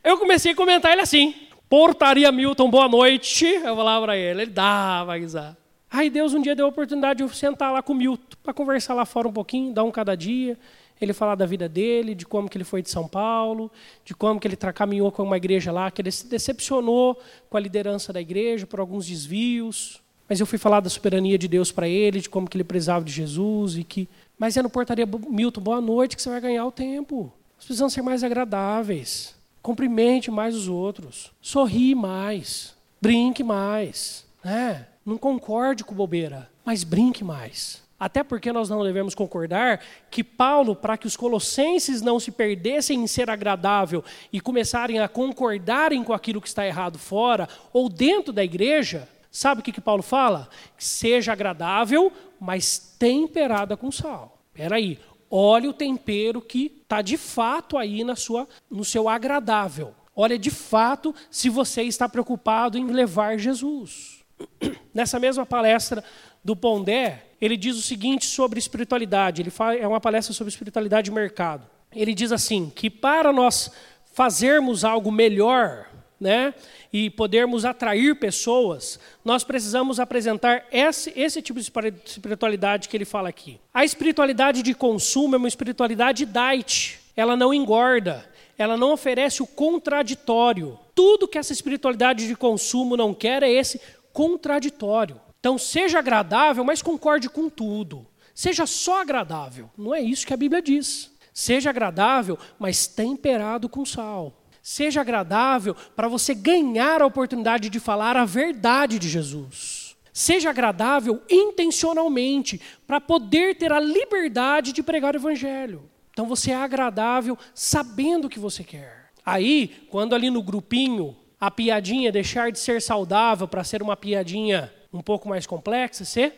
Eu 0.03 0.19
comecei 0.19 0.53
a 0.53 0.57
comentar 0.57 0.93
ele 0.93 1.03
assim: 1.03 1.35
Portaria 1.69 2.31
Milton, 2.31 2.71
boa 2.71 2.89
noite. 2.89 3.47
Eu 3.47 3.77
falava 3.77 4.05
para 4.05 4.17
ele, 4.17 4.43
ele 4.43 4.51
dava 4.51 5.17
risada. 5.17 5.57
Aí 5.91 6.11
Deus 6.11 6.35
um 6.35 6.43
dia 6.43 6.57
deu 6.57 6.67
a 6.67 6.69
oportunidade 6.69 7.19
de 7.19 7.23
eu 7.23 7.29
sentar 7.29 7.73
lá 7.73 7.81
com 7.81 7.93
o 7.93 7.97
Milton, 7.97 8.37
para 8.43 8.53
conversar 8.53 8.95
lá 8.95 9.05
fora 9.05 9.29
um 9.29 9.33
pouquinho, 9.33 9.73
dar 9.73 9.85
um 9.85 9.91
cada 9.91 10.17
dia. 10.17 10.59
Ele 11.01 11.13
falar 11.13 11.35
da 11.35 11.45
vida 11.45 11.69
dele, 11.69 12.15
de 12.15 12.25
como 12.25 12.49
que 12.49 12.57
ele 12.57 12.65
foi 12.65 12.81
de 12.81 12.91
São 12.91 13.09
Paulo, 13.09 13.71
de 14.05 14.15
como 14.15 14.39
que 14.39 14.47
ele 14.47 14.57
caminhou 14.57 15.11
com 15.11 15.23
uma 15.23 15.37
igreja 15.37 15.73
lá, 15.73 15.91
que 15.91 16.01
ele 16.01 16.11
se 16.11 16.27
decepcionou 16.27 17.21
com 17.51 17.57
a 17.57 17.61
liderança 17.61 18.13
da 18.13 18.21
igreja 18.21 18.67
por 18.67 18.81
alguns 18.81 19.07
desvios. 19.07 20.01
Mas 20.29 20.41
eu 20.41 20.47
fui 20.47 20.59
falar 20.59 20.81
da 20.81 20.89
soberania 20.89 21.37
de 21.37 21.49
Deus 21.49 21.71
para 21.71 21.89
ele, 21.89 22.21
de 22.21 22.29
como 22.29 22.49
que 22.49 22.57
ele 22.57 22.65
precisava 22.65 23.05
de 23.05 23.13
Jesus 23.13 23.77
e 23.77 23.85
que 23.85 24.09
mas 24.39 24.57
é 24.57 24.63
no 24.63 24.71
portaria 24.71 25.07
Milton, 25.07 25.61
boa 25.61 25.81
noite 25.81 26.17
que 26.17 26.23
você 26.23 26.29
vai 26.29 26.41
ganhar 26.41 26.67
o 26.67 26.73
tempo. 26.73 27.33
Nós 27.57 27.65
precisamos 27.65 27.93
ser 27.93 28.03
mais 28.03 28.25
agradáveis. 28.25 29.35
Cumprimente 29.63 30.31
mais 30.31 30.55
os 30.55 30.69
outros. 30.69 31.33
Sorri 31.41 31.95
mais. 31.95 32.75
Brinque 33.01 33.45
mais. 33.45 34.27
Né? 34.43 34.87
Não 35.07 35.17
concorde 35.17 35.85
com 35.85 35.95
bobeira, 35.95 36.51
mas 36.65 36.85
brinque 36.85 37.23
mais. 37.23 37.83
Até 38.05 38.23
porque 38.23 38.53
nós 38.53 38.69
não 38.69 38.85
devemos 38.85 39.15
concordar 39.15 39.81
que 40.11 40.23
Paulo, 40.23 40.77
para 40.77 40.99
que 40.99 41.07
os 41.07 41.17
colossenses 41.17 42.03
não 42.03 42.21
se 42.21 42.31
perdessem 42.31 43.03
em 43.03 43.07
ser 43.07 43.31
agradável 43.31 44.05
e 44.31 44.43
começarem 44.43 45.01
a 45.01 45.09
concordarem 45.09 46.05
com 46.05 46.13
aquilo 46.13 46.39
que 46.39 46.47
está 46.47 46.67
errado 46.67 46.99
fora 46.99 47.49
ou 47.73 47.89
dentro 47.89 48.31
da 48.31 48.45
igreja, 48.45 49.09
sabe 49.31 49.63
o 49.63 49.65
que, 49.65 49.73
que 49.73 49.81
Paulo 49.81 50.03
fala? 50.03 50.51
Que 50.77 50.85
seja 50.85 51.33
agradável, 51.33 52.13
mas 52.39 52.95
temperada 52.99 53.75
com 53.75 53.91
sal. 53.91 54.39
Espera 54.53 54.77
aí, 54.77 54.99
olhe 55.31 55.67
o 55.67 55.73
tempero 55.73 56.43
que 56.43 56.81
está 56.83 57.01
de 57.01 57.17
fato 57.17 57.79
aí 57.79 58.05
na 58.05 58.17
sua, 58.17 58.47
no 58.71 58.85
seu 58.85 59.09
agradável. 59.09 59.95
Olha 60.15 60.39
de 60.39 60.51
fato 60.51 61.15
se 61.31 61.49
você 61.49 61.85
está 61.85 62.07
preocupado 62.07 62.77
em 62.77 62.85
levar 62.85 63.39
Jesus. 63.39 64.23
Nessa 64.93 65.19
mesma 65.19 65.47
palestra 65.47 66.05
do 66.45 66.55
Pondé, 66.55 67.23
ele 67.45 67.59
diz 67.59 67.77
o 67.77 67.83
seguinte 67.83 68.25
sobre 68.25 68.59
espiritualidade. 68.59 69.43
Ele 69.43 69.51
fala, 69.51 69.77
é 69.77 69.87
uma 69.87 70.01
palestra 70.01 70.33
sobre 70.33 70.51
espiritualidade 70.51 71.11
e 71.11 71.13
mercado. 71.15 71.67
Ele 71.95 72.15
diz 72.15 72.33
assim 72.33 72.73
que 72.75 72.89
para 72.89 73.33
nós 73.33 73.71
fazermos 74.15 74.83
algo 74.83 75.13
melhor, 75.13 75.87
né, 76.19 76.55
e 76.91 77.11
podermos 77.11 77.67
atrair 77.67 78.19
pessoas, 78.19 78.99
nós 79.23 79.45
precisamos 79.45 80.01
apresentar 80.01 80.65
esse, 80.73 81.13
esse 81.15 81.43
tipo 81.43 81.61
de 81.61 81.71
espiritualidade 82.07 82.89
que 82.89 82.97
ele 82.97 83.05
fala 83.05 83.29
aqui. 83.29 83.61
A 83.75 83.85
espiritualidade 83.85 84.63
de 84.63 84.73
consumo 84.73 85.35
é 85.35 85.39
uma 85.39 85.49
espiritualidade 85.49 86.25
diet. 86.25 86.99
Ela 87.15 87.37
não 87.37 87.53
engorda, 87.53 88.25
ela 88.57 88.77
não 88.77 88.93
oferece 88.93 89.43
o 89.43 89.47
contraditório. 89.47 90.79
Tudo 90.95 91.29
que 91.29 91.37
essa 91.37 91.53
espiritualidade 91.53 92.27
de 92.27 92.35
consumo 92.35 92.97
não 92.97 93.13
quer 93.13 93.43
é 93.43 93.51
esse 93.51 93.79
contraditório. 94.13 95.21
Então, 95.45 95.59
seja 95.59 95.99
agradável, 95.99 96.65
mas 96.65 96.81
concorde 96.81 97.29
com 97.29 97.51
tudo. 97.51 98.07
Seja 98.35 98.65
só 98.65 99.03
agradável. 99.03 99.69
Não 99.77 99.95
é 99.95 100.01
isso 100.01 100.27
que 100.27 100.33
a 100.33 100.39
Bíblia 100.39 100.63
diz. 100.63 101.13
Seja 101.35 101.69
agradável, 101.69 102.39
mas 102.59 102.87
temperado 102.87 103.69
com 103.69 103.85
sal. 103.85 104.41
Seja 104.63 105.03
agradável 105.03 105.77
para 105.95 106.09
você 106.09 106.35
ganhar 106.35 107.03
a 107.03 107.07
oportunidade 107.07 107.69
de 107.69 107.79
falar 107.79 108.17
a 108.17 108.25
verdade 108.25 108.99
de 108.99 109.07
Jesus. 109.07 109.95
Seja 110.15 110.49
agradável 110.49 111.21
intencionalmente 111.29 112.59
para 112.87 112.99
poder 112.99 113.55
ter 113.55 113.71
a 113.71 113.79
liberdade 113.79 114.73
de 114.73 114.83
pregar 114.83 115.13
o 115.15 115.19
Evangelho. 115.19 115.91
Então 116.11 116.25
você 116.25 116.53
é 116.53 116.57
agradável 116.57 117.37
sabendo 117.55 118.29
o 118.29 118.31
que 118.31 118.39
você 118.39 118.65
quer. 118.65 119.11
Aí, 119.27 119.87
quando 119.91 120.15
ali 120.15 120.31
no 120.31 120.43
grupinho 120.43 121.15
a 121.39 121.51
piadinha 121.51 122.11
deixar 122.11 122.51
de 122.51 122.59
ser 122.59 122.81
saudável 122.81 123.47
para 123.47 123.63
ser 123.63 123.83
uma 123.83 123.95
piadinha 123.95 124.73
um 124.95 125.03
pouco 125.03 125.29
mais 125.29 125.47
complexa, 125.47 126.05
você 126.05 126.33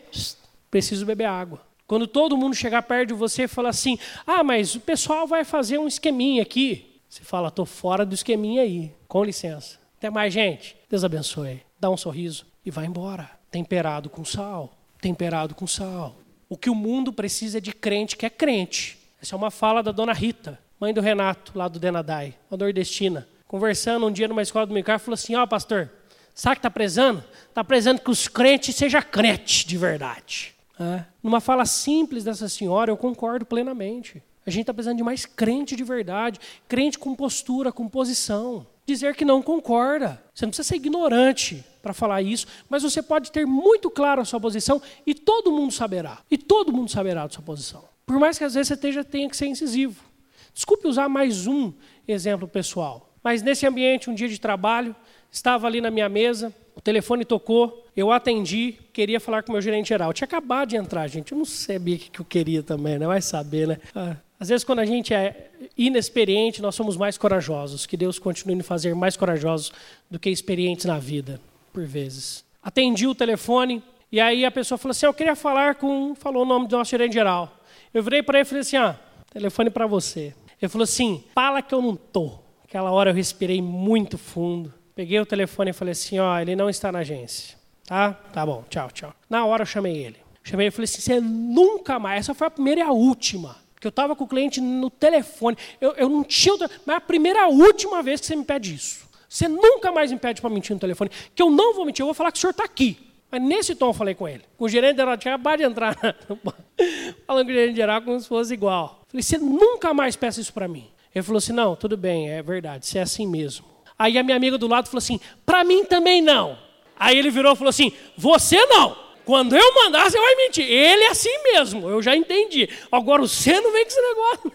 precisa 0.71 1.05
beber 1.05 1.27
água. 1.27 1.61
Quando 1.87 2.07
todo 2.07 2.37
mundo 2.37 2.57
chegar 2.57 2.83
perto 2.83 3.09
de 3.09 3.15
você 3.15 3.45
e 3.45 3.49
falar 3.49 3.69
assim: 3.69 3.99
ah, 4.27 4.43
mas 4.43 4.75
o 4.75 4.81
pessoal 4.81 5.27
vai 5.27 5.45
fazer 5.45 5.79
um 5.79 5.87
esqueminha 5.87 6.43
aqui. 6.43 7.01
Você 7.09 7.23
fala: 7.23 7.49
estou 7.49 7.67
fora 7.67 8.05
do 8.05 8.15
esqueminha 8.15 8.63
aí, 8.63 8.93
com 9.07 9.23
licença. 9.23 9.79
Até 9.99 10.11
mais, 10.11 10.33
gente. 10.33 10.77
Deus 10.91 11.05
abençoe. 11.05 11.63
Dá 11.79 11.89
um 11.91 11.97
sorriso 11.97 12.47
e 12.65 12.71
vai 12.71 12.87
embora. 12.87 13.31
Temperado 13.51 14.11
com 14.11 14.25
sal. 14.25 14.73
Temperado 15.01 15.55
com 15.55 15.67
sal. 15.67 16.17
O 16.49 16.57
que 16.57 16.71
o 16.71 16.75
mundo 16.75 17.13
precisa 17.13 17.59
é 17.59 17.61
de 17.61 17.73
crente 17.73 18.17
que 18.17 18.27
é 18.27 18.31
crente. 18.31 18.99
Essa 19.21 19.35
é 19.35 19.37
uma 19.37 19.51
fala 19.51 19.83
da 19.83 19.93
dona 19.93 20.13
Rita, 20.13 20.59
mãe 20.79 20.93
do 20.93 21.01
Renato, 21.01 21.53
lá 21.55 21.69
do 21.69 21.79
Denadai, 21.79 22.35
uma 22.51 22.59
nordestina. 22.59 23.27
Conversando 23.47 24.07
um 24.07 24.13
dia 24.13 24.29
numa 24.29 24.43
escola 24.43 24.67
do 24.67 24.73
militar, 24.73 24.99
falou 24.99 25.15
assim: 25.15 25.35
Ó, 25.35 25.43
oh, 25.43 25.47
pastor, 25.47 25.91
Sabe 26.37 26.53
o 26.53 26.57
que 26.57 26.59
está 26.59 26.71
prezando? 26.71 27.25
Está 27.49 27.65
prezando 27.65 28.03
que 28.03 28.11
os 28.11 28.29
crentes 28.29 28.77
sejam 28.77 29.01
crentes 29.01 29.65
de 29.65 29.79
verdade. 29.79 30.55
É. 30.79 31.03
Numa 31.23 31.41
fala 31.41 31.65
simples 31.65 32.25
dessa 32.25 32.47
senhora, 32.47 32.91
eu 32.91 32.97
concordo 32.97 33.47
plenamente. 33.47 34.23
A 34.47 34.51
gente 34.51 34.61
está 34.61 34.75
precisando 34.75 34.99
de 34.99 35.03
mais 35.03 35.25
crente 35.25 35.75
de 35.75 35.83
verdade, 35.83 36.39
crente 36.69 36.99
com 36.99 37.15
postura, 37.15 37.73
com 37.73 37.89
posição. 37.89 38.67
Dizer 38.85 39.17
que 39.17 39.25
não 39.25 39.41
concorda. 39.41 40.23
Você 40.35 40.45
não 40.45 40.51
precisa 40.51 40.69
ser 40.69 40.77
ignorante 40.77 41.65
para 41.81 41.95
falar 41.95 42.21
isso, 42.21 42.47
mas 42.69 42.83
você 42.83 43.03
pode 43.03 43.33
ter 43.33 43.47
muito 43.47 43.89
claro 43.89 44.21
a 44.21 44.25
sua 44.27 44.39
posição 44.39 44.81
e 45.07 45.15
todo 45.15 45.51
mundo 45.51 45.73
saberá. 45.73 46.19
E 46.31 46.37
todo 46.37 46.71
mundo 46.71 46.91
saberá 46.91 47.27
da 47.27 47.33
sua 47.33 47.43
posição. 47.43 47.83
Por 48.05 48.19
mais 48.21 48.37
que 48.37 48.45
às 48.45 48.53
vezes 48.53 48.69
você 48.69 48.75
esteja, 48.75 49.03
tenha 49.03 49.29
que 49.31 49.37
ser 49.37 49.47
incisivo. 49.47 50.05
Desculpe 50.53 50.87
usar 50.87 51.09
mais 51.09 51.47
um 51.47 51.73
exemplo 52.07 52.47
pessoal, 52.47 53.11
mas 53.25 53.43
nesse 53.43 53.67
ambiente, 53.67 54.11
um 54.11 54.15
dia 54.15 54.29
de 54.29 54.39
trabalho, 54.39 54.95
Estava 55.31 55.67
ali 55.67 55.81
na 55.81 55.91
minha 55.91 56.09
mesa, 56.09 56.55
o 56.75 56.81
telefone 56.81 57.25
tocou, 57.25 57.85
eu 57.97 58.13
atendi, 58.13 58.75
queria 58.93 59.19
falar 59.19 59.43
com 59.43 59.51
o 59.51 59.53
meu 59.53 59.63
gerente 59.63 59.89
geral. 59.89 60.11
Eu 60.11 60.15
tinha 60.15 60.27
acabado 60.27 60.69
de 60.69 60.77
entrar, 60.77 61.07
gente. 61.09 61.33
Eu 61.33 61.39
não 61.39 61.45
sabia 61.45 61.97
o 61.97 61.99
que 61.99 62.21
eu 62.21 62.25
queria 62.25 62.63
também, 62.63 62.99
né? 62.99 63.07
Vai 63.07 63.23
saber, 63.23 63.67
né? 63.67 63.79
Ah, 63.95 64.17
às 64.39 64.51
vezes, 64.51 64.65
quando 64.65 64.81
a 64.81 64.85
gente 64.85 65.15
é 65.15 65.51
inexperiente, 65.77 66.61
nós 66.61 66.75
somos 66.75 66.97
mais 66.97 67.17
corajosos. 67.17 67.87
Que 67.87 67.97
Deus 67.97 68.19
continue 68.19 68.55
nos 68.55 68.67
fazer 68.67 68.95
mais 68.95 69.17
corajosos 69.17 69.73
do 70.11 70.19
que 70.19 70.29
experientes 70.29 70.85
na 70.85 70.99
vida, 70.99 71.41
por 71.73 71.85
vezes. 71.85 72.45
Atendi 72.63 73.07
o 73.07 73.15
telefone, 73.15 73.83
e 74.13 74.21
aí 74.21 74.45
a 74.45 74.51
pessoa 74.51 74.77
falou 74.77 74.91
assim: 74.91 75.07
Eu 75.07 75.15
queria 75.15 75.35
falar 75.35 75.77
com. 75.77 76.15
Falou 76.15 76.43
o 76.43 76.47
nome 76.47 76.69
do 76.69 76.77
nosso 76.77 76.91
gerente 76.91 77.15
geral. 77.15 77.59
Eu 77.95 78.03
virei 78.03 78.23
para 78.23 78.39
ele 78.39 78.47
e 78.47 78.49
falei 78.49 78.61
assim: 78.61 78.77
Ah, 78.77 78.99
telefone 79.33 79.71
para 79.71 79.87
você. 79.87 80.35
Ele 80.61 80.69
falou 80.69 80.85
assim: 80.85 81.25
Fala 81.35 81.63
que 81.63 81.75
eu 81.75 81.81
não 81.81 81.97
tô. 81.97 82.33
Aquela 82.65 82.91
hora 82.91 83.11
eu 83.11 83.15
respirei 83.15 83.63
muito 83.63 84.19
fundo. 84.19 84.75
Peguei 84.97 85.21
o 85.21 85.27
telefone 85.27 85.73
e 85.73 85.75
falei 85.75 85.93
assim, 85.93 86.19
ó, 86.19 86.39
ele 86.39 86.57
não 86.57 86.71
está 86.71 86.91
na 86.91 87.01
agência. 87.01 87.59
Tá? 87.85 88.15
Tá 88.33 88.47
bom, 88.47 88.65
tchau, 88.71 88.91
tchau. 88.91 89.15
Na 89.29 89.45
hora 89.45 89.61
eu 89.61 89.67
chamei 89.67 89.95
ele. 89.95 90.17
Chamei 90.43 90.69
e 90.69 90.71
falei 90.71 90.85
assim, 90.85 91.03
você 91.03 91.21
nunca 91.21 91.99
mais, 91.99 92.21
essa 92.21 92.33
foi 92.33 92.47
a 92.47 92.51
primeira 92.51 92.81
e 92.81 92.83
a 92.83 92.91
última. 92.91 93.57
Porque 93.75 93.87
eu 93.87 93.91
estava 93.91 94.17
com 94.17 94.25
o 94.25 94.27
cliente 94.27 94.59
no 94.59 94.89
telefone. 94.89 95.55
Eu, 95.83 95.93
eu 95.97 96.09
não 96.09 96.25
tinha, 96.25 96.57
mas 96.87 96.95
é 96.95 96.97
a 96.97 97.01
primeira 97.01 97.41
e 97.41 97.43
a 97.43 97.49
última 97.49 98.03
vez 98.03 98.23
que 98.23 98.27
você 98.27 98.35
me 98.35 98.43
pede 98.43 98.75
isso. 98.75 99.07
Você 99.29 99.47
nunca 99.47 99.93
mais 99.93 100.11
me 100.11 100.19
pede 100.19 100.41
para 100.41 100.49
mentir 100.49 100.73
no 100.73 100.81
telefone. 100.81 101.11
Que 101.35 101.43
eu 101.43 101.51
não 101.51 101.75
vou 101.75 101.85
mentir, 101.85 102.03
eu 102.03 102.07
vou 102.07 102.15
falar 102.15 102.33
que 102.33 102.39
o 102.39 102.41
senhor 102.41 102.53
está 102.53 102.65
aqui. 102.65 102.99
Mas 103.31 103.43
nesse 103.43 103.75
tom 103.75 103.91
eu 103.91 103.93
falei 103.93 104.15
com 104.15 104.27
ele. 104.27 104.45
Com 104.57 104.65
o 104.65 104.69
gerente 104.69 104.97
geral, 104.97 105.19
tinha 105.19 105.35
acabado 105.35 105.59
de 105.59 105.65
entrar. 105.65 105.95
Falando 107.27 107.45
com 107.45 107.53
o 107.53 107.55
gerente 107.55 107.77
geral 107.77 108.01
como 108.01 108.19
se 108.19 108.27
fosse 108.27 108.55
igual. 108.55 109.03
Falei, 109.09 109.23
você 109.23 109.37
nunca 109.37 109.93
mais 109.93 110.17
peça 110.17 110.41
isso 110.41 110.55
para 110.55 110.67
mim. 110.67 110.89
Ele 111.15 111.23
falou 111.23 111.37
assim, 111.37 111.53
não, 111.53 111.77
tudo 111.77 111.99
bem, 111.99 112.31
é 112.31 112.43
verdade, 112.43 112.87
você 112.87 112.99
é 112.99 113.03
assim 113.03 113.27
mesmo. 113.27 113.76
Aí 113.99 114.19
a 114.19 114.23
minha 114.23 114.37
amiga 114.37 114.59
do 114.59 114.67
lado 114.67 114.87
falou 114.87 114.99
assim: 114.99 115.21
para 115.45 115.65
mim 115.65 115.85
também 115.85 116.21
não. 116.21 116.59
Aí 116.99 117.19
ele 117.19 117.31
virou 117.31 117.53
e 117.53 117.57
falou 117.57 117.71
assim: 117.71 117.93
você 118.17 118.65
não. 118.67 118.97
Quando 119.27 119.57
eu 119.57 119.75
mandar, 119.75 120.09
você 120.09 120.21
vai 120.21 120.37
mentir. 120.37 120.65
Ele 120.65 121.03
é 121.03 121.09
assim 121.09 121.43
mesmo, 121.43 121.89
eu 121.91 122.01
já 122.01 122.15
entendi. 122.15 122.69
Agora 122.93 123.23
você 123.23 123.61
não 123.61 123.73
vem 123.73 123.83
com 123.85 123.89
esse 123.89 124.01
negócio. 124.01 124.53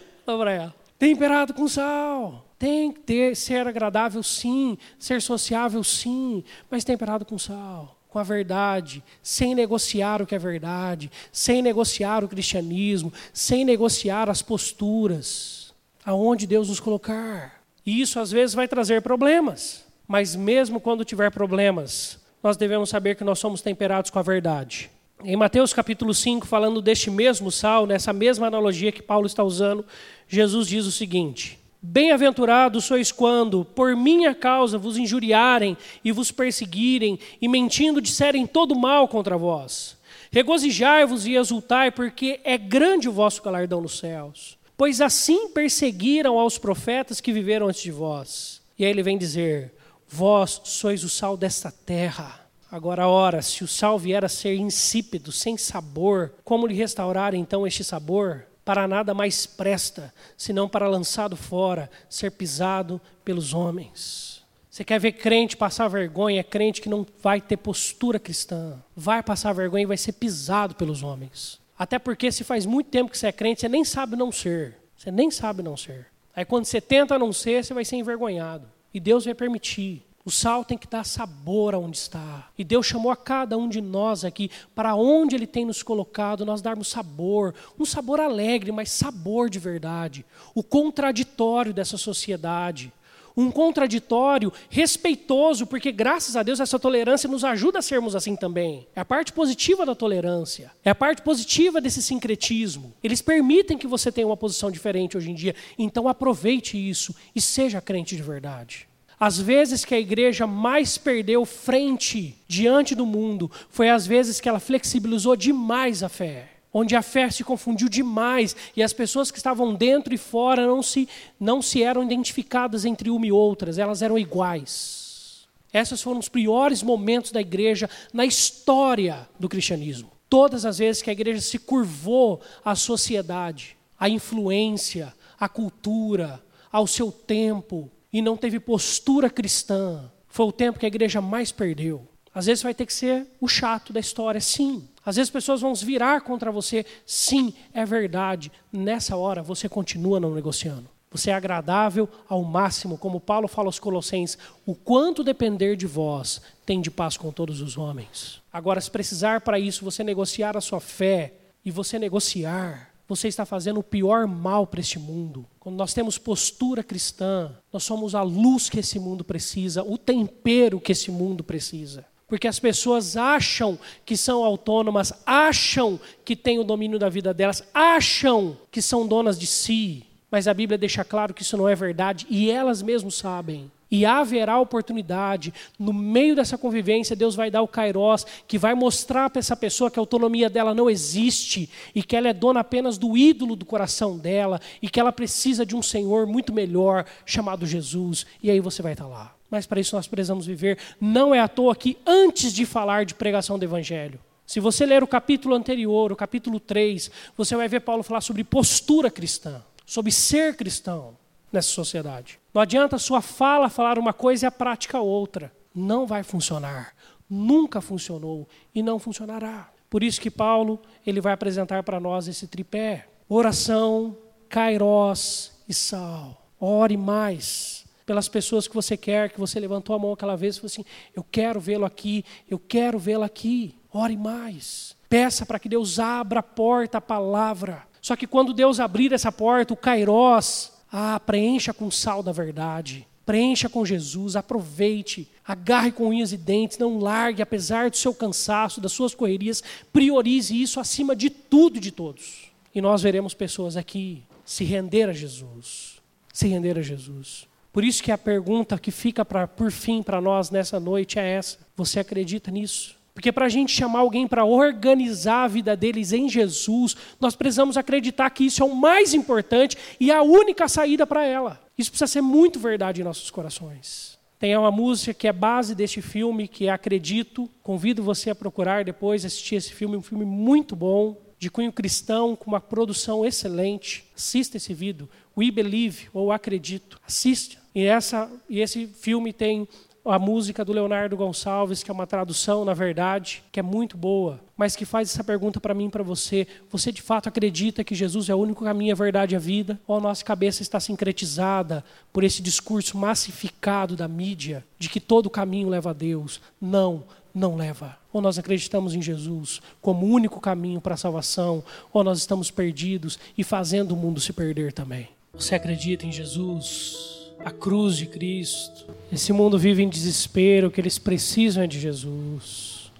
Falou 0.26 0.40
para 0.40 0.52
ela. 0.52 0.74
Temperado 0.98 1.54
com 1.54 1.68
sal. 1.68 2.44
Tem 2.58 2.90
que 2.90 3.00
ter, 3.00 3.36
ser 3.36 3.66
agradável, 3.66 4.22
sim. 4.24 4.76
Ser 4.98 5.22
sociável, 5.22 5.84
sim. 5.84 6.42
Mas 6.68 6.82
temperado 6.82 7.24
com 7.24 7.38
sal. 7.38 7.96
Com 8.08 8.18
a 8.18 8.24
verdade. 8.24 9.04
Sem 9.22 9.54
negociar 9.54 10.20
o 10.20 10.26
que 10.26 10.34
é 10.34 10.38
verdade. 10.38 11.10
Sem 11.30 11.62
negociar 11.62 12.24
o 12.24 12.28
cristianismo. 12.28 13.12
Sem 13.32 13.64
negociar 13.64 14.28
as 14.28 14.42
posturas. 14.42 15.72
Aonde 16.04 16.46
Deus 16.46 16.68
nos 16.68 16.80
colocar. 16.80 17.63
E 17.86 18.00
isso 18.00 18.18
às 18.18 18.30
vezes 18.30 18.54
vai 18.54 18.66
trazer 18.66 19.02
problemas. 19.02 19.84
Mas 20.06 20.34
mesmo 20.36 20.80
quando 20.80 21.04
tiver 21.04 21.30
problemas, 21.30 22.18
nós 22.42 22.56
devemos 22.56 22.90
saber 22.90 23.14
que 23.16 23.24
nós 23.24 23.38
somos 23.38 23.62
temperados 23.62 24.10
com 24.10 24.18
a 24.18 24.22
verdade. 24.22 24.90
Em 25.22 25.36
Mateus 25.36 25.72
capítulo 25.72 26.12
5, 26.12 26.46
falando 26.46 26.82
deste 26.82 27.10
mesmo 27.10 27.50
sal, 27.50 27.86
nessa 27.86 28.12
mesma 28.12 28.46
analogia 28.46 28.92
que 28.92 29.02
Paulo 29.02 29.26
está 29.26 29.42
usando, 29.42 29.84
Jesus 30.28 30.68
diz 30.68 30.84
o 30.84 30.92
seguinte: 30.92 31.58
Bem-aventurados 31.80 32.84
sois 32.84 33.10
quando, 33.10 33.64
por 33.64 33.96
minha 33.96 34.34
causa, 34.34 34.76
vos 34.76 34.98
injuriarem 34.98 35.76
e 36.04 36.12
vos 36.12 36.30
perseguirem, 36.30 37.18
e 37.40 37.48
mentindo 37.48 38.02
disserem 38.02 38.46
todo 38.46 38.74
mal 38.74 39.08
contra 39.08 39.38
vós. 39.38 39.96
Regozijai-vos 40.30 41.26
e 41.26 41.36
exultai, 41.36 41.90
porque 41.90 42.40
é 42.44 42.58
grande 42.58 43.08
o 43.08 43.12
vosso 43.12 43.42
galardão 43.42 43.80
nos 43.80 43.98
céus 43.98 44.58
pois 44.76 45.00
assim 45.00 45.48
perseguiram 45.48 46.38
aos 46.38 46.58
profetas 46.58 47.20
que 47.20 47.32
viveram 47.32 47.68
antes 47.68 47.82
de 47.82 47.90
vós. 47.90 48.62
E 48.78 48.84
aí 48.84 48.90
ele 48.90 49.02
vem 49.02 49.18
dizer: 49.18 49.74
Vós 50.08 50.60
sois 50.64 51.04
o 51.04 51.08
sal 51.08 51.36
desta 51.36 51.70
terra. 51.70 52.40
Agora, 52.70 53.06
ora, 53.06 53.40
se 53.40 53.62
o 53.62 53.68
sal 53.68 53.98
vier 53.98 54.24
a 54.24 54.28
ser 54.28 54.56
insípido, 54.56 55.30
sem 55.30 55.56
sabor, 55.56 56.34
como 56.42 56.66
lhe 56.66 56.74
restaurar 56.74 57.34
então 57.34 57.66
este 57.66 57.84
sabor? 57.84 58.46
Para 58.64 58.88
nada 58.88 59.14
mais 59.14 59.46
presta, 59.46 60.12
senão 60.36 60.68
para 60.68 60.88
lançado 60.88 61.36
fora, 61.36 61.90
ser 62.08 62.32
pisado 62.32 63.00
pelos 63.24 63.54
homens. 63.54 64.42
Você 64.70 64.82
quer 64.82 64.98
ver 64.98 65.12
crente 65.12 65.56
passar 65.56 65.86
vergonha? 65.86 66.40
É 66.40 66.42
crente 66.42 66.80
que 66.80 66.88
não 66.88 67.06
vai 67.22 67.40
ter 67.40 67.56
postura 67.58 68.18
cristã. 68.18 68.82
Vai 68.96 69.22
passar 69.22 69.52
vergonha 69.52 69.84
e 69.84 69.86
vai 69.86 69.96
ser 69.96 70.12
pisado 70.12 70.74
pelos 70.74 71.00
homens. 71.04 71.60
Até 71.78 71.98
porque 71.98 72.30
se 72.30 72.44
faz 72.44 72.64
muito 72.66 72.90
tempo 72.90 73.10
que 73.10 73.18
você 73.18 73.28
é 73.28 73.32
crente, 73.32 73.60
você 73.60 73.68
nem 73.68 73.84
sabe 73.84 74.16
não 74.16 74.30
ser. 74.30 74.76
Você 74.96 75.10
nem 75.10 75.30
sabe 75.30 75.62
não 75.62 75.76
ser. 75.76 76.06
Aí 76.34 76.44
quando 76.44 76.64
você 76.64 76.80
tenta 76.80 77.18
não 77.18 77.32
ser, 77.32 77.64
você 77.64 77.74
vai 77.74 77.84
ser 77.84 77.96
envergonhado. 77.96 78.68
E 78.92 79.00
Deus 79.00 79.24
vai 79.24 79.34
permitir. 79.34 80.04
O 80.24 80.30
sal 80.30 80.64
tem 80.64 80.78
que 80.78 80.86
dar 80.86 81.04
sabor 81.04 81.74
aonde 81.74 81.98
está. 81.98 82.48
E 82.56 82.64
Deus 82.64 82.86
chamou 82.86 83.12
a 83.12 83.16
cada 83.16 83.58
um 83.58 83.68
de 83.68 83.82
nós 83.82 84.24
aqui, 84.24 84.50
para 84.74 84.94
onde 84.94 85.36
Ele 85.36 85.46
tem 85.46 85.66
nos 85.66 85.82
colocado, 85.82 86.46
nós 86.46 86.62
darmos 86.62 86.88
sabor. 86.88 87.54
Um 87.78 87.84
sabor 87.84 88.18
alegre, 88.18 88.72
mas 88.72 88.90
sabor 88.90 89.50
de 89.50 89.58
verdade. 89.58 90.24
O 90.54 90.62
contraditório 90.62 91.74
dessa 91.74 91.98
sociedade. 91.98 92.90
Um 93.36 93.50
contraditório 93.50 94.52
respeitoso, 94.70 95.66
porque 95.66 95.90
graças 95.90 96.36
a 96.36 96.42
Deus 96.42 96.60
essa 96.60 96.78
tolerância 96.78 97.28
nos 97.28 97.44
ajuda 97.44 97.80
a 97.80 97.82
sermos 97.82 98.14
assim 98.14 98.36
também. 98.36 98.86
É 98.94 99.00
a 99.00 99.04
parte 99.04 99.32
positiva 99.32 99.84
da 99.84 99.94
tolerância. 99.94 100.70
É 100.84 100.90
a 100.90 100.94
parte 100.94 101.22
positiva 101.22 101.80
desse 101.80 102.02
sincretismo. 102.02 102.94
Eles 103.02 103.20
permitem 103.20 103.76
que 103.76 103.86
você 103.86 104.12
tenha 104.12 104.26
uma 104.26 104.36
posição 104.36 104.70
diferente 104.70 105.16
hoje 105.16 105.30
em 105.30 105.34
dia. 105.34 105.54
Então 105.76 106.06
aproveite 106.06 106.76
isso 106.76 107.14
e 107.34 107.40
seja 107.40 107.80
crente 107.80 108.14
de 108.14 108.22
verdade. 108.22 108.86
As 109.18 109.38
vezes 109.40 109.84
que 109.84 109.94
a 109.94 110.00
igreja 110.00 110.46
mais 110.46 110.98
perdeu 110.98 111.44
frente 111.44 112.36
diante 112.48 112.94
do 112.94 113.06
mundo 113.06 113.50
foi 113.68 113.88
as 113.88 114.06
vezes 114.06 114.40
que 114.40 114.48
ela 114.48 114.60
flexibilizou 114.60 115.36
demais 115.36 116.02
a 116.02 116.08
fé, 116.08 116.50
onde 116.74 116.96
a 116.96 117.02
fé 117.02 117.30
se 117.30 117.44
confundiu 117.44 117.88
demais 117.88 118.56
e 118.76 118.82
as 118.82 118.92
pessoas 118.92 119.30
que 119.30 119.38
estavam 119.38 119.72
dentro 119.72 120.12
e 120.12 120.18
fora 120.18 120.66
não 120.66 120.82
se, 120.82 121.08
não 121.38 121.62
se 121.62 121.84
eram 121.84 122.02
identificadas 122.02 122.84
entre 122.84 123.08
uma 123.08 123.24
e 123.24 123.30
outras, 123.30 123.78
elas 123.78 124.02
eram 124.02 124.18
iguais. 124.18 125.46
Esses 125.72 126.02
foram 126.02 126.18
os 126.18 126.28
piores 126.28 126.82
momentos 126.82 127.30
da 127.30 127.40
igreja 127.40 127.88
na 128.12 128.26
história 128.26 129.28
do 129.38 129.48
cristianismo. 129.48 130.10
Todas 130.28 130.66
as 130.66 130.78
vezes 130.78 131.00
que 131.00 131.10
a 131.10 131.12
igreja 131.12 131.40
se 131.40 131.58
curvou 131.58 132.40
à 132.64 132.74
sociedade, 132.74 133.76
à 133.98 134.08
influência, 134.08 135.14
à 135.38 135.48
cultura, 135.48 136.42
ao 136.72 136.86
seu 136.88 137.12
tempo, 137.12 137.90
e 138.12 138.20
não 138.20 138.36
teve 138.36 138.58
postura 138.58 139.30
cristã, 139.30 140.10
foi 140.28 140.46
o 140.46 140.52
tempo 140.52 140.78
que 140.78 140.86
a 140.86 140.88
igreja 140.88 141.20
mais 141.20 141.52
perdeu. 141.52 142.08
Às 142.34 142.46
vezes 142.46 142.62
vai 142.62 142.74
ter 142.74 142.84
que 142.84 142.92
ser 142.92 143.26
o 143.40 143.46
chato 143.46 143.92
da 143.92 144.00
história, 144.00 144.40
sim. 144.40 144.88
Às 145.06 145.16
vezes 145.16 145.30
pessoas 145.30 145.60
vão 145.60 145.74
se 145.74 145.84
virar 145.84 146.22
contra 146.22 146.50
você, 146.50 146.84
sim, 147.06 147.54
é 147.72 147.84
verdade. 147.84 148.50
Nessa 148.72 149.16
hora 149.16 149.42
você 149.42 149.68
continua 149.68 150.18
não 150.18 150.34
negociando. 150.34 150.88
Você 151.10 151.30
é 151.30 151.34
agradável 151.34 152.08
ao 152.28 152.42
máximo, 152.42 152.98
como 152.98 153.20
Paulo 153.20 153.46
fala 153.46 153.68
aos 153.68 153.78
Colossenses: 153.78 154.36
o 154.66 154.74
quanto 154.74 155.22
depender 155.22 155.76
de 155.76 155.86
vós, 155.86 156.42
tem 156.66 156.80
de 156.80 156.90
paz 156.90 157.16
com 157.16 157.30
todos 157.30 157.60
os 157.60 157.78
homens. 157.78 158.42
Agora, 158.52 158.80
se 158.80 158.90
precisar 158.90 159.40
para 159.42 159.58
isso 159.58 159.84
você 159.84 160.02
negociar 160.02 160.56
a 160.56 160.60
sua 160.60 160.80
fé 160.80 161.34
e 161.64 161.70
você 161.70 161.98
negociar 162.00 162.92
você 163.08 163.28
está 163.28 163.44
fazendo 163.44 163.80
o 163.80 163.82
pior 163.82 164.26
mal 164.26 164.66
para 164.66 164.80
este 164.80 164.98
mundo. 164.98 165.44
Quando 165.60 165.76
nós 165.76 165.92
temos 165.92 166.16
postura 166.16 166.82
cristã, 166.82 167.54
nós 167.72 167.84
somos 167.84 168.14
a 168.14 168.22
luz 168.22 168.70
que 168.70 168.80
esse 168.80 168.98
mundo 168.98 169.22
precisa, 169.22 169.82
o 169.82 169.98
tempero 169.98 170.80
que 170.80 170.92
esse 170.92 171.10
mundo 171.10 171.44
precisa. 171.44 172.06
Porque 172.34 172.48
as 172.48 172.58
pessoas 172.58 173.16
acham 173.16 173.78
que 174.04 174.16
são 174.16 174.42
autônomas, 174.42 175.12
acham 175.24 176.00
que 176.24 176.34
têm 176.34 176.58
o 176.58 176.64
domínio 176.64 176.98
da 176.98 177.08
vida 177.08 177.32
delas, 177.32 177.62
acham 177.72 178.56
que 178.72 178.82
são 178.82 179.06
donas 179.06 179.38
de 179.38 179.46
si. 179.46 180.02
Mas 180.32 180.48
a 180.48 180.52
Bíblia 180.52 180.76
deixa 180.76 181.04
claro 181.04 181.32
que 181.32 181.42
isso 181.42 181.56
não 181.56 181.68
é 181.68 181.76
verdade 181.76 182.26
e 182.28 182.50
elas 182.50 182.82
mesmas 182.82 183.14
sabem. 183.14 183.70
E 183.88 184.04
haverá 184.04 184.58
oportunidade, 184.58 185.54
no 185.78 185.92
meio 185.92 186.34
dessa 186.34 186.58
convivência, 186.58 187.14
Deus 187.14 187.36
vai 187.36 187.52
dar 187.52 187.62
o 187.62 187.68
kairós, 187.68 188.26
que 188.48 188.58
vai 188.58 188.74
mostrar 188.74 189.30
para 189.30 189.38
essa 189.38 189.54
pessoa 189.54 189.88
que 189.88 190.00
a 190.00 190.02
autonomia 190.02 190.50
dela 190.50 190.74
não 190.74 190.90
existe 190.90 191.70
e 191.94 192.02
que 192.02 192.16
ela 192.16 192.26
é 192.26 192.32
dona 192.32 192.58
apenas 192.58 192.98
do 192.98 193.16
ídolo 193.16 193.54
do 193.54 193.64
coração 193.64 194.18
dela 194.18 194.60
e 194.82 194.88
que 194.88 194.98
ela 194.98 195.12
precisa 195.12 195.64
de 195.64 195.76
um 195.76 195.82
Senhor 195.82 196.26
muito 196.26 196.52
melhor, 196.52 197.06
chamado 197.24 197.64
Jesus. 197.64 198.26
E 198.42 198.50
aí 198.50 198.58
você 198.58 198.82
vai 198.82 198.94
estar 198.94 199.06
lá. 199.06 199.36
Mas 199.54 199.66
para 199.66 199.78
isso 199.78 199.94
nós 199.94 200.08
precisamos 200.08 200.46
viver. 200.46 200.80
Não 201.00 201.32
é 201.32 201.38
à 201.38 201.46
toa 201.46 201.76
que, 201.76 201.96
antes 202.04 202.52
de 202.52 202.66
falar 202.66 203.04
de 203.04 203.14
pregação 203.14 203.56
do 203.56 203.64
Evangelho, 203.64 204.18
se 204.44 204.58
você 204.58 204.84
ler 204.84 205.00
o 205.00 205.06
capítulo 205.06 205.54
anterior, 205.54 206.10
o 206.10 206.16
capítulo 206.16 206.58
3, 206.58 207.08
você 207.36 207.54
vai 207.54 207.68
ver 207.68 207.78
Paulo 207.78 208.02
falar 208.02 208.20
sobre 208.20 208.42
postura 208.42 209.12
cristã, 209.12 209.62
sobre 209.86 210.10
ser 210.10 210.56
cristão 210.56 211.16
nessa 211.52 211.68
sociedade. 211.68 212.40
Não 212.52 212.60
adianta 212.60 212.96
a 212.96 212.98
sua 212.98 213.20
fala 213.22 213.70
falar 213.70 213.96
uma 213.96 214.12
coisa 214.12 214.44
e 214.44 214.48
a 214.48 214.50
prática 214.50 214.98
outra. 214.98 215.52
Não 215.72 216.04
vai 216.04 216.24
funcionar. 216.24 216.92
Nunca 217.30 217.80
funcionou 217.80 218.48
e 218.74 218.82
não 218.82 218.98
funcionará. 218.98 219.70
Por 219.88 220.02
isso 220.02 220.20
que 220.20 220.32
Paulo 220.32 220.80
ele 221.06 221.20
vai 221.20 221.32
apresentar 221.32 221.84
para 221.84 222.00
nós 222.00 222.26
esse 222.26 222.48
tripé: 222.48 223.06
oração, 223.28 224.18
kairós 224.48 225.52
e 225.68 225.72
sal. 225.72 226.44
Ore 226.58 226.96
mais 226.96 227.83
pelas 228.06 228.28
pessoas 228.28 228.68
que 228.68 228.74
você 228.74 228.96
quer, 228.96 229.30
que 229.30 229.40
você 229.40 229.58
levantou 229.58 229.96
a 229.96 229.98
mão 229.98 230.12
aquela 230.12 230.36
vez 230.36 230.56
e 230.56 230.60
falou 230.60 230.66
assim: 230.66 230.84
Eu 231.14 231.24
quero 231.24 231.60
vê-lo 231.60 231.84
aqui, 231.84 232.24
eu 232.48 232.58
quero 232.58 232.98
vê-lo 232.98 233.24
aqui. 233.24 233.74
Ore 233.92 234.16
mais. 234.16 234.96
Peça 235.08 235.46
para 235.46 235.58
que 235.58 235.68
Deus 235.68 235.98
abra 235.98 236.40
a 236.40 236.42
porta, 236.42 236.98
a 236.98 237.00
palavra. 237.00 237.82
Só 238.00 238.16
que 238.16 238.26
quando 238.26 238.52
Deus 238.52 238.80
abrir 238.80 239.12
essa 239.12 239.30
porta, 239.30 239.72
o 239.72 239.76
kairós, 239.76 240.72
ah, 240.92 241.18
preencha 241.20 241.72
com 241.72 241.90
sal 241.90 242.22
da 242.22 242.32
verdade. 242.32 243.06
Preencha 243.24 243.68
com 243.70 243.86
Jesus, 243.86 244.36
aproveite, 244.36 245.26
agarre 245.46 245.90
com 245.90 246.08
unhas 246.08 246.32
e 246.32 246.36
dentes, 246.36 246.76
não 246.76 246.98
largue, 246.98 247.40
apesar 247.40 247.88
do 247.88 247.96
seu 247.96 248.12
cansaço, 248.12 248.80
das 248.80 248.92
suas 248.92 249.14
correrias, 249.14 249.62
priorize 249.92 250.60
isso 250.60 250.78
acima 250.78 251.16
de 251.16 251.30
tudo 251.30 251.78
e 251.78 251.80
de 251.80 251.90
todos. 251.90 252.50
E 252.74 252.82
nós 252.82 253.00
veremos 253.00 253.32
pessoas 253.32 253.76
aqui 253.76 254.22
se 254.44 254.64
render 254.64 255.08
a 255.08 255.12
Jesus, 255.12 256.02
se 256.32 256.46
render 256.48 256.78
a 256.78 256.82
Jesus. 256.82 257.48
Por 257.74 257.82
isso 257.82 258.04
que 258.04 258.12
a 258.12 258.16
pergunta 258.16 258.78
que 258.78 258.92
fica 258.92 259.24
pra, 259.24 259.48
por 259.48 259.72
fim 259.72 260.00
para 260.00 260.20
nós 260.20 260.48
nessa 260.48 260.78
noite 260.78 261.18
é 261.18 261.28
essa: 261.28 261.58
você 261.76 261.98
acredita 261.98 262.48
nisso? 262.48 262.94
Porque 263.12 263.32
para 263.32 263.46
a 263.46 263.48
gente 263.48 263.72
chamar 263.72 263.98
alguém 263.98 264.28
para 264.28 264.44
organizar 264.44 265.42
a 265.42 265.48
vida 265.48 265.76
deles 265.76 266.12
em 266.12 266.28
Jesus, 266.28 266.96
nós 267.20 267.34
precisamos 267.34 267.76
acreditar 267.76 268.30
que 268.30 268.44
isso 268.44 268.62
é 268.62 268.64
o 268.64 268.76
mais 268.76 269.12
importante 269.12 269.76
e 269.98 270.12
a 270.12 270.22
única 270.22 270.68
saída 270.68 271.04
para 271.04 271.24
ela. 271.24 271.60
Isso 271.76 271.90
precisa 271.90 272.06
ser 272.06 272.20
muito 272.20 272.60
verdade 272.60 273.00
em 273.00 273.04
nossos 273.04 273.28
corações. 273.28 274.16
Tem 274.38 274.56
uma 274.56 274.70
música 274.70 275.12
que 275.12 275.26
é 275.26 275.32
base 275.32 275.74
deste 275.74 276.00
filme, 276.00 276.46
que 276.46 276.68
é 276.68 276.70
Acredito. 276.70 277.50
Convido 277.60 278.04
você 278.04 278.30
a 278.30 278.34
procurar 278.36 278.84
depois, 278.84 279.24
assistir 279.24 279.56
esse 279.56 279.72
filme, 279.72 279.96
um 279.96 280.02
filme 280.02 280.24
muito 280.24 280.76
bom, 280.76 281.16
de 281.38 281.50
cunho 281.50 281.72
cristão, 281.72 282.34
com 282.34 282.50
uma 282.50 282.60
produção 282.60 283.24
excelente. 283.24 284.04
Assista 284.16 284.56
esse 284.56 284.72
vídeo, 284.72 285.08
We 285.36 285.50
Believe, 285.50 286.08
ou 286.12 286.32
Acredito. 286.32 287.00
Assista. 287.06 287.56
E, 287.74 287.84
essa, 287.84 288.30
e 288.48 288.60
esse 288.60 288.86
filme 288.86 289.32
tem 289.32 289.66
a 290.04 290.18
música 290.18 290.64
do 290.64 290.72
Leonardo 290.72 291.16
Gonçalves, 291.16 291.82
que 291.82 291.90
é 291.90 291.94
uma 291.94 292.06
tradução, 292.06 292.64
na 292.64 292.74
verdade, 292.74 293.42
que 293.50 293.58
é 293.58 293.62
muito 293.62 293.96
boa, 293.96 294.38
mas 294.54 294.76
que 294.76 294.84
faz 294.84 295.10
essa 295.10 295.24
pergunta 295.24 295.60
para 295.60 295.72
mim 295.72 295.86
e 295.86 295.90
para 295.90 296.02
você. 296.02 296.46
Você 296.70 296.92
de 296.92 297.00
fato 297.00 297.28
acredita 297.28 297.82
que 297.82 297.94
Jesus 297.94 298.28
é 298.28 298.34
o 298.34 298.38
único 298.38 298.64
caminho, 298.64 298.92
a 298.92 298.96
verdade 298.96 299.34
e 299.34 299.36
a 299.36 299.40
vida? 299.40 299.80
Ou 299.86 299.96
a 299.96 300.00
nossa 300.00 300.22
cabeça 300.22 300.60
está 300.60 300.78
sincretizada 300.78 301.82
por 302.12 302.22
esse 302.22 302.42
discurso 302.42 302.98
massificado 302.98 303.96
da 303.96 304.06
mídia 304.06 304.64
de 304.78 304.90
que 304.90 305.00
todo 305.00 305.30
caminho 305.30 305.70
leva 305.70 305.90
a 305.90 305.94
Deus? 305.94 306.40
Não, 306.60 307.04
não 307.34 307.56
leva. 307.56 307.96
Ou 308.12 308.20
nós 308.20 308.38
acreditamos 308.38 308.94
em 308.94 309.00
Jesus 309.00 309.62
como 309.80 310.06
o 310.06 310.10
único 310.10 310.38
caminho 310.38 310.82
para 310.82 310.94
a 310.94 310.98
salvação, 310.98 311.64
ou 311.92 312.04
nós 312.04 312.18
estamos 312.18 312.50
perdidos 312.50 313.18
e 313.38 313.42
fazendo 313.42 313.92
o 313.92 313.96
mundo 313.96 314.20
se 314.20 314.34
perder 314.34 314.72
também. 314.72 315.08
Você 315.36 315.54
acredita 315.54 316.06
em 316.06 316.12
Jesus? 316.12 317.14
a 317.44 317.50
cruz 317.50 317.96
de 317.96 318.06
Cristo. 318.06 318.86
Esse 319.12 319.32
mundo 319.32 319.58
vive 319.58 319.82
em 319.82 319.88
desespero, 319.88 320.68
o 320.68 320.70
que 320.70 320.80
eles 320.80 320.98
precisam 320.98 321.62
é 321.62 321.66
de 321.66 321.78
Jesus. 321.78 322.90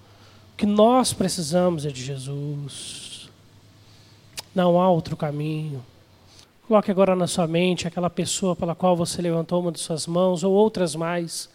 O 0.52 0.56
que 0.56 0.66
nós 0.66 1.14
precisamos 1.14 1.86
é 1.86 1.90
de 1.90 2.02
Jesus. 2.02 3.30
Não 4.54 4.80
há 4.80 4.88
outro 4.88 5.16
caminho. 5.16 5.82
Coloque 6.68 6.90
agora 6.90 7.16
na 7.16 7.26
sua 7.26 7.46
mente 7.46 7.88
aquela 7.88 8.10
pessoa 8.10 8.54
pela 8.54 8.74
qual 8.74 8.94
você 8.94 9.20
levantou 9.20 9.60
uma 9.60 9.72
de 9.72 9.80
suas 9.80 10.06
mãos, 10.06 10.44
ou 10.44 10.52
outras 10.52 10.94
mais, 10.94 11.48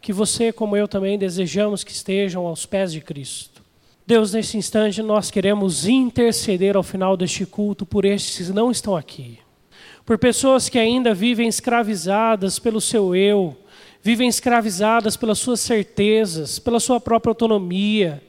que 0.00 0.12
você, 0.12 0.52
como 0.52 0.76
eu 0.76 0.86
também, 0.86 1.18
desejamos 1.18 1.82
que 1.82 1.92
estejam 1.92 2.46
aos 2.46 2.66
pés 2.66 2.92
de 2.92 3.00
Cristo. 3.00 3.62
Deus, 4.06 4.34
nesse 4.34 4.58
instante, 4.58 5.02
nós 5.02 5.30
queremos 5.30 5.86
interceder 5.86 6.76
ao 6.76 6.82
final 6.82 7.16
deste 7.16 7.46
culto 7.46 7.86
por 7.86 8.04
estes 8.04 8.48
que 8.48 8.52
não 8.52 8.70
estão 8.70 8.94
aqui 8.94 9.38
por 10.04 10.18
pessoas 10.18 10.68
que 10.68 10.78
ainda 10.78 11.14
vivem 11.14 11.48
escravizadas 11.48 12.58
pelo 12.58 12.80
seu 12.80 13.14
eu, 13.14 13.56
vivem 14.02 14.28
escravizadas 14.28 15.16
pelas 15.16 15.38
suas 15.38 15.60
certezas, 15.60 16.58
pela 16.58 16.78
sua 16.78 17.00
própria 17.00 17.30
autonomia, 17.30 18.22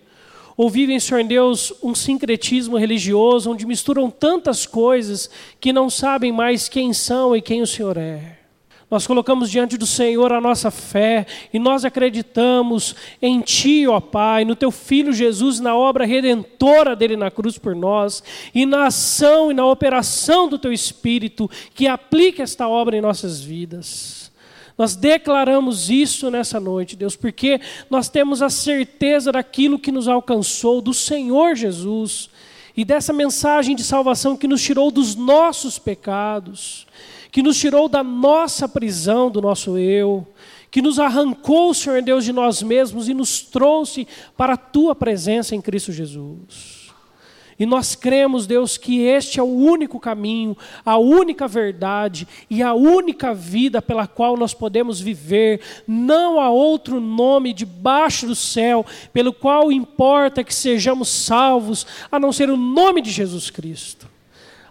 ou 0.58 0.70
vivem, 0.70 1.00
Senhor 1.02 1.24
Deus, 1.26 1.74
um 1.84 1.94
sincretismo 1.94 2.78
religioso 2.78 3.52
onde 3.52 3.66
misturam 3.66 4.10
tantas 4.10 4.66
coisas 4.66 5.30
que 5.60 5.74
não 5.74 5.90
sabem 5.90 6.32
mais 6.32 6.70
quem 6.70 6.94
são 6.94 7.36
e 7.36 7.42
quem 7.42 7.62
o 7.62 7.68
Senhor 7.68 7.98
é. 7.98 8.45
Nós 8.90 9.08
colocamos 9.08 9.50
diante 9.50 9.78
do 9.78 9.86
Senhor 9.86 10.32
a 10.32 10.40
nossa 10.40 10.70
fé 10.70 11.26
e 11.52 11.58
nós 11.58 11.84
acreditamos 11.84 12.96
em 13.20 13.42
Ti, 13.42 13.88
ó 13.88 14.00
Pai, 14.00 14.46
no 14.46 14.56
Teu 14.56 14.70
Filho 14.70 15.12
Jesus, 15.12 15.60
na 15.60 15.76
obra 15.76 16.06
redentora 16.06 16.96
dele 16.96 17.18
na 17.18 17.32
cruz 17.32 17.58
por 17.58 17.76
nós 17.76 18.24
e 18.54 18.66
na 18.66 18.86
ação 18.86 19.50
e 19.50 19.56
na 19.56 19.66
operação 19.66 20.48
do 20.48 20.60
Teu 20.60 20.72
Espírito 20.72 21.50
que 21.74 21.88
aplica 21.88 22.44
esta 22.44 22.68
obra 22.68 22.96
em 22.96 23.02
nossas 23.02 23.42
vidas. 23.42 24.32
Nós 24.78 24.96
declaramos 24.96 25.90
isso 25.90 26.30
nessa 26.30 26.60
noite, 26.60 26.96
Deus, 26.96 27.16
porque 27.16 27.62
nós 27.90 28.10
temos 28.10 28.42
a 28.42 28.50
certeza 28.50 29.32
daquilo 29.32 29.80
que 29.80 29.92
nos 29.92 30.08
alcançou, 30.08 30.82
do 30.82 30.94
Senhor 30.94 31.56
Jesus, 31.56 32.30
e 32.76 32.84
dessa 32.84 33.14
mensagem 33.14 33.74
de 33.74 33.84
salvação 33.84 34.36
que 34.36 34.50
nos 34.50 34.62
tirou 34.62 34.92
dos 34.92 35.16
nossos 35.16 35.80
pecados, 35.80 36.86
que 37.36 37.44
nos 37.44 37.60
tirou 37.60 37.90
da 37.90 38.02
nossa 38.02 38.66
prisão, 38.66 39.30
do 39.30 39.42
nosso 39.42 39.78
eu, 39.78 40.26
que 40.72 40.82
nos 40.82 41.00
arrancou, 41.00 41.74
Senhor 41.74 42.02
Deus, 42.02 42.24
de 42.24 42.32
nós 42.32 42.64
mesmos 42.64 43.10
e 43.10 43.14
nos 43.14 43.42
trouxe 43.42 44.08
para 44.38 44.54
a 44.54 44.58
tua 44.58 44.96
presença 44.96 45.54
em 45.54 45.60
Cristo 45.60 45.92
Jesus. 45.92 46.94
E 47.60 47.66
nós 47.66 47.94
cremos, 47.94 48.48
Deus, 48.48 48.78
que 48.78 49.02
este 49.02 49.38
é 49.38 49.44
o 49.44 49.48
único 49.48 50.00
caminho, 50.00 50.56
a 50.86 50.98
única 50.98 51.46
verdade 51.46 52.26
e 52.50 52.64
a 52.64 52.74
única 52.74 53.34
vida 53.34 53.82
pela 53.82 54.08
qual 54.08 54.38
nós 54.38 54.54
podemos 54.54 55.02
viver. 55.02 55.60
Não 55.86 56.40
há 56.40 56.50
outro 56.50 57.02
nome 57.02 57.52
debaixo 57.52 58.28
do 58.28 58.36
céu 58.36 58.86
pelo 59.12 59.34
qual 59.34 59.74
importa 59.74 60.42
que 60.42 60.56
sejamos 60.56 61.10
salvos, 61.10 61.86
a 62.10 62.18
não 62.18 62.32
ser 62.32 62.50
o 62.50 62.56
nome 62.56 63.02
de 63.02 63.12
Jesus 63.12 63.50
Cristo. 63.50 64.05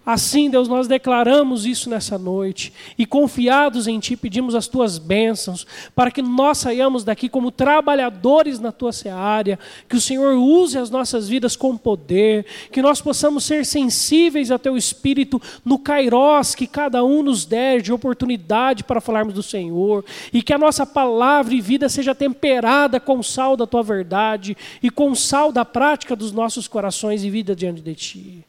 Assim, 0.07 0.50
Deus, 0.50 0.68
nós 0.68 0.86
declaramos 0.86 1.64
isso 1.64 1.88
nessa 1.88 2.18
noite 2.18 2.74
e 2.98 3.07
confiados 3.07 3.88
em 3.88 3.98
Ti 3.98 4.16
pedimos 4.16 4.55
as 4.55 4.68
Tuas 4.68 4.98
bênçãos 4.98 5.66
para 5.94 6.11
que 6.11 6.20
nós 6.20 6.59
saiamos 6.59 7.05
daqui 7.05 7.26
como 7.26 7.50
trabalhadores 7.50 8.61
na 8.61 8.70
Tua 8.70 8.92
seara, 8.92 9.59
que 9.88 9.96
o 9.96 10.00
Senhor 10.00 10.34
use 10.36 10.76
as 10.76 10.90
nossas 10.90 11.26
vidas 11.26 11.57
com 11.57 11.74
poder, 11.74 12.44
que 12.70 12.82
nós 12.82 13.00
possamos 13.00 13.44
ser 13.44 13.64
sensíveis 13.64 14.50
ao 14.50 14.59
Teu 14.59 14.76
Espírito 14.76 15.40
no 15.64 15.78
kairós 15.78 16.55
que 16.55 16.66
cada 16.66 17.02
um 17.02 17.22
nos 17.22 17.46
der 17.46 17.80
de 17.80 17.90
oportunidade 17.90 18.84
para 18.84 19.00
falarmos 19.00 19.32
do 19.32 19.42
Senhor 19.42 20.05
e 20.34 20.42
que 20.42 20.52
a 20.52 20.59
nossa 20.59 20.84
palavra 20.84 21.55
e 21.55 21.62
vida 21.62 21.88
seja 21.88 22.14
temperada 22.14 23.00
com 23.00 23.22
sal 23.22 23.57
da 23.57 23.66
Tua 23.66 23.82
verdade 23.82 24.55
e 24.82 24.90
com 24.90 25.14
sal 25.14 25.50
da 25.50 25.64
prática 25.64 26.14
dos 26.14 26.30
nossos 26.30 26.68
corações 26.68 27.24
e 27.24 27.30
vida 27.30 27.57
diante 27.57 27.80
de 27.80 27.94
Ti. 27.94 28.44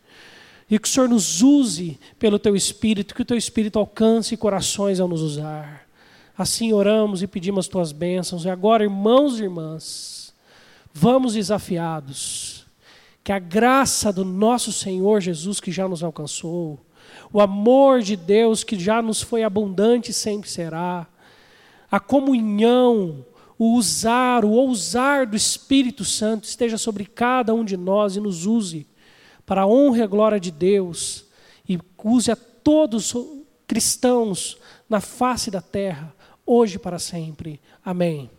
E 0.69 0.79
que 0.79 0.87
o 0.87 0.91
Senhor 0.91 1.07
nos 1.07 1.41
use 1.41 1.99
pelo 2.17 2.39
teu 2.39 2.55
Espírito, 2.55 3.13
que 3.13 3.21
o 3.21 3.25
teu 3.25 3.37
Espírito 3.37 3.77
alcance 3.77 4.35
corações 4.35 4.99
ao 4.99 5.07
nos 5.07 5.21
usar. 5.21 5.87
Assim 6.37 6.73
oramos 6.73 7.21
e 7.21 7.27
pedimos 7.27 7.65
as 7.65 7.69
tuas 7.69 7.91
bênçãos. 7.91 8.45
E 8.45 8.49
agora, 8.49 8.83
irmãos 8.83 9.39
e 9.39 9.43
irmãs, 9.43 10.33
vamos 10.93 11.33
desafiados. 11.33 12.65
Que 13.23 13.31
a 13.31 13.39
graça 13.39 14.11
do 14.11 14.25
nosso 14.25 14.71
Senhor 14.71 15.21
Jesus, 15.21 15.59
que 15.59 15.71
já 15.71 15.87
nos 15.87 16.03
alcançou, 16.03 16.79
o 17.31 17.39
amor 17.39 18.01
de 18.01 18.15
Deus, 18.15 18.63
que 18.63 18.77
já 18.77 19.01
nos 19.01 19.21
foi 19.21 19.43
abundante 19.43 20.11
e 20.11 20.13
sempre 20.13 20.49
será, 20.49 21.07
a 21.89 21.99
comunhão, 21.99 23.25
o 23.57 23.75
usar, 23.75 24.43
o 24.43 24.51
ousar 24.51 25.25
do 25.25 25.35
Espírito 25.35 26.03
Santo 26.03 26.43
esteja 26.43 26.77
sobre 26.77 27.05
cada 27.05 27.53
um 27.53 27.63
de 27.63 27.77
nós 27.77 28.15
e 28.15 28.19
nos 28.19 28.45
use 28.45 28.87
para 29.45 29.61
a 29.61 29.67
honra 29.67 29.99
e 29.99 30.01
a 30.01 30.07
glória 30.07 30.39
de 30.39 30.51
Deus 30.51 31.25
e 31.67 31.79
use 32.03 32.31
a 32.31 32.35
todos 32.35 33.15
cristãos 33.67 34.57
na 34.89 35.01
face 35.01 35.49
da 35.49 35.61
terra, 35.61 36.13
hoje 36.45 36.75
e 36.75 36.79
para 36.79 36.99
sempre. 36.99 37.59
Amém. 37.83 38.29